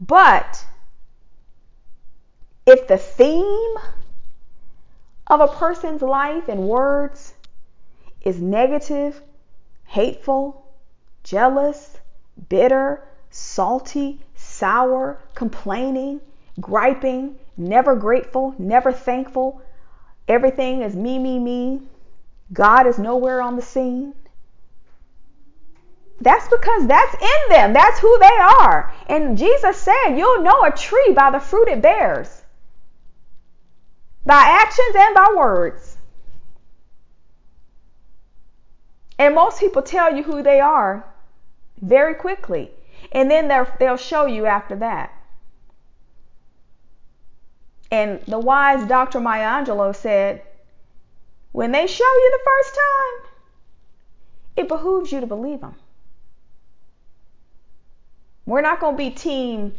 But 0.00 0.66
if 2.66 2.88
the 2.88 2.98
theme 2.98 3.74
of 5.28 5.40
a 5.40 5.48
person's 5.48 6.02
life 6.02 6.48
and 6.48 6.68
words 6.68 7.34
is 8.20 8.40
negative, 8.40 9.22
hateful, 9.84 10.66
jealous, 11.22 11.98
bitter, 12.48 13.06
salty, 13.30 14.20
sour, 14.56 15.18
complaining, 15.34 16.20
griping, 16.60 17.36
never 17.56 17.94
grateful, 17.94 18.54
never 18.58 18.92
thankful. 18.92 19.60
Everything 20.28 20.82
is 20.82 20.96
me, 20.96 21.18
me, 21.18 21.38
me. 21.38 21.82
God 22.52 22.86
is 22.86 22.98
nowhere 22.98 23.42
on 23.42 23.56
the 23.56 23.62
scene. 23.62 24.14
That's 26.20 26.48
because 26.48 26.86
that's 26.86 27.14
in 27.14 27.50
them. 27.50 27.72
That's 27.74 27.98
who 27.98 28.18
they 28.18 28.26
are. 28.26 28.92
And 29.08 29.36
Jesus 29.36 29.76
said, 29.76 30.16
You'll 30.16 30.42
know 30.42 30.62
a 30.64 30.70
tree 30.70 31.12
by 31.14 31.30
the 31.30 31.40
fruit 31.40 31.68
it 31.68 31.82
bears, 31.82 32.42
by 34.24 34.42
actions 34.42 34.96
and 34.96 35.14
by 35.14 35.34
words. 35.36 35.98
And 39.18 39.34
most 39.34 39.60
people 39.60 39.82
tell 39.82 40.14
you 40.14 40.22
who 40.22 40.42
they 40.42 40.60
are 40.60 41.04
very 41.80 42.14
quickly. 42.14 42.70
And 43.12 43.30
then 43.30 43.48
they'll 43.78 43.96
show 43.96 44.26
you 44.26 44.46
after 44.46 44.76
that. 44.76 45.12
And 47.90 48.20
the 48.26 48.38
wise 48.38 48.86
Dr. 48.86 49.20
Maya 49.20 49.46
Angelou 49.46 49.94
said, 49.94 50.42
when 51.52 51.72
they 51.72 51.86
show 51.86 52.04
you 52.04 52.30
the 52.32 52.44
first 52.44 52.74
time, 52.74 53.30
it 54.56 54.68
behooves 54.68 55.12
you 55.12 55.20
to 55.20 55.26
believe 55.26 55.60
them. 55.60 55.74
We're 58.44 58.60
not 58.60 58.80
going 58.80 58.94
to 58.94 58.98
be 58.98 59.10
team 59.10 59.74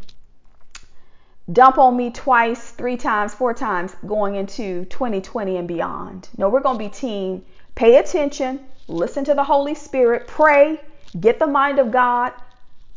dump 1.51 1.77
on 1.77 1.95
me 1.95 2.11
twice, 2.11 2.71
three 2.71 2.97
times, 2.97 3.33
four 3.33 3.53
times 3.53 3.95
going 4.05 4.35
into 4.35 4.85
2020 4.85 5.57
and 5.57 5.67
beyond. 5.67 6.29
No, 6.37 6.49
we're 6.49 6.61
going 6.61 6.77
to 6.77 6.83
be 6.83 6.89
team 6.89 7.45
pay 7.75 7.97
attention, 7.97 8.59
listen 8.87 9.23
to 9.25 9.35
the 9.35 9.43
Holy 9.43 9.75
Spirit, 9.75 10.27
pray, 10.27 10.81
get 11.19 11.37
the 11.37 11.47
mind 11.47 11.77
of 11.77 11.91
God, 11.91 12.33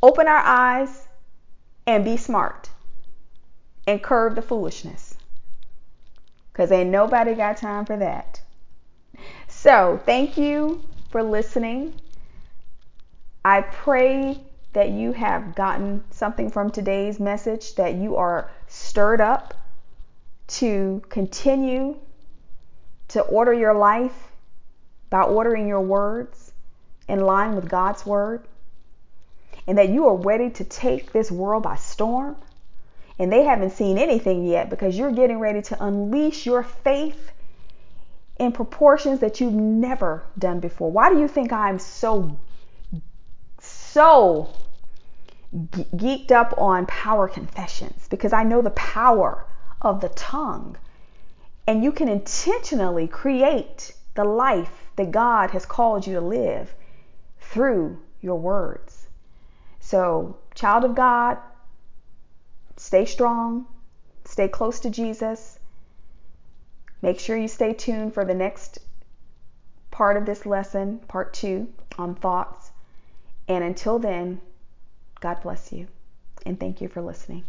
open 0.02 0.26
our 0.28 0.38
eyes, 0.38 1.08
and 1.86 2.04
be 2.04 2.16
smart 2.16 2.70
and 3.86 4.02
curb 4.02 4.34
the 4.34 4.42
foolishness. 4.42 5.16
Because 6.52 6.70
ain't 6.70 6.90
nobody 6.90 7.34
got 7.34 7.56
time 7.56 7.84
for 7.84 7.96
that. 7.96 8.40
So, 9.48 10.00
thank 10.06 10.36
you 10.36 10.82
for 11.10 11.22
listening. 11.22 11.94
I 13.44 13.62
pray 13.62 14.40
that 14.72 14.90
you 14.90 15.12
have 15.12 15.54
gotten 15.54 16.04
something 16.10 16.50
from 16.50 16.70
today's 16.70 17.18
message, 17.18 17.74
that 17.74 17.94
you 17.94 18.16
are 18.16 18.50
stirred 18.68 19.20
up 19.20 19.54
to 20.46 21.02
continue 21.08 21.96
to 23.08 23.22
order 23.22 23.52
your 23.52 23.74
life 23.74 24.30
by 25.08 25.22
ordering 25.22 25.66
your 25.66 25.80
words 25.80 26.52
in 27.08 27.20
line 27.20 27.56
with 27.56 27.68
God's 27.68 28.06
word, 28.06 28.46
and 29.66 29.78
that 29.78 29.88
you 29.88 30.06
are 30.06 30.16
ready 30.16 30.50
to 30.50 30.64
take 30.64 31.12
this 31.12 31.30
world 31.30 31.62
by 31.62 31.76
storm 31.76 32.36
and 33.20 33.30
they 33.30 33.42
haven't 33.42 33.72
seen 33.72 33.98
anything 33.98 34.46
yet 34.46 34.70
because 34.70 34.96
you're 34.96 35.12
getting 35.12 35.38
ready 35.38 35.60
to 35.60 35.84
unleash 35.84 36.46
your 36.46 36.62
faith 36.62 37.32
in 38.38 38.50
proportions 38.50 39.20
that 39.20 39.40
you've 39.40 39.52
never 39.52 40.22
done 40.38 40.58
before. 40.58 40.90
Why 40.90 41.12
do 41.12 41.20
you 41.20 41.28
think 41.28 41.52
I'm 41.52 41.78
so, 41.78 42.38
so 43.60 44.48
geeked 45.54 46.30
up 46.30 46.54
on 46.56 46.86
power 46.86 47.28
confessions? 47.28 48.08
Because 48.08 48.32
I 48.32 48.42
know 48.42 48.62
the 48.62 48.70
power 48.70 49.44
of 49.82 50.00
the 50.00 50.08
tongue. 50.08 50.78
And 51.66 51.84
you 51.84 51.92
can 51.92 52.08
intentionally 52.08 53.06
create 53.06 53.92
the 54.14 54.24
life 54.24 54.72
that 54.96 55.10
God 55.10 55.50
has 55.50 55.66
called 55.66 56.06
you 56.06 56.14
to 56.14 56.22
live 56.22 56.74
through 57.38 57.98
your 58.22 58.36
words. 58.36 58.99
So, 59.90 60.36
child 60.54 60.84
of 60.84 60.94
God, 60.94 61.38
Stay 62.80 63.04
strong, 63.04 63.66
stay 64.24 64.48
close 64.48 64.80
to 64.80 64.88
Jesus. 64.88 65.58
Make 67.02 67.20
sure 67.20 67.36
you 67.36 67.46
stay 67.46 67.74
tuned 67.74 68.14
for 68.14 68.24
the 68.24 68.34
next 68.34 68.78
part 69.90 70.16
of 70.16 70.24
this 70.24 70.46
lesson, 70.46 70.98
part 71.00 71.34
two. 71.34 71.68
on 71.98 72.14
thoughts. 72.14 72.70
And 73.48 73.62
until 73.62 73.98
then, 73.98 74.40
God 75.20 75.42
bless 75.42 75.72
you 75.72 75.88
and 76.46 76.58
thank 76.58 76.80
you 76.80 76.88
for 76.88 77.02
listening. 77.02 77.44